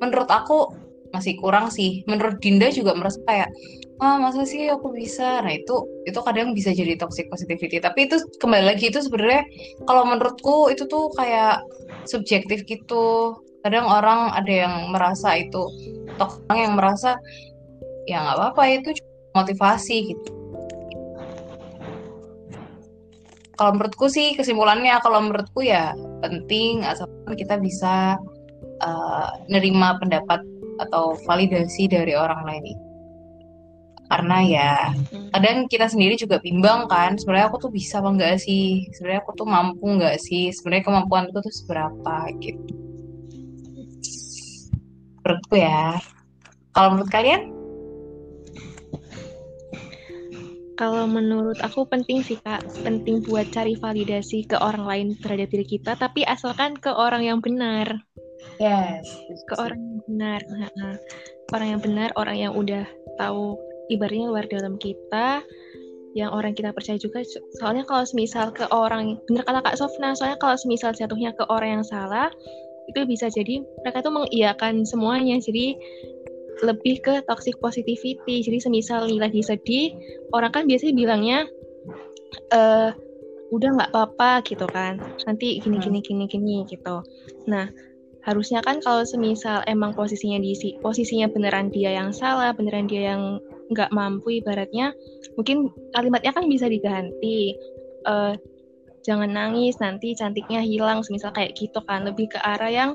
menurut 0.00 0.30
aku 0.30 0.72
masih 1.12 1.36
kurang 1.38 1.68
sih. 1.70 2.02
Menurut 2.08 2.40
Dinda 2.40 2.72
juga 2.72 2.96
merasa 2.96 3.20
kayak 3.28 3.50
ah 3.96 4.20
masa 4.20 4.44
sih 4.44 4.68
aku 4.68 4.92
bisa? 4.92 5.40
Nah 5.40 5.52
itu 5.56 5.88
itu 6.04 6.18
kadang 6.20 6.52
bisa 6.52 6.72
jadi 6.72 7.00
toxic 7.00 7.32
positivity. 7.32 7.80
Tapi 7.80 8.08
itu 8.08 8.20
kembali 8.40 8.64
lagi 8.76 8.92
itu 8.92 9.00
sebenarnya 9.00 9.44
kalau 9.88 10.04
menurutku 10.04 10.68
itu 10.68 10.84
tuh 10.84 11.08
kayak 11.16 11.64
subjektif 12.04 12.64
gitu. 12.68 13.36
Kadang 13.64 13.88
orang 13.88 14.30
ada 14.36 14.52
yang 14.52 14.74
merasa 14.94 15.34
itu 15.40 15.66
orang 16.22 16.58
yang 16.60 16.74
merasa 16.78 17.18
ya 18.06 18.22
nggak 18.22 18.36
apa-apa 18.38 18.62
itu 18.70 18.88
motivasi 19.34 19.96
gitu. 20.12 20.30
Kalau 23.56 23.72
menurutku 23.72 24.12
sih 24.12 24.36
kesimpulannya 24.36 25.00
kalau 25.00 25.24
menurutku 25.24 25.64
ya 25.64 25.96
penting 26.20 26.84
asalkan 26.84 27.32
kita 27.40 27.56
bisa 27.56 28.20
uh, 28.84 29.28
nerima 29.48 29.96
pendapat 29.96 30.44
atau 30.76 31.16
validasi 31.24 31.88
dari 31.88 32.12
orang 32.12 32.44
lain 32.44 32.76
karena 34.06 34.36
ya 34.42 34.72
kadang 35.34 35.66
kita 35.66 35.90
sendiri 35.90 36.14
juga 36.14 36.38
bimbang 36.38 36.86
kan 36.86 37.18
sebenarnya 37.18 37.50
aku 37.50 37.68
tuh 37.68 37.72
bisa 37.74 37.98
apa 37.98 38.10
enggak 38.14 38.38
sih? 38.38 38.86
Sebenarnya 38.94 39.20
aku 39.26 39.32
tuh 39.34 39.46
mampu 39.48 39.86
enggak 39.86 40.16
sih? 40.22 40.54
Sebenarnya 40.54 40.84
kemampuanku 40.86 41.38
tuh 41.42 41.54
seberapa 41.54 42.16
gitu. 42.38 42.62
Menurutku 45.26 45.54
ya. 45.58 45.98
Kalau 46.70 46.88
menurut 46.94 47.10
kalian? 47.10 47.42
Kalau 50.76 51.08
menurut 51.08 51.56
aku 51.64 51.88
penting 51.88 52.20
sih 52.20 52.36
kak, 52.36 52.60
penting 52.84 53.24
buat 53.24 53.48
cari 53.48 53.80
validasi 53.80 54.44
ke 54.44 54.60
orang 54.60 54.84
lain 54.84 55.06
terhadap 55.24 55.48
diri 55.48 55.64
kita, 55.64 55.96
tapi 55.96 56.20
asalkan 56.20 56.76
ke 56.76 56.92
orang 56.92 57.24
yang 57.24 57.40
benar, 57.40 57.96
yes 58.60 59.08
ke 59.48 59.54
orang 59.56 59.80
yang 59.80 60.00
benar, 60.04 60.40
orang 61.48 61.68
yang 61.72 61.80
benar, 61.80 62.08
orang 62.20 62.36
yang 62.36 62.52
udah 62.52 62.84
tahu 63.16 63.56
ibaratnya 63.92 64.26
luar 64.30 64.46
dalam 64.50 64.76
kita, 64.80 65.42
yang 66.16 66.32
orang 66.32 66.56
kita 66.56 66.72
percaya 66.72 66.96
juga. 66.96 67.20
Soalnya 67.60 67.84
kalau 67.84 68.08
semisal 68.08 68.48
ke 68.50 68.64
orang, 68.72 69.20
bener 69.28 69.44
kata 69.44 69.60
kak 69.60 69.76
Sofna, 69.76 70.16
soalnya 70.16 70.40
kalau 70.40 70.56
semisal 70.56 70.96
jatuhnya 70.96 71.36
ke 71.36 71.44
orang 71.52 71.80
yang 71.80 71.84
salah, 71.84 72.32
itu 72.88 73.04
bisa 73.04 73.28
jadi 73.28 73.60
mereka 73.84 74.00
tuh 74.00 74.14
mengiyakan 74.14 74.86
semuanya, 74.88 75.36
jadi 75.42 75.76
lebih 76.64 77.04
ke 77.04 77.20
toxic 77.28 77.52
positivity. 77.60 78.40
Jadi 78.40 78.58
semisal 78.64 79.04
Lila 79.04 79.28
sedih, 79.28 79.92
orang 80.32 80.56
kan 80.56 80.64
biasanya 80.64 80.94
bilangnya 80.96 81.38
eh 82.56 82.90
udah 83.52 83.68
nggak 83.76 83.90
apa-apa 83.92 84.40
gitu 84.48 84.64
kan. 84.72 84.96
Nanti 85.28 85.60
gini 85.60 85.76
gini 85.78 86.00
gini 86.00 86.24
gini 86.24 86.56
gitu. 86.66 87.04
Nah, 87.46 87.68
harusnya 88.24 88.64
kan 88.64 88.80
kalau 88.80 89.04
semisal 89.04 89.62
emang 89.68 89.92
posisinya 89.92 90.40
di 90.40 90.56
posisinya 90.80 91.28
beneran 91.28 91.68
dia 91.68 91.92
yang 91.94 92.10
salah, 92.10 92.56
beneran 92.56 92.88
dia 92.88 93.14
yang 93.14 93.38
nggak 93.72 93.90
mampu 93.94 94.42
ibaratnya, 94.42 94.94
mungkin 95.34 95.70
kalimatnya 95.94 96.32
kan 96.34 96.46
bisa 96.46 96.66
diganti. 96.70 97.54
Eh 98.06 98.34
jangan 99.06 99.30
nangis 99.30 99.78
nanti 99.78 100.18
cantiknya 100.18 100.66
hilang 100.66 101.06
semisal 101.06 101.30
kayak 101.30 101.54
gitu 101.54 101.78
kan. 101.86 102.02
Lebih 102.02 102.34
ke 102.34 102.38
arah 102.42 102.70
yang 102.70 102.90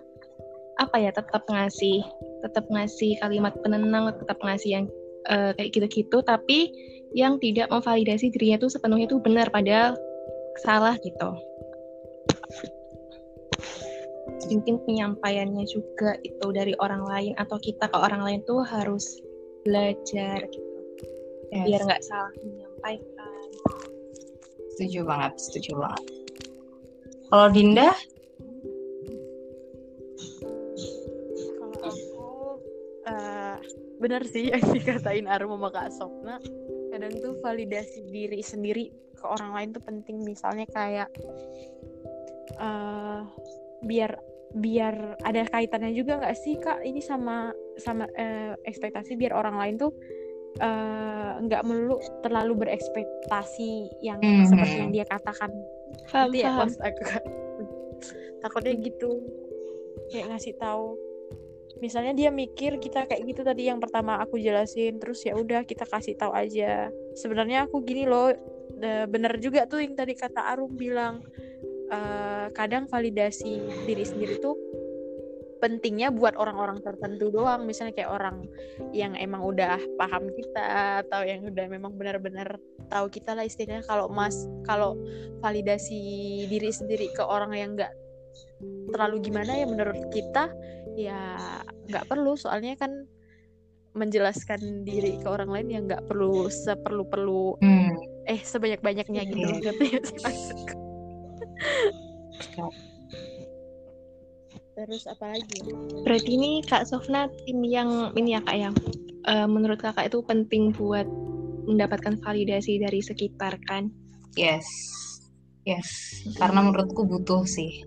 apa 0.79 0.97
ya 0.97 1.11
tetap 1.15 1.47
ngasih 1.47 2.03
tetap 2.43 2.65
ngasih 2.67 3.15
kalimat 3.21 3.53
penenang 3.63 4.11
tetap 4.17 4.39
ngasih 4.43 4.69
yang 4.81 4.85
uh, 5.31 5.55
kayak 5.55 5.71
gitu-gitu. 5.71 6.19
Tapi 6.19 6.71
yang 7.15 7.39
tidak 7.39 7.71
memvalidasi 7.71 8.31
dirinya 8.31 8.63
itu 8.63 8.71
sepenuhnya 8.71 9.07
itu 9.07 9.19
benar 9.23 9.47
padahal 9.51 9.95
salah 10.63 10.95
gitu. 10.99 11.29
Penting 14.51 14.83
penyampaiannya 14.83 15.63
juga 15.63 16.19
itu 16.27 16.47
dari 16.51 16.75
orang 16.83 17.07
lain 17.07 17.33
atau 17.39 17.55
kita 17.55 17.87
ke 17.87 17.95
orang 17.95 18.19
lain 18.19 18.39
tuh 18.43 18.59
harus 18.67 19.23
belajar 19.63 20.45
gitu 20.49 20.69
Yes. 21.51 21.67
biar 21.67 21.81
nggak 21.83 22.03
salah 22.07 22.31
menyampaikan 22.47 23.51
Setuju 24.71 25.03
banget, 25.05 25.33
setuju 25.37 25.71
banget. 25.77 26.05
Kalau 27.29 27.47
Dinda, 27.53 27.91
Kalau 31.59 31.77
aku 31.85 32.27
eh 33.05 33.57
benar 34.01 34.23
sih 34.25 34.49
yang 34.49 34.63
dikatain 34.73 35.29
Arum 35.29 35.53
sama 35.59 35.69
Kak 35.69 35.91
Sopna. 35.93 36.41
Kadang 36.89 37.13
tuh 37.19 37.37
validasi 37.45 38.09
diri 38.09 38.41
sendiri 38.41 38.89
ke 39.13 39.25
orang 39.27 39.53
lain 39.53 39.69
tuh 39.75 39.83
penting. 39.85 40.25
Misalnya 40.25 40.65
kayak 40.65 41.13
eh 42.57 43.21
biar 43.85 44.17
biar 44.57 45.19
ada 45.21 45.45
kaitannya 45.45 45.93
juga 45.93 46.25
nggak 46.25 46.37
sih 46.41 46.57
Kak 46.57 46.81
ini 46.81 47.05
sama 47.05 47.53
sama 47.81 48.05
eh, 48.13 48.53
ekspektasi 48.69 49.17
biar 49.17 49.33
orang 49.33 49.57
lain 49.57 49.75
tuh 49.81 49.91
eh, 50.61 51.31
nggak 51.41 51.63
melulu 51.65 51.97
terlalu 52.21 52.67
berekspektasi 52.67 54.03
yang 54.05 54.19
Mhm. 54.21 54.45
seperti 54.45 54.75
yang 54.77 54.91
dia 54.93 55.05
katakan. 55.09 55.49
Nanti 56.13 56.43
ya 56.43 56.51
maksud 56.53 56.79
aku? 56.83 57.01
Takutnya 58.43 58.73
gitu. 58.77 59.11
Kayak 60.11 60.35
ngasih 60.35 60.53
tahu. 60.59 60.99
Misalnya 61.81 62.13
dia 62.13 62.29
mikir 62.29 62.77
kita 62.77 63.09
kayak 63.09 63.25
gitu 63.25 63.41
tadi 63.41 63.65
yang 63.65 63.81
pertama 63.81 64.21
aku 64.21 64.37
jelasin 64.37 65.01
terus 65.01 65.25
ya 65.25 65.33
udah 65.33 65.65
kita 65.65 65.87
kasih 65.87 66.13
tahu 66.13 66.29
aja. 66.35 66.93
Sebenarnya 67.17 67.65
aku 67.65 67.81
gini 67.81 68.05
loh 68.05 68.29
bener 68.81 69.37
juga 69.37 69.69
tuh 69.69 69.81
yang 69.81 69.93
tadi 69.93 70.17
kata 70.17 70.51
Arum 70.51 70.73
bilang 70.73 71.21
eh, 71.89 72.47
kadang 72.53 72.85
validasi 72.89 73.85
diri 73.85 74.05
sendiri 74.05 74.37
tuh 74.41 74.57
pentingnya 75.61 76.09
buat 76.09 76.33
orang-orang 76.35 76.81
tertentu 76.81 77.29
doang. 77.29 77.69
Misalnya 77.69 77.93
kayak 77.93 78.11
orang 78.11 78.49
yang 78.91 79.13
emang 79.13 79.45
udah 79.45 79.77
paham 79.95 80.27
kita 80.33 80.99
atau 81.05 81.21
yang 81.21 81.45
udah 81.45 81.65
memang 81.69 81.93
benar-benar 81.93 82.57
tahu 82.89 83.07
kita 83.13 83.37
lah 83.37 83.45
istilahnya. 83.45 83.85
Kalau 83.85 84.09
mas 84.09 84.35
kalau 84.65 84.97
validasi 85.39 86.01
diri 86.49 86.73
sendiri 86.73 87.13
ke 87.13 87.21
orang 87.21 87.53
yang 87.53 87.77
nggak 87.77 87.93
terlalu 88.91 89.31
gimana 89.31 89.53
ya 89.53 89.65
menurut 89.69 90.01
kita 90.09 90.49
ya 90.97 91.37
nggak 91.87 92.09
perlu. 92.09 92.33
Soalnya 92.33 92.73
kan 92.75 93.05
menjelaskan 93.93 94.87
diri 94.87 95.19
ke 95.19 95.27
orang 95.27 95.51
lain 95.51 95.67
yang 95.69 95.83
nggak 95.85 96.07
perlu 96.07 96.47
seperlu 96.47 97.03
perlu 97.11 97.59
hmm, 97.59 98.25
eh 98.25 98.39
sebanyak 98.41 98.79
banyaknya 98.81 99.21
gitu. 99.27 99.45
Iya. 99.45 99.61
ngerti 99.61 99.87
maksudku? 100.25 100.75
Terus 104.71 105.03
apa 105.03 105.35
lagi 105.35 105.59
berarti 106.07 106.29
ini 106.31 106.51
kak 106.63 106.87
Sofna 106.87 107.27
tim 107.43 107.59
yang 107.67 108.15
ini 108.15 108.39
ya 108.39 108.41
kak 108.41 108.57
yang 108.57 108.75
eh, 109.27 109.47
menurut 109.47 109.79
kakak 109.83 110.07
itu 110.07 110.23
penting 110.23 110.71
buat 110.71 111.05
mendapatkan 111.67 112.17
validasi 112.23 112.81
dari 112.81 113.03
sekitar 113.03 113.59
kan 113.69 113.91
yes, 114.33 114.65
yes. 115.67 115.89
Karena 116.39 116.63
menurutku 116.63 117.05
butuh 117.05 117.43
sih. 117.45 117.83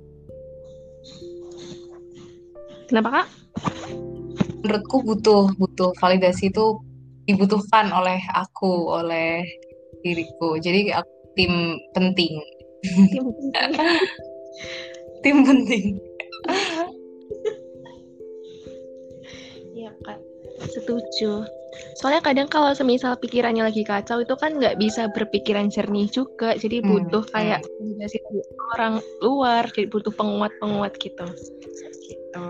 kenapa 2.86 3.22
kak 3.22 3.28
Menurutku 4.64 4.96
butuh, 5.04 5.44
butuh 5.60 5.92
validasi 6.00 6.48
itu 6.48 6.80
dibutuhkan 7.28 7.92
oleh 7.92 8.16
aku, 8.32 8.96
oleh 8.96 9.44
diriku. 10.00 10.56
Jadi 10.56 10.88
aku 10.88 11.12
tim 11.36 11.76
penting, 11.92 12.32
tim 13.12 13.24
tim 15.24 15.36
penting. 15.44 16.00
Iya 19.74 19.90
kak, 20.06 20.18
setuju. 20.70 21.42
Soalnya 21.98 22.22
kadang 22.22 22.46
kalau 22.46 22.70
semisal 22.70 23.18
pikirannya 23.18 23.66
lagi 23.66 23.82
kacau 23.82 24.22
itu 24.22 24.34
kan 24.38 24.54
nggak 24.54 24.78
bisa 24.78 25.10
berpikiran 25.10 25.66
jernih 25.66 26.06
juga, 26.06 26.54
jadi 26.54 26.78
Hmm, 26.78 27.10
butuh 27.10 27.24
kayak 27.34 27.60
validasi 27.66 28.22
dari 28.22 28.40
orang 28.76 28.94
luar, 29.18 29.66
jadi 29.74 29.90
butuh 29.90 30.12
penguat-penguat 30.14 30.94
gitu. 31.02 31.26
Gitu. 32.04 32.46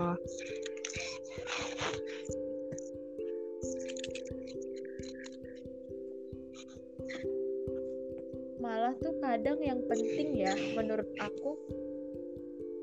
malah 8.65 8.97
tuh 8.97 9.13
kadang 9.21 9.61
yang 9.61 9.77
penting 9.85 10.41
ya 10.41 10.57
menurut 10.73 11.05
aku 11.21 11.53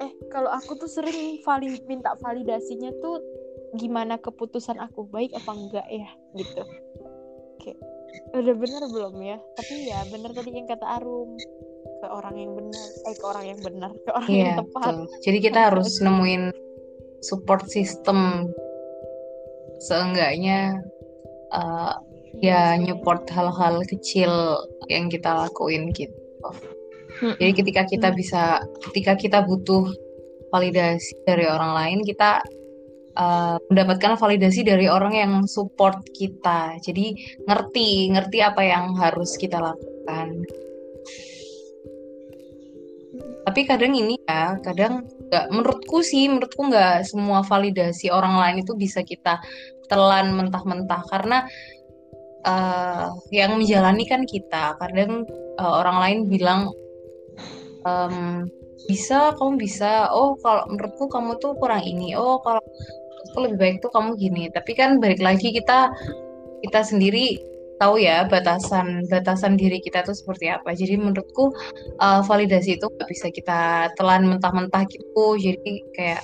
eh 0.01 0.13
kalau 0.33 0.49
aku 0.49 0.79
tuh 0.81 0.89
sering 0.89 1.43
vali 1.45 1.77
minta 1.85 2.17
validasinya 2.23 2.91
tuh 3.05 3.21
gimana 3.77 4.17
keputusan 4.21 4.81
aku 4.81 5.05
baik 5.09 5.33
apa 5.37 5.51
enggak 5.53 5.87
ya 5.93 6.09
gitu. 6.37 6.63
Oke 7.61 7.77
udah 8.33 8.55
bener 8.57 8.83
belum 8.89 9.15
ya? 9.21 9.39
Tapi 9.57 9.75
ya 9.89 10.01
bener 10.09 10.31
tadi 10.33 10.51
yang 10.53 10.69
kata 10.69 10.87
Arum 11.01 11.37
ke 12.03 12.07
orang 12.11 12.35
yang 12.35 12.53
benar 12.59 12.87
eh 13.07 13.15
ke 13.15 13.25
orang 13.25 13.45
yang 13.47 13.61
benar 13.63 13.91
ke 13.95 14.11
orang 14.11 14.31
yang 14.33 14.41
Iya, 14.43 14.55
tepat. 14.59 14.83
betul. 14.83 14.99
Jadi 15.23 15.39
kita 15.39 15.59
harus 15.71 15.91
nemuin 16.03 16.45
support 17.23 17.65
system. 17.71 18.51
Seenggaknya 19.83 20.79
uh, 21.55 21.95
ya 22.39 22.75
nyupport 22.79 23.27
hal-hal 23.31 23.83
kecil 23.87 24.31
yang 24.91 25.11
kita 25.11 25.31
lakuin 25.31 25.91
gitu. 25.95 26.15
Mm-mm. 27.21 27.37
Jadi 27.37 27.53
ketika 27.53 27.83
kita 27.85 28.09
Hmm. 28.11 28.17
bisa, 28.17 28.43
ketika 28.91 29.13
kita 29.19 29.39
butuh 29.45 29.85
validasi 30.53 31.13
dari 31.29 31.45
orang 31.49 31.73
lain, 31.77 31.99
kita 32.05 32.41
uh, 33.17 33.57
mendapatkan 33.73 34.17
validasi 34.17 34.65
dari 34.65 34.89
orang 34.89 35.15
yang 35.17 35.33
support 35.49 36.01
kita. 36.17 36.77
Jadi 36.81 37.17
ngerti, 37.49 38.13
ngerti 38.13 38.39
apa 38.41 38.63
yang 38.65 38.97
harus 38.97 39.37
kita 39.37 39.61
lakukan. 39.61 40.45
Tapi 43.43 43.61
kadang 43.67 43.93
ini 43.99 44.15
ya, 44.23 44.55
kadang 44.63 45.03
nggak, 45.29 45.51
menurutku 45.51 45.99
sih, 46.05 46.31
menurutku 46.31 46.63
nggak 46.71 47.03
semua 47.09 47.43
validasi 47.43 48.07
orang 48.13 48.39
lain 48.39 48.57
itu 48.63 48.73
bisa 48.79 49.03
kita 49.03 49.43
telan 49.91 50.31
mentah-mentah 50.39 51.03
karena 51.11 51.43
uh, 52.47 53.11
yang 53.35 53.59
menjalani 53.59 54.07
kan 54.07 54.23
kita. 54.23 54.79
Kadang 54.79 55.27
uh, 55.59 55.73
orang 55.83 55.97
lain 55.99 56.19
bilang 56.31 56.71
em, 57.87 58.47
bisa, 58.87 59.35
kamu 59.39 59.59
bisa. 59.61 60.11
Oh, 60.11 60.35
kalau 60.43 60.67
menurutku 60.71 61.07
kamu 61.07 61.39
tuh 61.39 61.55
kurang 61.59 61.83
ini. 61.87 62.15
Oh, 62.19 62.43
kalau 62.43 62.63
menurutku 62.63 63.39
lebih 63.47 63.59
baik 63.59 63.77
tuh 63.85 63.91
kamu 63.95 64.19
gini. 64.19 64.51
Tapi 64.51 64.73
kan 64.75 64.99
balik 64.99 65.23
lagi 65.23 65.55
kita 65.55 65.91
kita 66.63 66.81
sendiri 66.87 67.43
tahu 67.83 67.99
ya 67.99 68.23
batasan 68.31 69.11
batasan 69.11 69.59
diri 69.59 69.83
kita 69.83 70.07
tuh 70.07 70.15
seperti 70.15 70.51
apa. 70.51 70.75
Jadi 70.75 70.99
menurutku 70.99 71.51
uh, 71.99 72.23
validasi 72.23 72.79
itu 72.79 72.87
nggak 72.87 73.11
bisa 73.11 73.27
kita 73.35 73.91
telan 73.99 74.27
mentah-mentah 74.31 74.87
gitu. 74.91 75.27
Jadi 75.39 75.83
kayak 75.99 76.23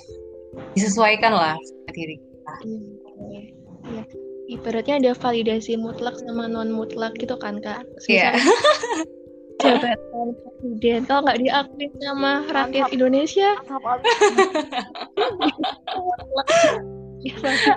disesuaikan 0.74 1.34
lah 1.34 1.54
sama 1.58 1.90
diri 1.94 2.16
kita. 2.18 2.54
Iya. 2.62 3.42
Iya. 3.88 4.04
Ibaratnya 4.48 4.94
ada 4.96 5.12
validasi 5.12 5.76
mutlak 5.76 6.16
sama 6.24 6.48
non 6.48 6.72
mutlak 6.72 7.14
gitu 7.20 7.36
kan 7.36 7.60
kak. 7.60 7.84
Iya. 8.08 8.32
Misalnya 8.32 9.04
jabatan 9.58 10.28
presiden 10.38 11.00
kalau 11.06 11.20
nggak 11.26 11.38
diakui 11.42 11.86
sama 12.02 12.32
rakyat 12.50 12.86
Mantap. 12.88 12.94
Indonesia, 12.94 13.48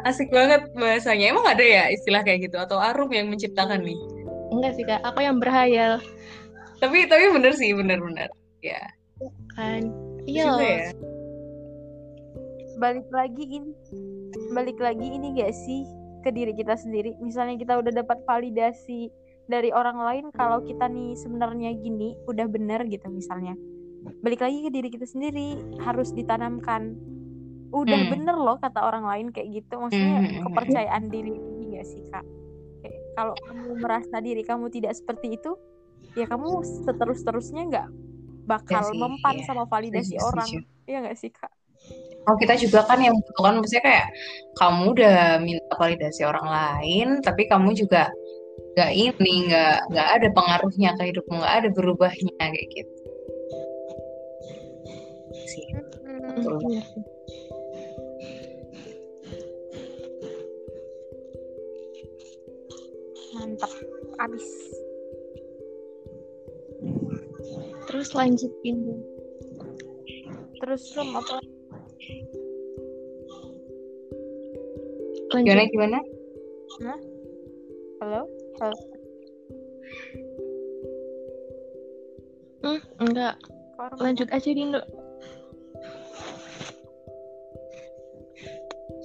Asik 0.05 0.29
banget 0.29 0.61
bahasanya. 0.77 1.33
Emang 1.33 1.45
ada 1.49 1.65
ya 1.65 1.89
istilah 1.89 2.21
kayak 2.21 2.45
gitu 2.45 2.57
atau 2.61 2.77
Arum 2.77 3.09
yang 3.09 3.27
menciptakan 3.33 3.81
nih? 3.81 3.97
enggak 4.51 4.73
sih 4.77 4.85
kak. 4.85 5.01
Aku 5.07 5.23
yang 5.23 5.39
berhayal 5.39 5.97
Tapi 6.83 7.07
tapi 7.07 7.29
bener 7.33 7.53
sih, 7.55 7.73
bener-bener. 7.73 8.29
Ya. 8.61 8.81
kan. 9.57 9.89
Iya. 10.29 10.49
ya. 10.61 10.89
balik 12.77 13.05
lagi 13.13 13.45
ini 13.45 13.73
balik 14.53 14.77
lagi 14.81 15.05
ini 15.05 15.37
gak 15.37 15.53
sih 15.53 15.85
ke 16.25 16.33
diri 16.33 16.53
kita 16.53 16.73
sendiri 16.73 17.13
misalnya 17.21 17.57
kita 17.61 17.77
udah 17.77 17.93
dapat 17.93 18.17
validasi 18.25 19.13
dari 19.45 19.69
orang 19.73 19.97
lain 19.99 20.25
kalau 20.31 20.61
kita 20.61 20.85
nih 20.87 21.17
sebenarnya 21.17 21.73
gini 21.75 22.15
udah 22.25 22.45
bener 22.47 22.85
gitu 22.87 23.09
misalnya 23.09 23.57
balik 24.21 24.41
lagi 24.41 24.65
ke 24.65 24.69
diri 24.73 24.89
kita 24.89 25.05
sendiri 25.05 25.57
harus 25.81 26.09
ditanamkan 26.11 26.97
udah 27.71 27.99
Hmm. 28.03 28.11
bener 28.11 28.35
loh 28.35 28.57
kata 28.59 28.83
orang 28.83 29.05
lain 29.07 29.27
kayak 29.31 29.63
gitu 29.63 29.79
maksudnya 29.79 30.19
Hmm. 30.19 30.43
kepercayaan 30.49 31.03
diri 31.07 31.31
tinggi 31.37 31.65
gak 31.77 31.87
sih 31.87 32.03
kak 32.11 32.25
Kayak, 32.81 33.01
kalau 33.13 33.35
kamu 33.37 33.69
merasa 33.77 34.15
diri 34.19 34.41
kamu 34.41 34.65
tidak 34.73 34.93
seperti 34.97 35.37
itu 35.37 35.51
ya 36.17 36.25
kamu 36.27 36.49
seterus 36.83 37.21
terusnya 37.23 37.63
nggak 37.69 37.87
bakal 38.43 38.83
sih, 38.89 38.97
mempan 38.97 39.37
iya. 39.39 39.45
sama 39.45 39.63
validasi 39.69 40.17
Setuju, 40.17 40.27
orang 40.27 40.49
setuju. 40.49 40.89
Iya 40.89 40.97
gak 41.07 41.17
sih 41.21 41.31
kak 41.31 41.51
Oh 42.21 42.37
kita 42.37 42.53
juga 42.53 42.85
kan 42.85 43.01
yang 43.01 43.17
membutuhkan 43.17 43.57
maksudnya 43.57 43.81
kayak 43.81 44.05
kamu 44.53 44.83
udah 44.93 45.17
minta 45.41 45.73
validasi 45.73 46.21
orang 46.21 46.45
lain, 46.45 47.07
tapi 47.25 47.49
kamu 47.49 47.73
juga 47.73 48.13
nggak 48.71 48.91
ini 48.95 49.33
nggak 49.51 49.77
nggak 49.91 50.07
ada 50.15 50.27
pengaruhnya 50.31 50.89
ke 50.95 51.03
hidupmu, 51.11 51.35
nggak 51.43 51.55
ada 51.63 51.69
berubahnya 51.75 52.31
kayak 52.39 52.67
gitu. 52.71 52.95
Sih. 55.51 55.67
Hmm. 56.07 56.59
Iya. 56.71 56.83
Mantap. 63.35 63.71
Abis. 64.21 64.47
Terus 67.91 68.09
lanjutin 68.15 68.75
dong. 68.87 69.03
Terus 70.61 70.83
Rum 70.95 71.09
apa? 71.17 71.41
Lanjut. 75.31 75.47
Gimana 75.47 75.63
gimana? 75.73 75.99
Halo? 76.79 77.10
Halo? 78.61 78.77
Hmm, 82.61 82.81
enggak. 83.01 83.35
Lanjut 83.97 84.29
aja 84.29 84.49
Dindo. 84.53 84.85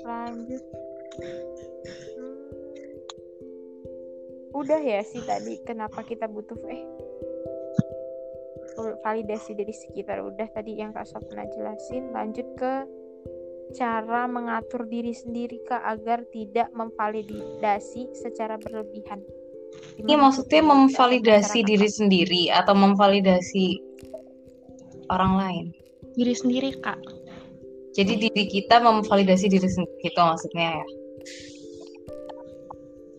lanjut 0.07 0.63
Hmm. 2.15 2.37
udah 4.55 4.79
ya 4.79 5.03
sih 5.03 5.19
tadi 5.27 5.59
kenapa 5.67 6.07
kita 6.07 6.31
butuh 6.31 6.55
eh 6.71 6.87
validasi 9.03 9.59
dari 9.59 9.75
sekitar 9.75 10.23
udah 10.23 10.47
tadi 10.55 10.79
yang 10.79 10.95
Kak 10.95 11.11
Sof 11.11 11.27
pernah 11.27 11.49
jelasin 11.51 12.15
lanjut 12.15 12.47
ke 12.55 12.73
cara 13.75 14.31
mengatur 14.31 14.87
diri 14.87 15.11
sendiri 15.11 15.59
Kak 15.67 15.83
agar 15.83 16.23
tidak 16.31 16.71
memvalidasi 16.71 18.15
secara 18.15 18.55
berlebihan 18.63 19.27
Ini 19.97 20.15
maksudnya 20.21 20.61
memvalidasi 20.61 21.65
diri 21.65 21.89
sendiri 21.89 22.53
atau 22.53 22.77
memvalidasi 22.77 23.81
orang 25.09 25.33
lain. 25.41 25.67
Diri 26.17 26.35
sendiri, 26.37 26.77
Kak. 26.81 27.01
Jadi 27.97 28.29
diri 28.29 28.45
kita 28.45 28.77
memvalidasi 28.85 29.49
diri 29.49 29.65
sendiri 29.65 29.97
gitu 30.05 30.21
maksudnya 30.21 30.85
ya. 30.85 30.87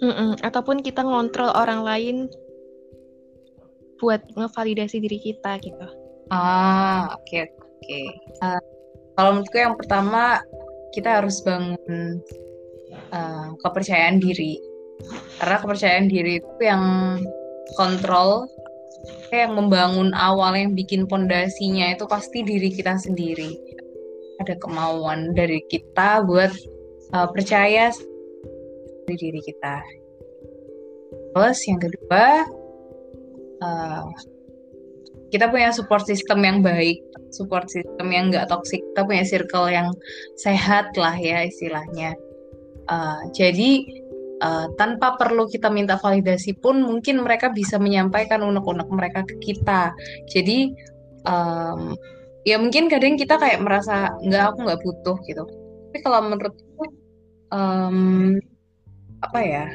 Mm-mm. 0.06 0.38
Ataupun 0.46 0.86
kita 0.86 1.02
ngontrol 1.02 1.50
orang 1.50 1.82
lain 1.82 2.18
buat 3.98 4.22
ngevalidasi 4.38 5.02
diri 5.02 5.18
kita 5.18 5.58
gitu. 5.66 5.88
Ah, 6.30 7.10
oke 7.18 7.50
oke. 7.50 8.00
Eh, 8.46 8.62
kalau 9.18 9.42
menurutku 9.42 9.58
yang 9.58 9.74
pertama 9.74 10.38
kita 10.94 11.26
harus 11.26 11.42
bangun 11.42 12.22
eh, 13.10 13.48
kepercayaan 13.66 14.22
diri. 14.22 14.62
Karena 15.38 15.58
kepercayaan 15.62 16.08
diri 16.10 16.42
itu 16.42 16.54
yang 16.62 16.84
kontrol, 17.78 18.50
yang 19.30 19.54
membangun 19.54 20.16
awal 20.16 20.56
yang 20.56 20.74
bikin 20.74 21.06
pondasinya 21.06 21.94
itu 21.94 22.08
pasti 22.10 22.42
diri 22.42 22.74
kita 22.74 22.98
sendiri. 22.98 23.54
Ada 24.42 24.58
kemauan 24.58 25.34
dari 25.38 25.62
kita 25.70 26.26
buat 26.26 26.52
eh, 27.14 27.28
percaya 27.34 27.94
di 29.08 29.16
diri 29.16 29.42
kita. 29.44 29.82
Terus 31.34 31.60
yang 31.70 31.80
kedua, 31.80 32.26
eh, 33.62 34.06
kita 35.28 35.52
punya 35.52 35.76
support 35.76 36.08
system 36.08 36.40
yang 36.44 36.64
baik, 36.64 37.04
support 37.36 37.68
system 37.68 38.08
yang 38.12 38.32
nggak 38.32 38.48
toxic, 38.48 38.80
kita 38.94 39.02
punya 39.04 39.24
circle 39.28 39.68
yang 39.68 39.92
sehat 40.40 40.96
lah 40.96 41.16
ya 41.20 41.44
istilahnya. 41.44 42.16
Uh, 42.88 43.20
jadi 43.36 43.84
uh, 44.42 44.68
tanpa 44.78 45.18
perlu 45.18 45.50
kita 45.50 45.70
minta 45.72 45.98
validasi 45.98 46.58
pun 46.58 46.82
mungkin 46.82 47.22
mereka 47.22 47.50
bisa 47.50 47.82
menyampaikan 47.82 48.42
unek-unek 48.46 48.90
mereka 48.90 49.26
ke 49.26 49.36
kita. 49.42 49.94
Jadi 50.30 50.74
um, 51.26 51.94
ya 52.46 52.62
mungkin 52.62 52.88
kadang 52.88 53.18
kita 53.18 53.38
kayak 53.38 53.62
merasa 53.62 54.14
nggak 54.22 54.44
aku 54.54 54.58
nggak 54.66 54.82
butuh 54.82 55.18
gitu. 55.26 55.44
Tapi 55.90 55.98
kalau 56.04 56.20
menurutku 56.30 56.84
um, 57.54 58.38
apa 59.26 59.40
ya 59.42 59.66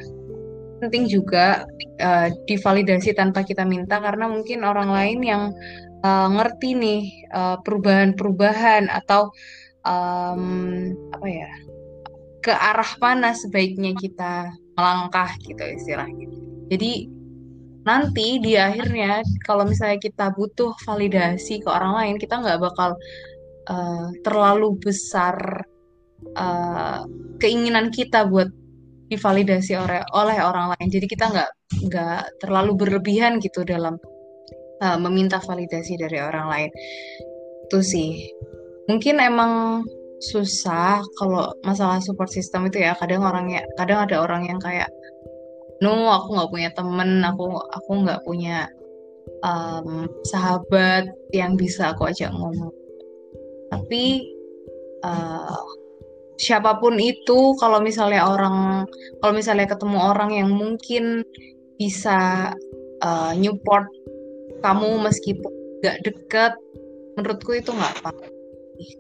penting 0.83 1.07
juga 1.07 1.67
uh, 2.03 2.29
divalidasi 2.47 3.15
tanpa 3.15 3.47
kita 3.47 3.63
minta 3.63 4.03
karena 4.03 4.27
mungkin 4.27 4.67
orang 4.67 4.91
lain 4.91 5.19
yang 5.23 5.43
uh, 6.03 6.29
ngerti 6.31 6.75
nih 6.75 7.03
perubahan-perubahan 7.63 8.91
atau 8.91 9.31
um, 9.87 10.91
apa 11.15 11.27
ya 11.27 11.51
ke 12.43 12.51
arah 12.51 12.93
mana 12.99 13.33
sebaiknya 13.33 13.95
kita 13.95 14.51
melangkah 14.75 15.31
gitu 15.47 15.63
istilahnya. 15.63 16.27
Jadi 16.69 17.07
nanti 17.83 18.39
di 18.39 18.55
akhirnya 18.59 19.23
kalau 19.47 19.67
misalnya 19.67 19.99
kita 19.99 20.35
butuh 20.35 20.75
validasi 20.87 21.63
ke 21.63 21.69
orang 21.71 21.99
lain 21.99 22.15
kita 22.19 22.39
nggak 22.39 22.63
bakal 22.63 22.95
uh, 23.71 24.07
terlalu 24.23 24.79
besar 24.79 25.67
uh, 26.39 27.03
keinginan 27.43 27.91
kita 27.91 28.27
buat 28.27 28.51
divalidasi 29.11 29.77
oleh 29.77 30.01
oleh 30.17 30.39
orang 30.41 30.75
lain. 30.75 30.89
Jadi 30.89 31.07
kita 31.07 31.31
nggak 31.31 31.51
nggak 31.91 32.23
terlalu 32.41 32.73
berlebihan 32.75 33.39
gitu 33.39 33.63
dalam 33.63 34.01
uh, 34.81 34.99
meminta 34.99 35.39
validasi 35.39 36.01
dari 36.01 36.19
orang 36.19 36.47
lain. 36.49 36.71
Itu 37.69 37.85
sih. 37.85 38.33
Mungkin 38.89 39.23
emang 39.23 39.85
susah 40.23 41.03
kalau 41.19 41.51
masalah 41.67 41.99
support 41.99 42.31
system 42.31 42.71
itu 42.71 42.83
ya. 42.83 42.95
Kadang 42.95 43.27
orangnya 43.27 43.67
kadang 43.75 44.07
ada 44.07 44.23
orang 44.23 44.47
yang 44.47 44.63
kayak 44.63 44.89
no 45.83 46.07
aku 46.15 46.39
nggak 46.39 46.51
punya 46.53 46.71
temen, 46.79 47.11
aku 47.27 47.59
aku 47.59 47.91
nggak 48.07 48.23
punya 48.23 48.71
um, 49.43 50.07
sahabat 50.31 51.11
yang 51.35 51.59
bisa 51.59 51.91
aku 51.91 52.07
ajak 52.07 52.31
ngomong. 52.31 52.71
Tapi 53.73 54.31
uh, 55.03 55.65
siapa 56.39 56.79
pun 56.79 56.99
itu 56.99 57.55
kalau 57.59 57.83
misalnya 57.83 58.27
orang 58.27 58.87
kalau 59.23 59.33
misalnya 59.35 59.67
ketemu 59.71 59.99
orang 59.99 60.31
yang 60.35 60.51
mungkin 60.51 61.27
bisa 61.79 62.51
uh, 63.03 63.33
nyupport 63.35 63.87
kamu 64.63 65.03
meskipun 65.03 65.53
gak 65.83 65.99
deket 66.07 66.55
menurutku 67.19 67.59
itu 67.59 67.75
nggak 67.75 67.95
apa 68.07 68.32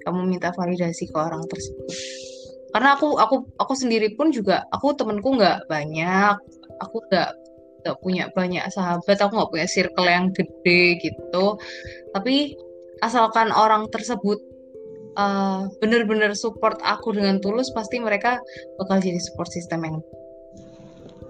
kamu 0.06 0.28
minta 0.28 0.54
validasi 0.54 1.08
ke 1.10 1.16
orang 1.16 1.44
tersebut. 1.48 1.88
Karena 2.72 2.96
aku 2.96 3.20
aku 3.20 3.36
aku 3.60 3.74
sendiri 3.76 4.16
pun 4.16 4.32
juga 4.32 4.64
aku 4.72 4.96
temenku 4.96 5.36
nggak 5.36 5.68
banyak. 5.68 6.36
Aku 6.80 7.04
nggak 7.08 7.30
nggak 7.82 7.96
punya 7.98 8.30
banyak 8.32 8.62
sahabat 8.70 9.18
aku 9.18 9.32
nggak 9.36 9.52
punya 9.52 9.66
circle 9.68 10.08
yang 10.08 10.30
gede 10.32 11.02
gitu. 11.02 11.58
Tapi 12.14 12.56
asalkan 13.02 13.50
orang 13.50 13.90
tersebut 13.90 14.38
uh, 15.18 15.68
bener-bener 15.82 16.32
support 16.38 16.78
aku 16.80 17.12
dengan 17.12 17.42
tulus 17.42 17.68
pasti 17.74 17.98
mereka 18.00 18.40
bakal 18.78 19.02
jadi 19.02 19.18
support 19.20 19.50
system 19.50 19.84
yang 19.84 19.96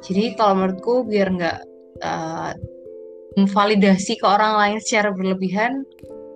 jadi 0.03 0.35
kalau 0.35 0.59
menurutku 0.59 1.07
biar 1.07 1.29
nggak 1.31 1.59
uh, 2.03 2.53
memvalidasi 3.39 4.21
ke 4.21 4.27
orang 4.27 4.59
lain 4.59 4.79
secara 4.83 5.15
berlebihan 5.15 5.87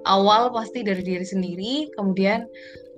awal 0.07 0.54
pasti 0.54 0.86
dari 0.86 1.02
diri 1.02 1.26
sendiri 1.26 1.90
kemudian 1.98 2.46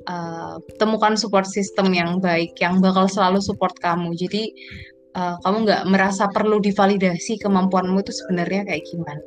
uh, 0.07 0.61
temukan 0.77 1.17
support 1.17 1.49
system 1.49 1.91
yang 1.97 2.21
baik 2.21 2.53
yang 2.61 2.79
bakal 2.85 3.09
selalu 3.09 3.41
support 3.41 3.73
kamu 3.81 4.13
jadi 4.15 4.53
uh, 5.17 5.41
kamu 5.43 5.67
nggak 5.67 5.83
merasa 5.89 6.29
perlu 6.31 6.61
divalidasi 6.61 7.41
kemampuanmu 7.41 8.05
itu 8.05 8.13
sebenarnya 8.13 8.69
kayak 8.69 8.85
gimana 8.87 9.25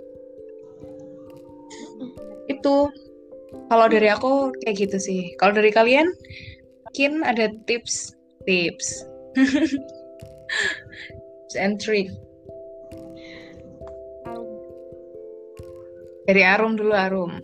itu 2.52 2.76
kalau 3.72 3.88
dari 3.88 4.12
aku 4.12 4.52
kayak 4.64 4.76
gitu 4.88 4.98
sih. 5.00 5.22
Kalau 5.40 5.56
dari 5.56 5.72
kalian 5.72 6.12
mungkin 6.88 7.24
ada 7.24 7.48
tips 7.68 8.16
tips 8.44 9.08
tips 9.32 11.56
and 11.64 11.80
trick 11.80 12.12
Arum. 14.28 14.48
dari 16.28 16.44
Arum 16.44 16.76
dulu 16.76 16.92
Arum. 16.92 17.40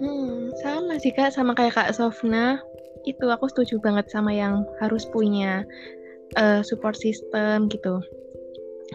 Hmm, 0.00 0.48
sama 0.64 0.96
sih 0.96 1.12
Kak, 1.12 1.30
sama 1.36 1.52
kayak 1.52 1.76
Kak 1.76 1.92
Sofna. 1.92 2.56
Itu 3.04 3.28
aku 3.28 3.48
setuju 3.52 3.80
banget 3.80 4.08
sama 4.08 4.32
yang 4.32 4.64
harus 4.80 5.04
punya 5.08 5.64
eh, 6.40 6.60
support 6.64 6.96
system 6.96 7.68
gitu. 7.68 8.00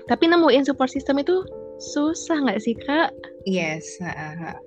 Tapi 0.10 0.28
nemuin 0.28 0.66
support 0.66 0.92
system 0.92 1.22
itu 1.22 1.46
susah 1.94 2.42
nggak 2.42 2.62
sih 2.62 2.76
Kak? 2.76 3.14
Yes. 3.46 4.02
uh, 4.02 4.58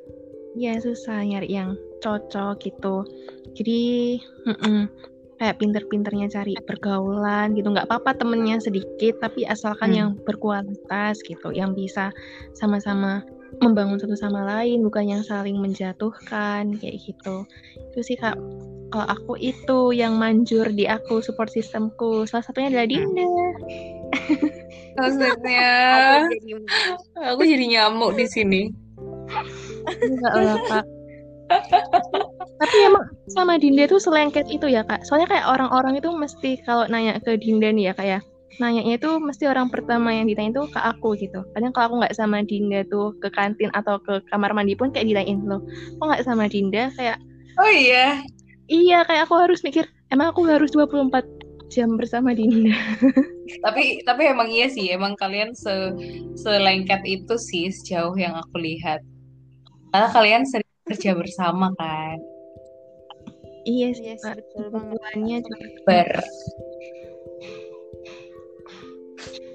Ya 0.58 0.78
susah 0.78 1.22
nyari 1.22 1.50
yang 1.54 1.74
cocok 2.02 2.62
gitu. 2.62 3.06
Jadi 3.54 3.80
mm-mm, 4.46 4.86
kayak 5.38 5.58
pinter-pinternya 5.62 6.26
cari 6.30 6.54
pergaulan 6.66 7.54
gitu. 7.54 7.70
Nggak 7.70 7.86
apa-apa 7.90 8.18
temennya 8.18 8.58
sedikit, 8.58 9.22
tapi 9.22 9.46
asalkan 9.46 9.90
Hmm. 9.94 9.98
yang 9.98 10.10
berkualitas 10.26 11.22
gitu, 11.26 11.54
yang 11.54 11.74
bisa 11.74 12.10
sama-sama 12.58 13.22
membangun 13.60 13.98
satu 13.98 14.14
sama 14.14 14.46
lain, 14.46 14.82
bukan 14.86 15.04
yang 15.10 15.22
saling 15.26 15.58
menjatuhkan 15.58 16.74
kayak 16.78 16.96
gitu. 17.02 17.46
Itu 17.92 18.00
sih 18.02 18.16
kak. 18.16 18.38
Kalau 18.88 19.06
aku 19.06 19.36
itu 19.36 19.92
yang 19.92 20.16
manjur 20.16 20.72
di 20.72 20.88
aku 20.88 21.20
support 21.20 21.52
sistemku. 21.52 22.24
Salah 22.24 22.44
satunya 22.46 22.72
adalah 22.72 22.88
Dinda. 22.88 23.28
Maksudnya 24.96 25.70
Aku 27.34 27.42
jadi 27.44 27.64
nyamuk 27.68 28.16
di 28.16 28.26
sini. 28.26 28.62
Enggak 29.86 30.34
lah 30.34 30.58
kak. 30.66 30.84
Tapi 32.58 32.76
emang 32.84 33.04
sama 33.30 33.60
Dinda 33.60 33.84
tuh 33.86 34.00
selengket 34.00 34.48
itu 34.48 34.66
ya 34.68 34.82
kak. 34.84 35.04
Soalnya 35.04 35.28
kayak 35.30 35.46
orang-orang 35.46 36.00
itu 36.00 36.08
mesti 36.10 36.58
kalau 36.64 36.88
nanya 36.88 37.20
ke 37.20 37.36
Dinda 37.36 37.68
nih 37.70 37.92
ya 37.92 37.94
kayak 37.94 38.20
nanyanya 38.56 38.96
itu 38.96 39.10
mesti 39.20 39.44
orang 39.46 39.68
pertama 39.68 40.10
yang 40.16 40.24
ditanya 40.26 40.50
itu 40.56 40.64
ke 40.72 40.80
aku 40.80 41.14
gitu. 41.20 41.44
Kadang 41.52 41.70
kalau 41.76 41.84
aku 41.92 41.96
nggak 42.02 42.16
sama 42.16 42.40
Dinda 42.42 42.82
tuh 42.88 43.12
ke 43.20 43.28
kantin 43.30 43.68
atau 43.76 44.00
ke 44.00 44.24
kamar 44.32 44.56
mandi 44.56 44.74
pun 44.74 44.88
kayak 44.90 45.06
ditanyain 45.06 45.44
loh, 45.44 45.60
kok 46.00 46.04
nggak 46.08 46.24
sama 46.24 46.48
Dinda? 46.50 46.90
Kayak 46.96 47.20
Oh 47.58 47.70
iya. 47.70 48.22
iya 48.70 49.02
kayak 49.04 49.28
aku 49.28 49.34
harus 49.38 49.60
mikir 49.62 49.84
emang 50.08 50.32
aku 50.32 50.46
harus 50.48 50.72
24 50.72 51.22
jam 51.68 51.94
bersama 52.00 52.32
Dinda. 52.32 52.72
Tapi 53.64 54.04
tapi 54.04 54.22
emang 54.28 54.48
iya 54.52 54.68
sih, 54.68 54.92
emang 54.92 55.16
kalian 55.16 55.56
se 55.56 55.72
selengket 56.36 57.00
itu 57.08 57.34
sih 57.40 57.72
sejauh 57.72 58.12
yang 58.16 58.36
aku 58.36 58.60
lihat. 58.60 59.00
Karena 59.88 60.08
kalian 60.12 60.42
sering 60.44 60.68
kerja 60.84 61.16
bersama 61.16 61.72
kan. 61.76 62.16
iya 63.64 63.88
Iya 63.92 63.96
sih 63.96 64.04
sih, 64.16 64.20
kak. 64.20 64.36
betul 64.36 64.64
banget. 64.68 64.96
Hubungannya 64.96 65.36
juga 65.44 65.66
Ber. 65.88 66.08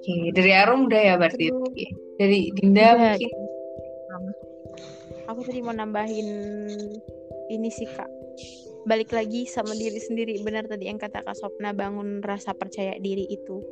Oke, 0.03 0.35
dari 0.35 0.51
Arum 0.51 0.91
udah 0.91 0.99
ya 0.99 1.15
berarti. 1.15 1.47
Oke. 1.47 1.87
Dari 2.19 2.51
Dinda 2.59 2.91
Udah. 2.91 3.15
mungkin. 3.15 3.31
Aku 5.31 5.39
tadi 5.47 5.63
mau 5.63 5.71
nambahin 5.71 6.27
ini 7.47 7.71
sih 7.71 7.87
kak. 7.87 8.11
Balik 8.83 9.15
lagi 9.15 9.47
sama 9.47 9.71
diri 9.71 9.95
sendiri. 10.03 10.43
Benar 10.43 10.67
tadi 10.67 10.91
yang 10.91 10.99
kata 10.99 11.23
Kak 11.23 11.39
Sopna 11.39 11.71
bangun 11.71 12.19
rasa 12.19 12.51
percaya 12.51 12.99
diri 12.99 13.31
itu. 13.31 13.63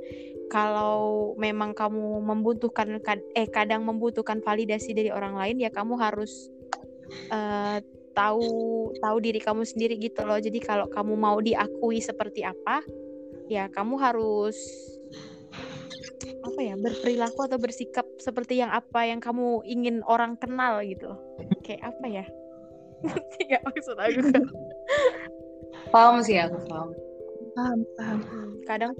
Kalau 0.48 1.36
memang 1.36 1.76
kamu 1.76 2.24
membutuhkan 2.24 3.04
eh 3.36 3.52
kadang 3.52 3.84
membutuhkan 3.84 4.40
validasi 4.40 4.96
dari 4.96 5.12
orang 5.12 5.36
lain 5.36 5.60
ya 5.60 5.68
kamu 5.68 6.00
harus 6.00 6.48
eh, 7.28 7.84
tahu 8.16 8.48
tahu 9.04 9.18
diri 9.20 9.44
kamu 9.44 9.68
sendiri 9.68 10.00
gitu 10.00 10.24
loh. 10.24 10.40
Jadi 10.40 10.64
kalau 10.64 10.88
kamu 10.88 11.12
mau 11.20 11.44
diakui 11.44 12.00
seperti 12.00 12.48
apa, 12.48 12.80
ya 13.52 13.68
kamu 13.68 14.00
harus 14.00 14.56
apa 16.42 16.60
ya 16.60 16.76
berperilaku 16.78 17.40
atau 17.46 17.60
bersikap 17.62 18.06
seperti 18.18 18.62
yang 18.62 18.74
apa 18.74 19.06
yang 19.06 19.22
kamu 19.22 19.62
ingin 19.66 20.02
orang 20.10 20.36
kenal 20.42 20.82
gitu 20.82 21.14
loh. 21.14 21.20
Kayak 21.62 21.94
apa 21.94 22.06
ya? 22.10 22.26
Ngerti 23.06 23.40
gak 23.50 23.64
maksud 23.66 23.98
aku 23.98 24.20
kan? 24.30 24.44
Paham 25.90 26.16
sih 26.22 26.38
aku 26.38 26.58
paham. 26.70 26.90
paham 27.52 27.80
paham. 28.00 28.20
Hmm, 28.24 28.52
kadang 28.64 28.94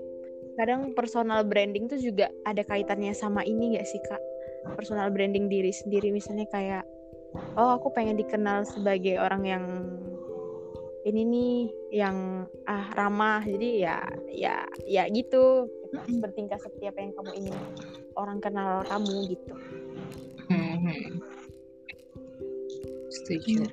kadang 0.60 0.92
personal 0.92 1.48
branding 1.48 1.88
tuh 1.88 1.98
juga 1.98 2.28
ada 2.44 2.62
kaitannya 2.68 3.16
sama 3.16 3.42
ini 3.48 3.80
gak 3.80 3.88
sih 3.88 4.02
kak 4.06 4.20
personal 4.76 5.10
branding 5.10 5.50
diri 5.50 5.72
sendiri 5.72 6.12
misalnya 6.14 6.46
kayak 6.52 6.84
oh 7.56 7.80
aku 7.80 7.90
pengen 7.96 8.20
dikenal 8.20 8.68
sebagai 8.68 9.18
orang 9.18 9.44
yang 9.48 9.66
ini 11.02 11.22
nih 11.26 11.56
yang 12.06 12.46
ah 12.70 12.94
ramah 12.94 13.42
jadi 13.42 13.70
ya 13.82 13.98
ya 14.30 14.56
ya 14.86 15.04
gitu 15.10 15.66
bertingkah 16.24 16.60
seperti 16.60 16.88
apa 16.88 17.00
yang 17.04 17.12
kamu 17.16 17.32
ingin 17.44 17.56
orang 18.16 18.40
kenal 18.40 18.84
kamu 18.88 19.36
gitu 19.36 19.54
Hmm. 20.52 21.24
Setuju. 23.08 23.64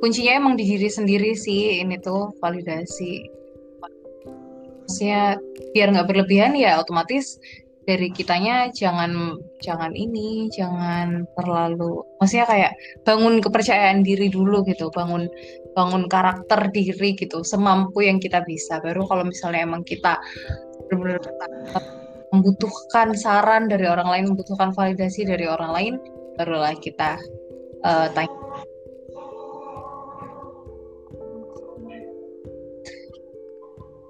Kuncinya 0.00 0.32
emang 0.40 0.56
di 0.56 0.64
diri 0.64 0.88
sendiri 0.88 1.36
sih 1.36 1.84
ini 1.84 2.00
tuh 2.00 2.32
validasi. 2.40 3.28
Maksudnya 4.88 5.36
biar 5.76 5.92
nggak 5.92 6.08
berlebihan 6.08 6.56
ya 6.56 6.80
otomatis 6.80 7.36
dari 7.88 8.12
kitanya 8.12 8.68
jangan 8.70 9.40
jangan 9.64 9.92
ini, 9.96 10.52
jangan 10.52 11.24
terlalu 11.36 12.04
maksudnya 12.20 12.46
kayak 12.46 12.72
bangun 13.02 13.40
kepercayaan 13.40 14.04
diri 14.04 14.28
dulu 14.28 14.62
gitu, 14.68 14.92
bangun 14.92 15.26
bangun 15.72 16.04
karakter 16.10 16.68
diri 16.70 17.16
gitu, 17.16 17.40
semampu 17.40 18.04
yang 18.04 18.20
kita 18.20 18.44
bisa. 18.44 18.78
Baru 18.84 19.08
kalau 19.08 19.24
misalnya 19.24 19.64
emang 19.64 19.82
kita 19.86 20.20
benar-benar 20.90 21.50
membutuhkan 22.30 23.14
saran 23.16 23.66
dari 23.66 23.86
orang 23.88 24.08
lain, 24.10 24.24
membutuhkan 24.34 24.70
validasi 24.70 25.26
dari 25.26 25.46
orang 25.50 25.70
lain, 25.74 25.94
barulah 26.38 26.74
kita 26.78 27.18
eh, 27.86 28.08
tanya. 28.12 28.38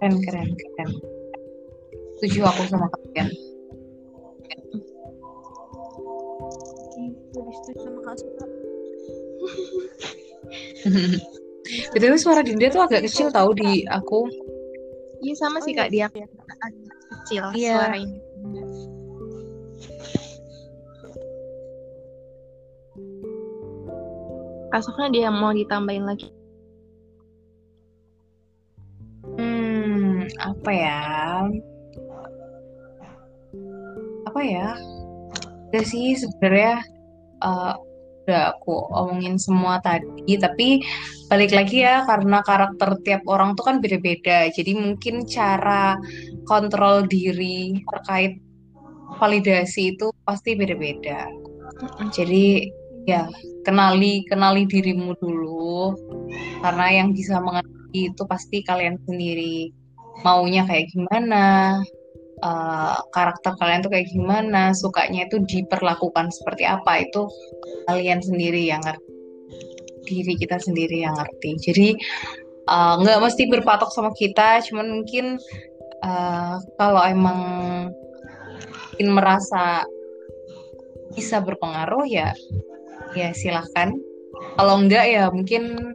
Keren, 0.01 0.17
keren, 0.25 0.49
keren. 0.57 0.91
Setuju 2.17 2.49
aku 2.49 2.73
sama 2.73 2.89
kalian. 2.89 3.50
Lebih 7.51 7.59
setuju 7.67 7.79
sama 7.83 7.99
kak 8.07 8.15
Suka 8.15 8.47
BTW 11.95 12.15
suara 12.19 12.43
Dinda 12.47 12.67
tuh 12.71 12.83
agak 12.83 13.07
kecil 13.07 13.31
tahu 13.31 13.55
di 13.55 13.87
aku. 13.87 14.27
Iya 15.23 15.35
sama 15.39 15.59
sih 15.63 15.75
Oh, 15.75 15.79
kak 15.83 15.91
dia 15.91 16.07
iya. 16.15 16.27
agak 16.27 16.71
kecil 17.11 17.45
Iya. 17.55 17.75
suaranya. 17.79 18.19
Kasoknya 24.71 25.07
dia 25.11 25.29
mau 25.35 25.51
ditambahin 25.51 26.07
lagi. 26.07 26.31
Hmm, 29.39 30.27
apa 30.39 30.71
ya? 30.71 30.99
Apa 34.31 34.41
ya? 34.43 34.79
Udah 35.71 35.85
sih 35.87 36.15
sebenarnya 36.19 36.83
eh, 37.41 37.75
udah 38.21 38.55
aku 38.55 38.75
omongin 38.95 39.41
semua 39.41 39.83
tadi, 39.83 40.39
tapi 40.39 40.85
balik 41.27 41.51
lagi 41.57 41.83
ya 41.83 42.07
karena 42.07 42.45
karakter 42.45 43.01
tiap 43.03 43.27
orang 43.27 43.57
tuh 43.59 43.65
kan 43.67 43.77
beda-beda. 43.83 44.47
Jadi 44.53 44.77
mungkin 44.77 45.27
cara 45.27 45.99
kontrol 46.47 47.09
diri 47.11 47.81
terkait 47.83 48.39
validasi 49.19 49.97
itu 49.99 50.15
pasti 50.23 50.55
beda-beda. 50.55 51.27
Jadi 52.13 52.71
ya 53.09 53.27
kenali 53.65 54.23
kenali 54.29 54.69
dirimu 54.69 55.17
dulu 55.19 55.97
karena 56.61 57.03
yang 57.03 57.17
bisa 57.17 57.41
mengerti 57.41 58.13
itu 58.13 58.23
pasti 58.29 58.63
kalian 58.63 59.01
sendiri 59.09 59.73
maunya 60.23 60.63
kayak 60.69 60.93
gimana 60.93 61.81
eh, 62.41 62.97
karakter 63.13 63.53
kalian 63.61 63.81
tuh 63.85 63.93
kayak 63.93 64.09
gimana 64.11 64.73
sukanya 64.73 65.29
itu 65.29 65.41
diperlakukan 65.45 66.33
seperti 66.33 66.65
apa 66.67 67.05
itu 67.05 67.29
kalian 67.89 68.21
sendiri 68.21 68.69
yang 68.69 68.83
ngerti 68.85 69.09
diri 70.11 70.35
kita 70.35 70.59
sendiri 70.59 71.07
yang 71.07 71.15
ngerti. 71.15 71.51
Jadi 71.61 71.89
eh, 72.69 72.95
nggak 73.01 73.21
mesti 73.21 73.43
berpatok 73.49 73.91
sama 73.93 74.11
kita 74.17 74.65
cuman 74.71 75.01
mungkin 75.01 75.39
eh, 76.05 76.55
kalau 76.81 77.03
emang 77.05 77.41
mungkin 78.91 79.09
merasa 79.17 79.85
bisa 81.17 81.41
berpengaruh 81.41 82.05
ya 82.07 82.33
ya 83.17 83.33
silahkan. 83.33 83.97
Kalau 84.57 84.81
enggak 84.81 85.05
ya 85.11 85.29
mungkin 85.29 85.93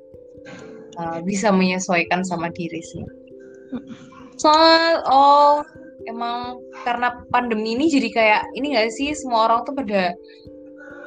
uh, 0.99 1.19
bisa 1.23 1.51
menyesuaikan 1.51 2.23
sama 2.23 2.51
diri 2.51 2.79
sih 2.83 3.03
soal 4.35 5.01
oh 5.07 5.63
emang 6.09 6.59
karena 6.85 7.17
pandemi 7.29 7.73
ini 7.77 7.89
jadi 7.89 8.09
kayak 8.11 8.41
ini 8.57 8.73
enggak 8.73 8.93
sih 8.93 9.13
semua 9.13 9.49
orang 9.49 9.65
tuh 9.65 9.73
pada 9.75 10.13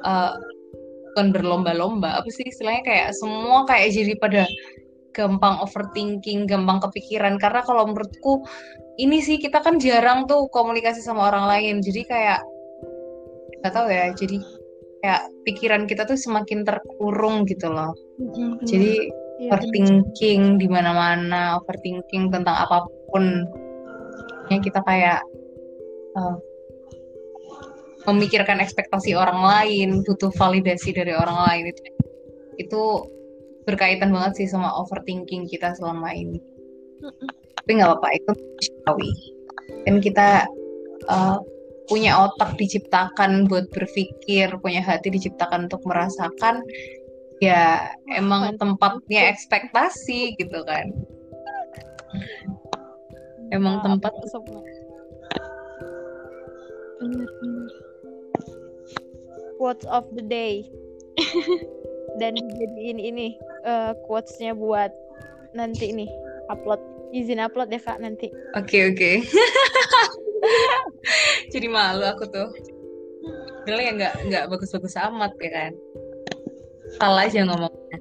uh, 0.05 0.35
bukan 1.13 1.35
berlomba-lomba 1.35 2.23
apa 2.23 2.29
sih 2.31 2.47
istilahnya 2.47 2.83
kayak 2.87 3.09
semua 3.17 3.67
kayak 3.67 3.91
jadi 3.95 4.15
pada 4.19 4.43
gampang 5.17 5.59
overthinking 5.59 6.47
gampang 6.47 6.79
kepikiran. 6.79 7.43
Karena 7.43 7.67
kalau 7.67 7.91
menurutku 7.91 8.47
ini 9.03 9.19
sih 9.19 9.43
kita 9.43 9.59
kan 9.67 9.83
jarang 9.83 10.31
tuh 10.31 10.47
komunikasi 10.55 11.03
sama 11.03 11.27
orang 11.35 11.51
lain. 11.51 11.75
Jadi 11.83 12.07
kayak 12.07 12.41
nggak 13.59 13.75
tahu 13.75 13.91
ya 13.91 14.15
jadi 14.15 14.39
kayak 15.03 15.23
pikiran 15.43 15.83
kita 15.91 16.07
tuh 16.07 16.15
semakin 16.15 16.63
terkurung 16.63 17.43
gitu 17.51 17.67
loh. 17.67 17.91
Benar. 18.19 18.63
jadi 18.63 18.95
Iya, 19.39 19.55
overthinking 19.55 20.59
di 20.59 20.67
mana-mana 20.67 21.63
overthinking 21.63 22.35
tentang 22.35 22.59
apa 22.59 22.83
pun 23.15 23.47
ya 24.49 24.59
kita 24.61 24.81
kayak 24.85 25.21
uh, 26.17 26.37
memikirkan 28.09 28.61
ekspektasi 28.65 29.13
orang 29.13 29.41
lain 29.45 29.89
butuh 30.05 30.33
validasi 30.33 30.97
dari 30.97 31.13
orang 31.13 31.39
lain 31.49 31.65
itu 31.73 31.83
itu 32.59 32.83
berkaitan 33.69 34.09
banget 34.11 34.45
sih 34.45 34.49
sama 34.49 34.73
overthinking 34.81 35.45
kita 35.45 35.77
selama 35.77 36.09
ini. 36.17 36.41
Tapi 37.61 37.71
nggak 37.77 37.89
apa-apa 37.93 38.09
itu 38.17 38.31
manusiawi. 38.33 39.13
Kan 39.85 39.97
kita 40.01 40.29
uh, 41.13 41.39
punya 41.89 42.17
otak 42.21 42.57
diciptakan 42.61 43.49
buat 43.49 43.69
berpikir 43.73 44.53
punya 44.61 44.85
hati 44.85 45.09
diciptakan 45.09 45.69
untuk 45.69 45.85
merasakan 45.89 46.61
ya 47.41 47.89
emang 48.13 48.61
tempatnya 48.61 49.33
ekspektasi 49.33 50.37
gitu 50.37 50.61
kan 50.69 50.93
emang 53.55 53.81
Nah, 53.81 53.97
tempat 53.97 54.13
Kak 54.13 54.29
Sopna. 54.31 54.61
Benar, 56.99 57.29
benar. 57.41 57.71
quotes 59.59 59.83
of 59.91 60.07
the 60.15 60.23
day 60.23 60.63
dan 62.23 62.39
jadiin 62.39 63.03
ini 63.03 63.35
uh, 63.67 63.91
quotes-nya 64.07 64.55
buat 64.55 64.95
nanti 65.51 65.91
nih 65.91 66.07
upload 66.47 66.79
izin 67.11 67.43
upload 67.43 67.67
ya 67.75 67.83
kak 67.83 67.99
nanti 67.99 68.31
Oke 68.55 68.95
oke. 68.95 69.19
Jadi 71.53 71.67
malu 71.67 72.05
aku 72.05 72.25
tuh. 72.31 72.49
Padahal 73.65 73.85
ya 73.85 73.93
nggak 73.97 74.15
nggak 74.29 74.45
bagus-bagus 74.49 74.97
amat 74.97 75.33
ya 75.41 75.51
kan. 75.53 75.73
Salah 76.97 77.29
aja 77.29 77.45
ngomongnya. 77.45 77.99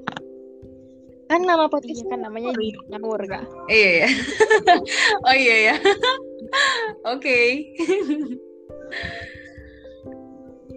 Kan 1.27 1.43
nama 1.43 1.67
iya 1.67 1.71
podcast 1.71 2.03
kan 2.07 2.19
namanya 2.23 2.55
ngawur 2.91 3.21
kak 3.27 3.43
Iya 3.67 3.89
ya. 4.03 4.09
oh 5.27 5.35
iya 5.35 5.55
ya. 5.71 5.75
Oke. 7.07 7.39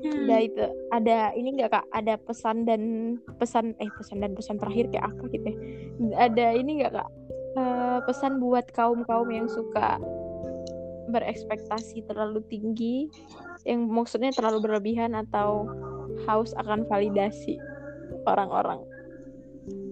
ada 0.01 0.36
itu 0.40 0.64
ada 0.90 1.18
ini 1.36 1.48
nggak 1.61 1.70
kak 1.76 1.86
ada 1.92 2.16
pesan 2.16 2.64
dan 2.64 3.14
pesan 3.36 3.76
eh 3.78 3.90
pesan 3.94 4.24
dan 4.24 4.32
pesan 4.32 4.57
terakhir 4.57 4.88
kayak 4.88 5.12
apa 5.12 5.22
gitu 5.28 5.48
ya. 5.53 5.57
ada 6.24 6.46
ini 6.57 6.80
nggak 6.80 6.92
kak 6.96 7.11
Eh, 7.51 7.98
pesan 8.07 8.38
buat 8.38 8.70
kaum 8.70 9.03
kaum 9.03 9.26
yang 9.26 9.51
suka 9.51 9.98
berekspektasi 11.11 12.07
terlalu 12.07 12.46
tinggi 12.46 13.11
yang 13.66 13.90
maksudnya 13.90 14.30
terlalu 14.30 14.70
berlebihan 14.70 15.18
atau 15.18 15.66
haus 16.30 16.55
akan 16.55 16.86
validasi 16.86 17.59
orang-orang 18.22 18.86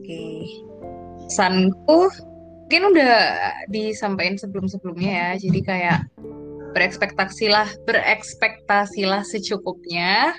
Oke. 0.08 0.48
Pesanku 1.28 2.08
mungkin 2.64 2.82
udah 2.96 3.12
disampaikan 3.68 4.40
sebelum-sebelumnya 4.40 5.12
ya. 5.12 5.30
Jadi 5.36 5.60
kayak 5.60 6.08
berekspektasilah, 6.72 7.68
berekspektasilah 7.84 9.20
secukupnya 9.28 10.32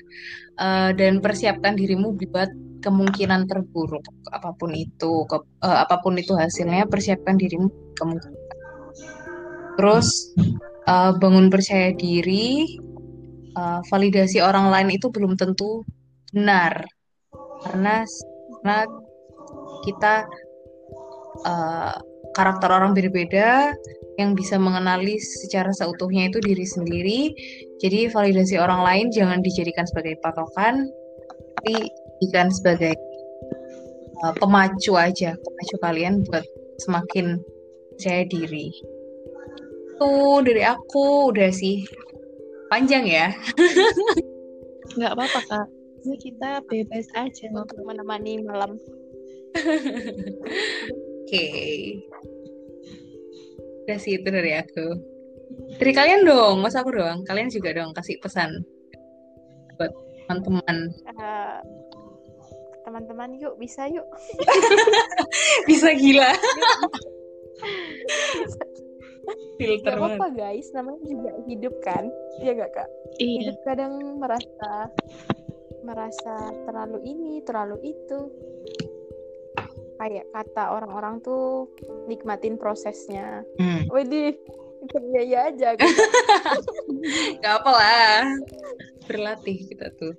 eh, 0.58 0.90
dan 0.98 1.22
persiapkan 1.22 1.78
dirimu 1.78 2.18
buat 2.18 2.50
kemungkinan 2.82 3.46
terburuk 3.46 4.02
apa 4.34 4.58
pun 4.58 4.74
itu, 4.74 5.30
ke- 5.30 5.46
eh, 5.62 5.78
apa 5.86 6.02
pun 6.02 6.18
itu 6.18 6.34
hasilnya, 6.34 6.90
persiapkan 6.90 7.38
dirimu 7.38 7.70
kemungkinan. 7.94 8.42
Terus 9.78 10.34
eh, 10.90 11.12
bangun 11.14 11.54
percaya 11.54 11.94
diri, 11.94 12.66
eh, 13.54 13.82
validasi 13.86 14.42
orang 14.42 14.74
lain 14.74 14.98
itu 14.98 15.14
belum 15.14 15.38
tentu 15.38 15.86
benar 16.34 16.90
karena 17.62 18.02
karena 18.66 18.86
kita 19.86 20.26
eh, 21.46 21.96
karakter 22.34 22.70
orang 22.70 22.94
berbeda 22.94 23.74
yang 24.20 24.36
bisa 24.36 24.60
mengenali 24.60 25.16
secara 25.20 25.72
seutuhnya 25.72 26.28
itu 26.28 26.44
diri 26.44 26.66
sendiri. 26.68 27.22
Jadi 27.80 28.12
validasi 28.12 28.60
orang 28.60 28.84
lain 28.84 29.06
jangan 29.16 29.40
dijadikan 29.40 29.88
sebagai 29.88 30.20
patokan, 30.20 30.92
tapi 31.60 31.88
dijadikan 32.20 32.52
sebagai 32.52 32.94
eh, 34.20 34.34
pemacu 34.38 35.00
aja, 35.00 35.36
pemacu 35.40 35.76
kalian 35.80 36.28
buat 36.28 36.44
semakin 36.84 37.40
percaya 37.96 38.24
diri. 38.28 38.72
Tuh 40.00 40.40
dari 40.44 40.64
aku 40.64 41.32
udah 41.36 41.52
sih 41.52 41.84
panjang 42.72 43.04
ya. 43.08 43.28
nggak 45.00 45.14
apa-apa 45.16 45.40
kak. 45.48 45.68
Ini 46.00 46.16
kita 46.16 46.64
bebas 46.64 47.12
aja 47.12 47.52
untuk 47.52 47.84
menemani 47.84 48.40
malam 48.48 48.80
Oke. 51.26 51.46
Udah 53.86 53.98
sih 53.98 54.18
itu 54.22 54.28
dari 54.30 54.54
aku. 54.54 54.88
Dari 55.82 55.92
kalian 55.94 56.26
dong, 56.26 56.62
masa 56.62 56.86
aku 56.86 56.94
doang. 56.94 57.26
Kalian 57.26 57.50
juga 57.50 57.74
dong 57.74 57.94
kasih 57.94 58.22
pesan 58.22 58.62
buat 59.80 59.90
teman-teman. 60.28 60.78
Eh, 61.18 61.58
teman-teman 62.86 63.30
yuk 63.38 63.54
bisa 63.58 63.86
yuk 63.90 64.06
Bisa 65.70 65.94
gila. 65.98 66.34
Filter 69.60 69.94
Gak 69.94 70.00
banget. 70.00 70.18
apa-apa 70.18 70.28
guys, 70.34 70.68
namanya 70.74 71.04
juga 71.06 71.32
hidup 71.46 71.76
kan, 71.86 72.04
ya 72.42 72.56
gak 72.56 72.72
kak? 72.74 72.90
Iya. 73.20 73.40
Hidup 73.52 73.58
kadang 73.68 73.94
merasa 74.18 74.72
merasa 75.84 76.36
terlalu 76.66 76.98
ini, 77.06 77.44
terlalu 77.46 77.78
itu. 77.94 78.20
Kayak 80.00 80.26
kata 80.32 80.64
orang-orang 80.80 81.20
tuh 81.20 81.68
nikmatin 82.08 82.56
prosesnya. 82.56 83.44
Hmm. 83.60 83.84
Widih, 83.92 84.32
iya 85.12 85.22
iya 85.28 85.40
aja. 85.52 85.70
Gitu. 85.76 86.04
Gak 87.44 87.54
apa 87.60 87.72
lah. 87.76 88.24
Berlatih 89.06 89.68
kita 89.68 89.92
tuh. 90.00 90.16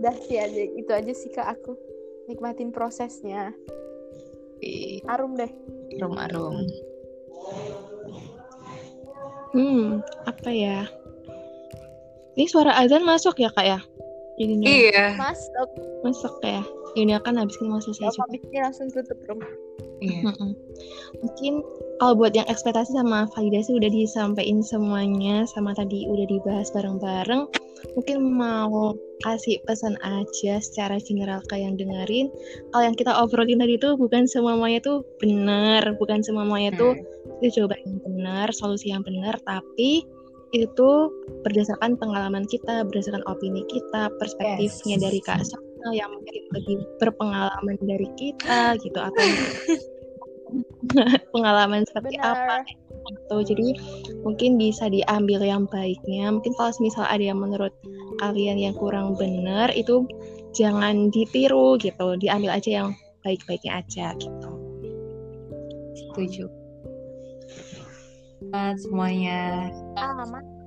Udah 0.00 0.16
sih 0.24 0.38
aja, 0.38 0.62
itu 0.64 0.90
aja 0.94 1.12
sih 1.12 1.28
kak 1.34 1.50
aku. 1.50 1.76
Nikmatin 2.30 2.70
prosesnya. 2.70 3.50
Ih, 4.62 5.02
Arum 5.10 5.34
deh. 5.34 5.50
Arum-arum. 5.98 6.56
Hmm, 9.50 9.98
apa 10.30 10.50
ya? 10.54 10.86
Ini 12.38 12.46
suara 12.46 12.78
azan 12.78 13.02
masuk 13.02 13.42
ya 13.42 13.50
kak 13.50 13.66
ya? 13.66 13.80
Ininya 14.38 14.64
Iya. 14.64 15.06
Masuk. 15.18 15.68
masuk 16.06 16.34
ya. 16.40 16.62
Ini 16.98 17.22
akan 17.22 17.38
habis 17.38 17.56
ini 17.62 17.70
selesai 17.78 18.14
Kalau 18.16 18.26
juga. 18.30 18.38
ini 18.50 18.58
langsung 18.62 18.86
tutup 18.90 19.18
room. 19.28 19.40
Iya. 20.00 20.32
Mm-mm. 20.32 20.56
Mungkin 21.20 21.60
kalau 22.00 22.16
buat 22.16 22.32
yang 22.32 22.48
ekspektasi 22.48 22.96
sama 22.96 23.28
validasi 23.36 23.76
udah 23.76 23.90
disampaikan 23.92 24.64
semuanya, 24.64 25.44
sama 25.52 25.76
tadi 25.76 26.08
udah 26.08 26.24
dibahas 26.24 26.72
bareng-bareng. 26.72 27.44
Mungkin 27.96 28.16
mau 28.24 28.96
kasih 29.20 29.60
pesan 29.68 30.00
aja 30.00 30.56
secara 30.60 30.96
general 31.04 31.44
ke 31.52 31.60
yang 31.60 31.76
dengerin. 31.76 32.32
Kalau 32.72 32.82
yang 32.84 32.96
kita 32.96 33.12
obrolin 33.12 33.60
tadi 33.60 33.76
tuh 33.76 34.00
bukan 34.00 34.24
semuanya 34.24 34.80
tuh 34.80 35.04
benar, 35.20 35.84
bukan 36.00 36.24
semuanya 36.24 36.72
tuh 36.76 36.96
Hmm. 36.96 37.44
itu 37.44 37.60
jawaban 37.60 37.80
yang 37.84 38.00
benar, 38.00 38.48
solusi 38.56 38.92
yang 38.92 39.04
benar, 39.04 39.36
tapi 39.44 40.04
itu 40.50 40.90
berdasarkan 41.46 41.94
pengalaman 42.00 42.42
kita, 42.48 42.82
berdasarkan 42.88 43.22
opini 43.28 43.62
kita, 43.68 44.08
perspektifnya 44.18 44.96
Yes. 44.98 45.04
dari 45.04 45.20
Kak 45.22 45.40
Sona 45.80 45.96
yang 45.96 46.12
mungkin 46.12 46.44
lebih 46.52 46.76
berpengalaman 47.00 47.80
dari 47.80 48.04
kita 48.20 48.76
gitu 48.84 49.00
atau 49.00 49.16
pengalaman 51.32 51.88
seperti 51.88 52.20
apa 52.20 52.60
Benar. 52.60 53.08
gitu. 53.08 53.36
Jadi 53.48 53.68
mungkin 54.20 54.60
bisa 54.60 54.92
diambil 54.92 55.40
yang 55.40 55.64
baiknya. 55.72 56.36
Mungkin 56.36 56.52
kalau 56.60 56.76
misal 56.84 57.08
ada 57.08 57.24
yang 57.24 57.40
menurut 57.40 57.72
kalian 58.20 58.60
yang 58.60 58.76
kurang 58.76 59.16
benar 59.16 59.72
itu 59.72 60.04
jangan 60.52 61.08
ditiru 61.08 61.80
gitu. 61.80 62.12
Diambil 62.20 62.60
aja 62.60 62.84
yang 62.84 62.92
baik-baiknya 63.24 63.80
aja 63.80 64.12
gitu. 64.20 64.52
Setuju. 65.96 66.44
Selamat 68.52 68.76
semuanya. 68.84 69.72
aman 69.96 70.44
ya 70.44 70.59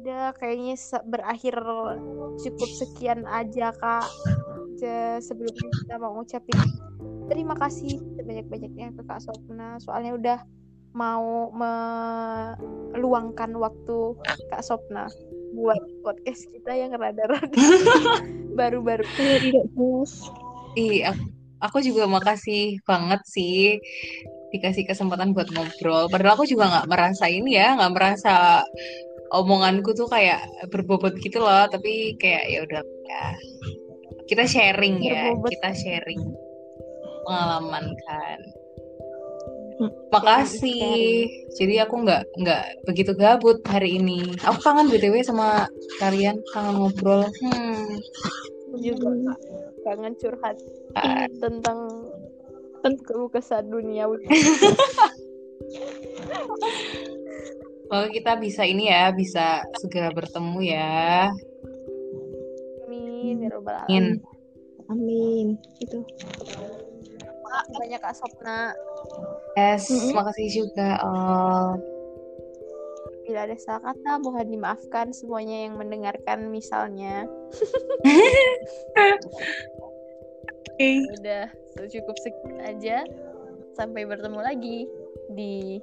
udah 0.00 0.32
kayaknya 0.40 0.80
se- 0.80 1.04
berakhir 1.04 1.60
cukup 2.40 2.70
sekian 2.80 3.28
aja 3.28 3.68
kak 3.76 4.08
sebelumnya 5.20 5.68
kita 5.84 6.00
mau 6.00 6.16
ngucapin 6.16 6.56
terima 7.28 7.52
kasih 7.52 8.00
sebanyak-banyaknya 8.16 8.96
ke 8.96 9.02
kak 9.04 9.20
Sopna 9.20 9.76
soalnya 9.76 10.16
udah 10.16 10.38
mau 10.96 11.52
meluangkan 11.52 13.52
waktu 13.60 13.98
kak 14.48 14.64
Sopna 14.64 15.04
buat 15.52 15.82
podcast 16.00 16.48
kita 16.48 16.72
yang 16.74 16.94
rada-rada 16.94 17.50
baru-baru. 18.58 19.06
Ih, 20.78 21.02
aku, 21.06 21.24
aku 21.58 21.78
juga 21.82 22.06
makasih 22.06 22.78
banget 22.86 23.20
sih 23.26 23.78
dikasih 24.50 24.86
kesempatan 24.86 25.34
buat 25.34 25.50
ngobrol. 25.54 26.10
Padahal 26.10 26.38
aku 26.38 26.46
juga 26.46 26.70
nggak 26.70 26.88
merasa 26.90 27.30
ini 27.30 27.54
ya, 27.54 27.78
nggak 27.78 27.92
merasa 27.94 28.66
omonganku 29.30 29.94
tuh 29.94 30.10
kayak 30.10 30.42
berbobot 30.70 31.14
gitu 31.22 31.38
loh. 31.42 31.66
Tapi 31.70 32.18
kayak 32.18 32.44
ya 32.50 32.58
udah 32.66 32.82
ya. 33.06 33.24
Kita 34.30 34.46
sharing 34.46 35.02
ya, 35.02 35.34
Berbobot. 35.34 35.50
kita 35.50 35.70
sharing 35.74 36.22
pengalaman 37.26 37.86
kan. 38.06 38.38
Hmm. 39.80 39.90
Makasih. 40.12 41.26
Jadi 41.56 41.74
aku 41.82 42.04
nggak 42.04 42.22
nggak 42.38 42.64
begitu 42.86 43.16
gabut 43.16 43.58
hari 43.66 43.98
ini. 43.98 44.30
Aku 44.46 44.60
kangen 44.62 44.92
btw 44.92 45.24
sama 45.24 45.66
kalian, 45.98 46.38
kangen 46.54 46.78
ngobrol. 46.78 47.26
Hmm. 47.42 47.98
Juga 48.78 49.34
kangen 49.82 50.14
curhat 50.20 50.56
Ah, 50.94 51.26
tentang 51.40 51.88
keluh 53.04 53.28
kesah 53.28 53.60
duniawi 53.64 54.24
Semoga 57.90 58.06
kita 58.14 58.38
bisa 58.38 58.62
ini 58.62 58.86
ya, 58.86 59.10
bisa 59.10 59.66
segera 59.82 60.14
bertemu 60.14 60.62
ya. 60.62 61.26
Amin 62.86 63.42
ya 63.42 63.50
robbal 63.50 63.82
Amin. 63.82 64.22
alamin. 64.22 64.22
Amin. 64.86 65.46
Itu. 65.82 65.98
Makasih 67.42 67.74
banyak 67.82 67.98
Kak 67.98 68.14
Sopna. 68.14 68.70
Yes, 69.58 69.90
Mm-mm. 69.90 70.14
makasih 70.14 70.48
juga. 70.62 71.02
Oh, 71.02 71.74
Bila 73.26 73.50
ada 73.50 73.58
salah 73.58 73.90
kata, 73.90 74.22
mohon 74.22 74.46
dimaafkan 74.46 75.10
semuanya 75.10 75.66
yang 75.66 75.74
mendengarkan 75.74 76.46
misalnya. 76.46 77.26
Oke. 80.78 80.90
Udah, 81.18 81.50
cukup 81.90 82.14
segitu 82.22 82.54
aja. 82.62 83.02
Sampai 83.74 84.06
bertemu 84.06 84.38
lagi 84.38 84.86
di 85.34 85.82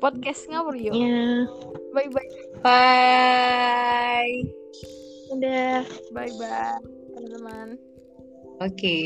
podcast 0.00 0.46
ngawur 0.48 0.76
yuk. 0.76 0.94
Ya, 0.94 1.44
Bye 1.92 2.10
bye. 2.12 2.32
Bye. 2.60 4.36
udah. 5.32 5.82
Bye 6.12 6.32
bye 6.38 6.80
teman-teman. 7.16 7.68
Oke. 8.60 8.96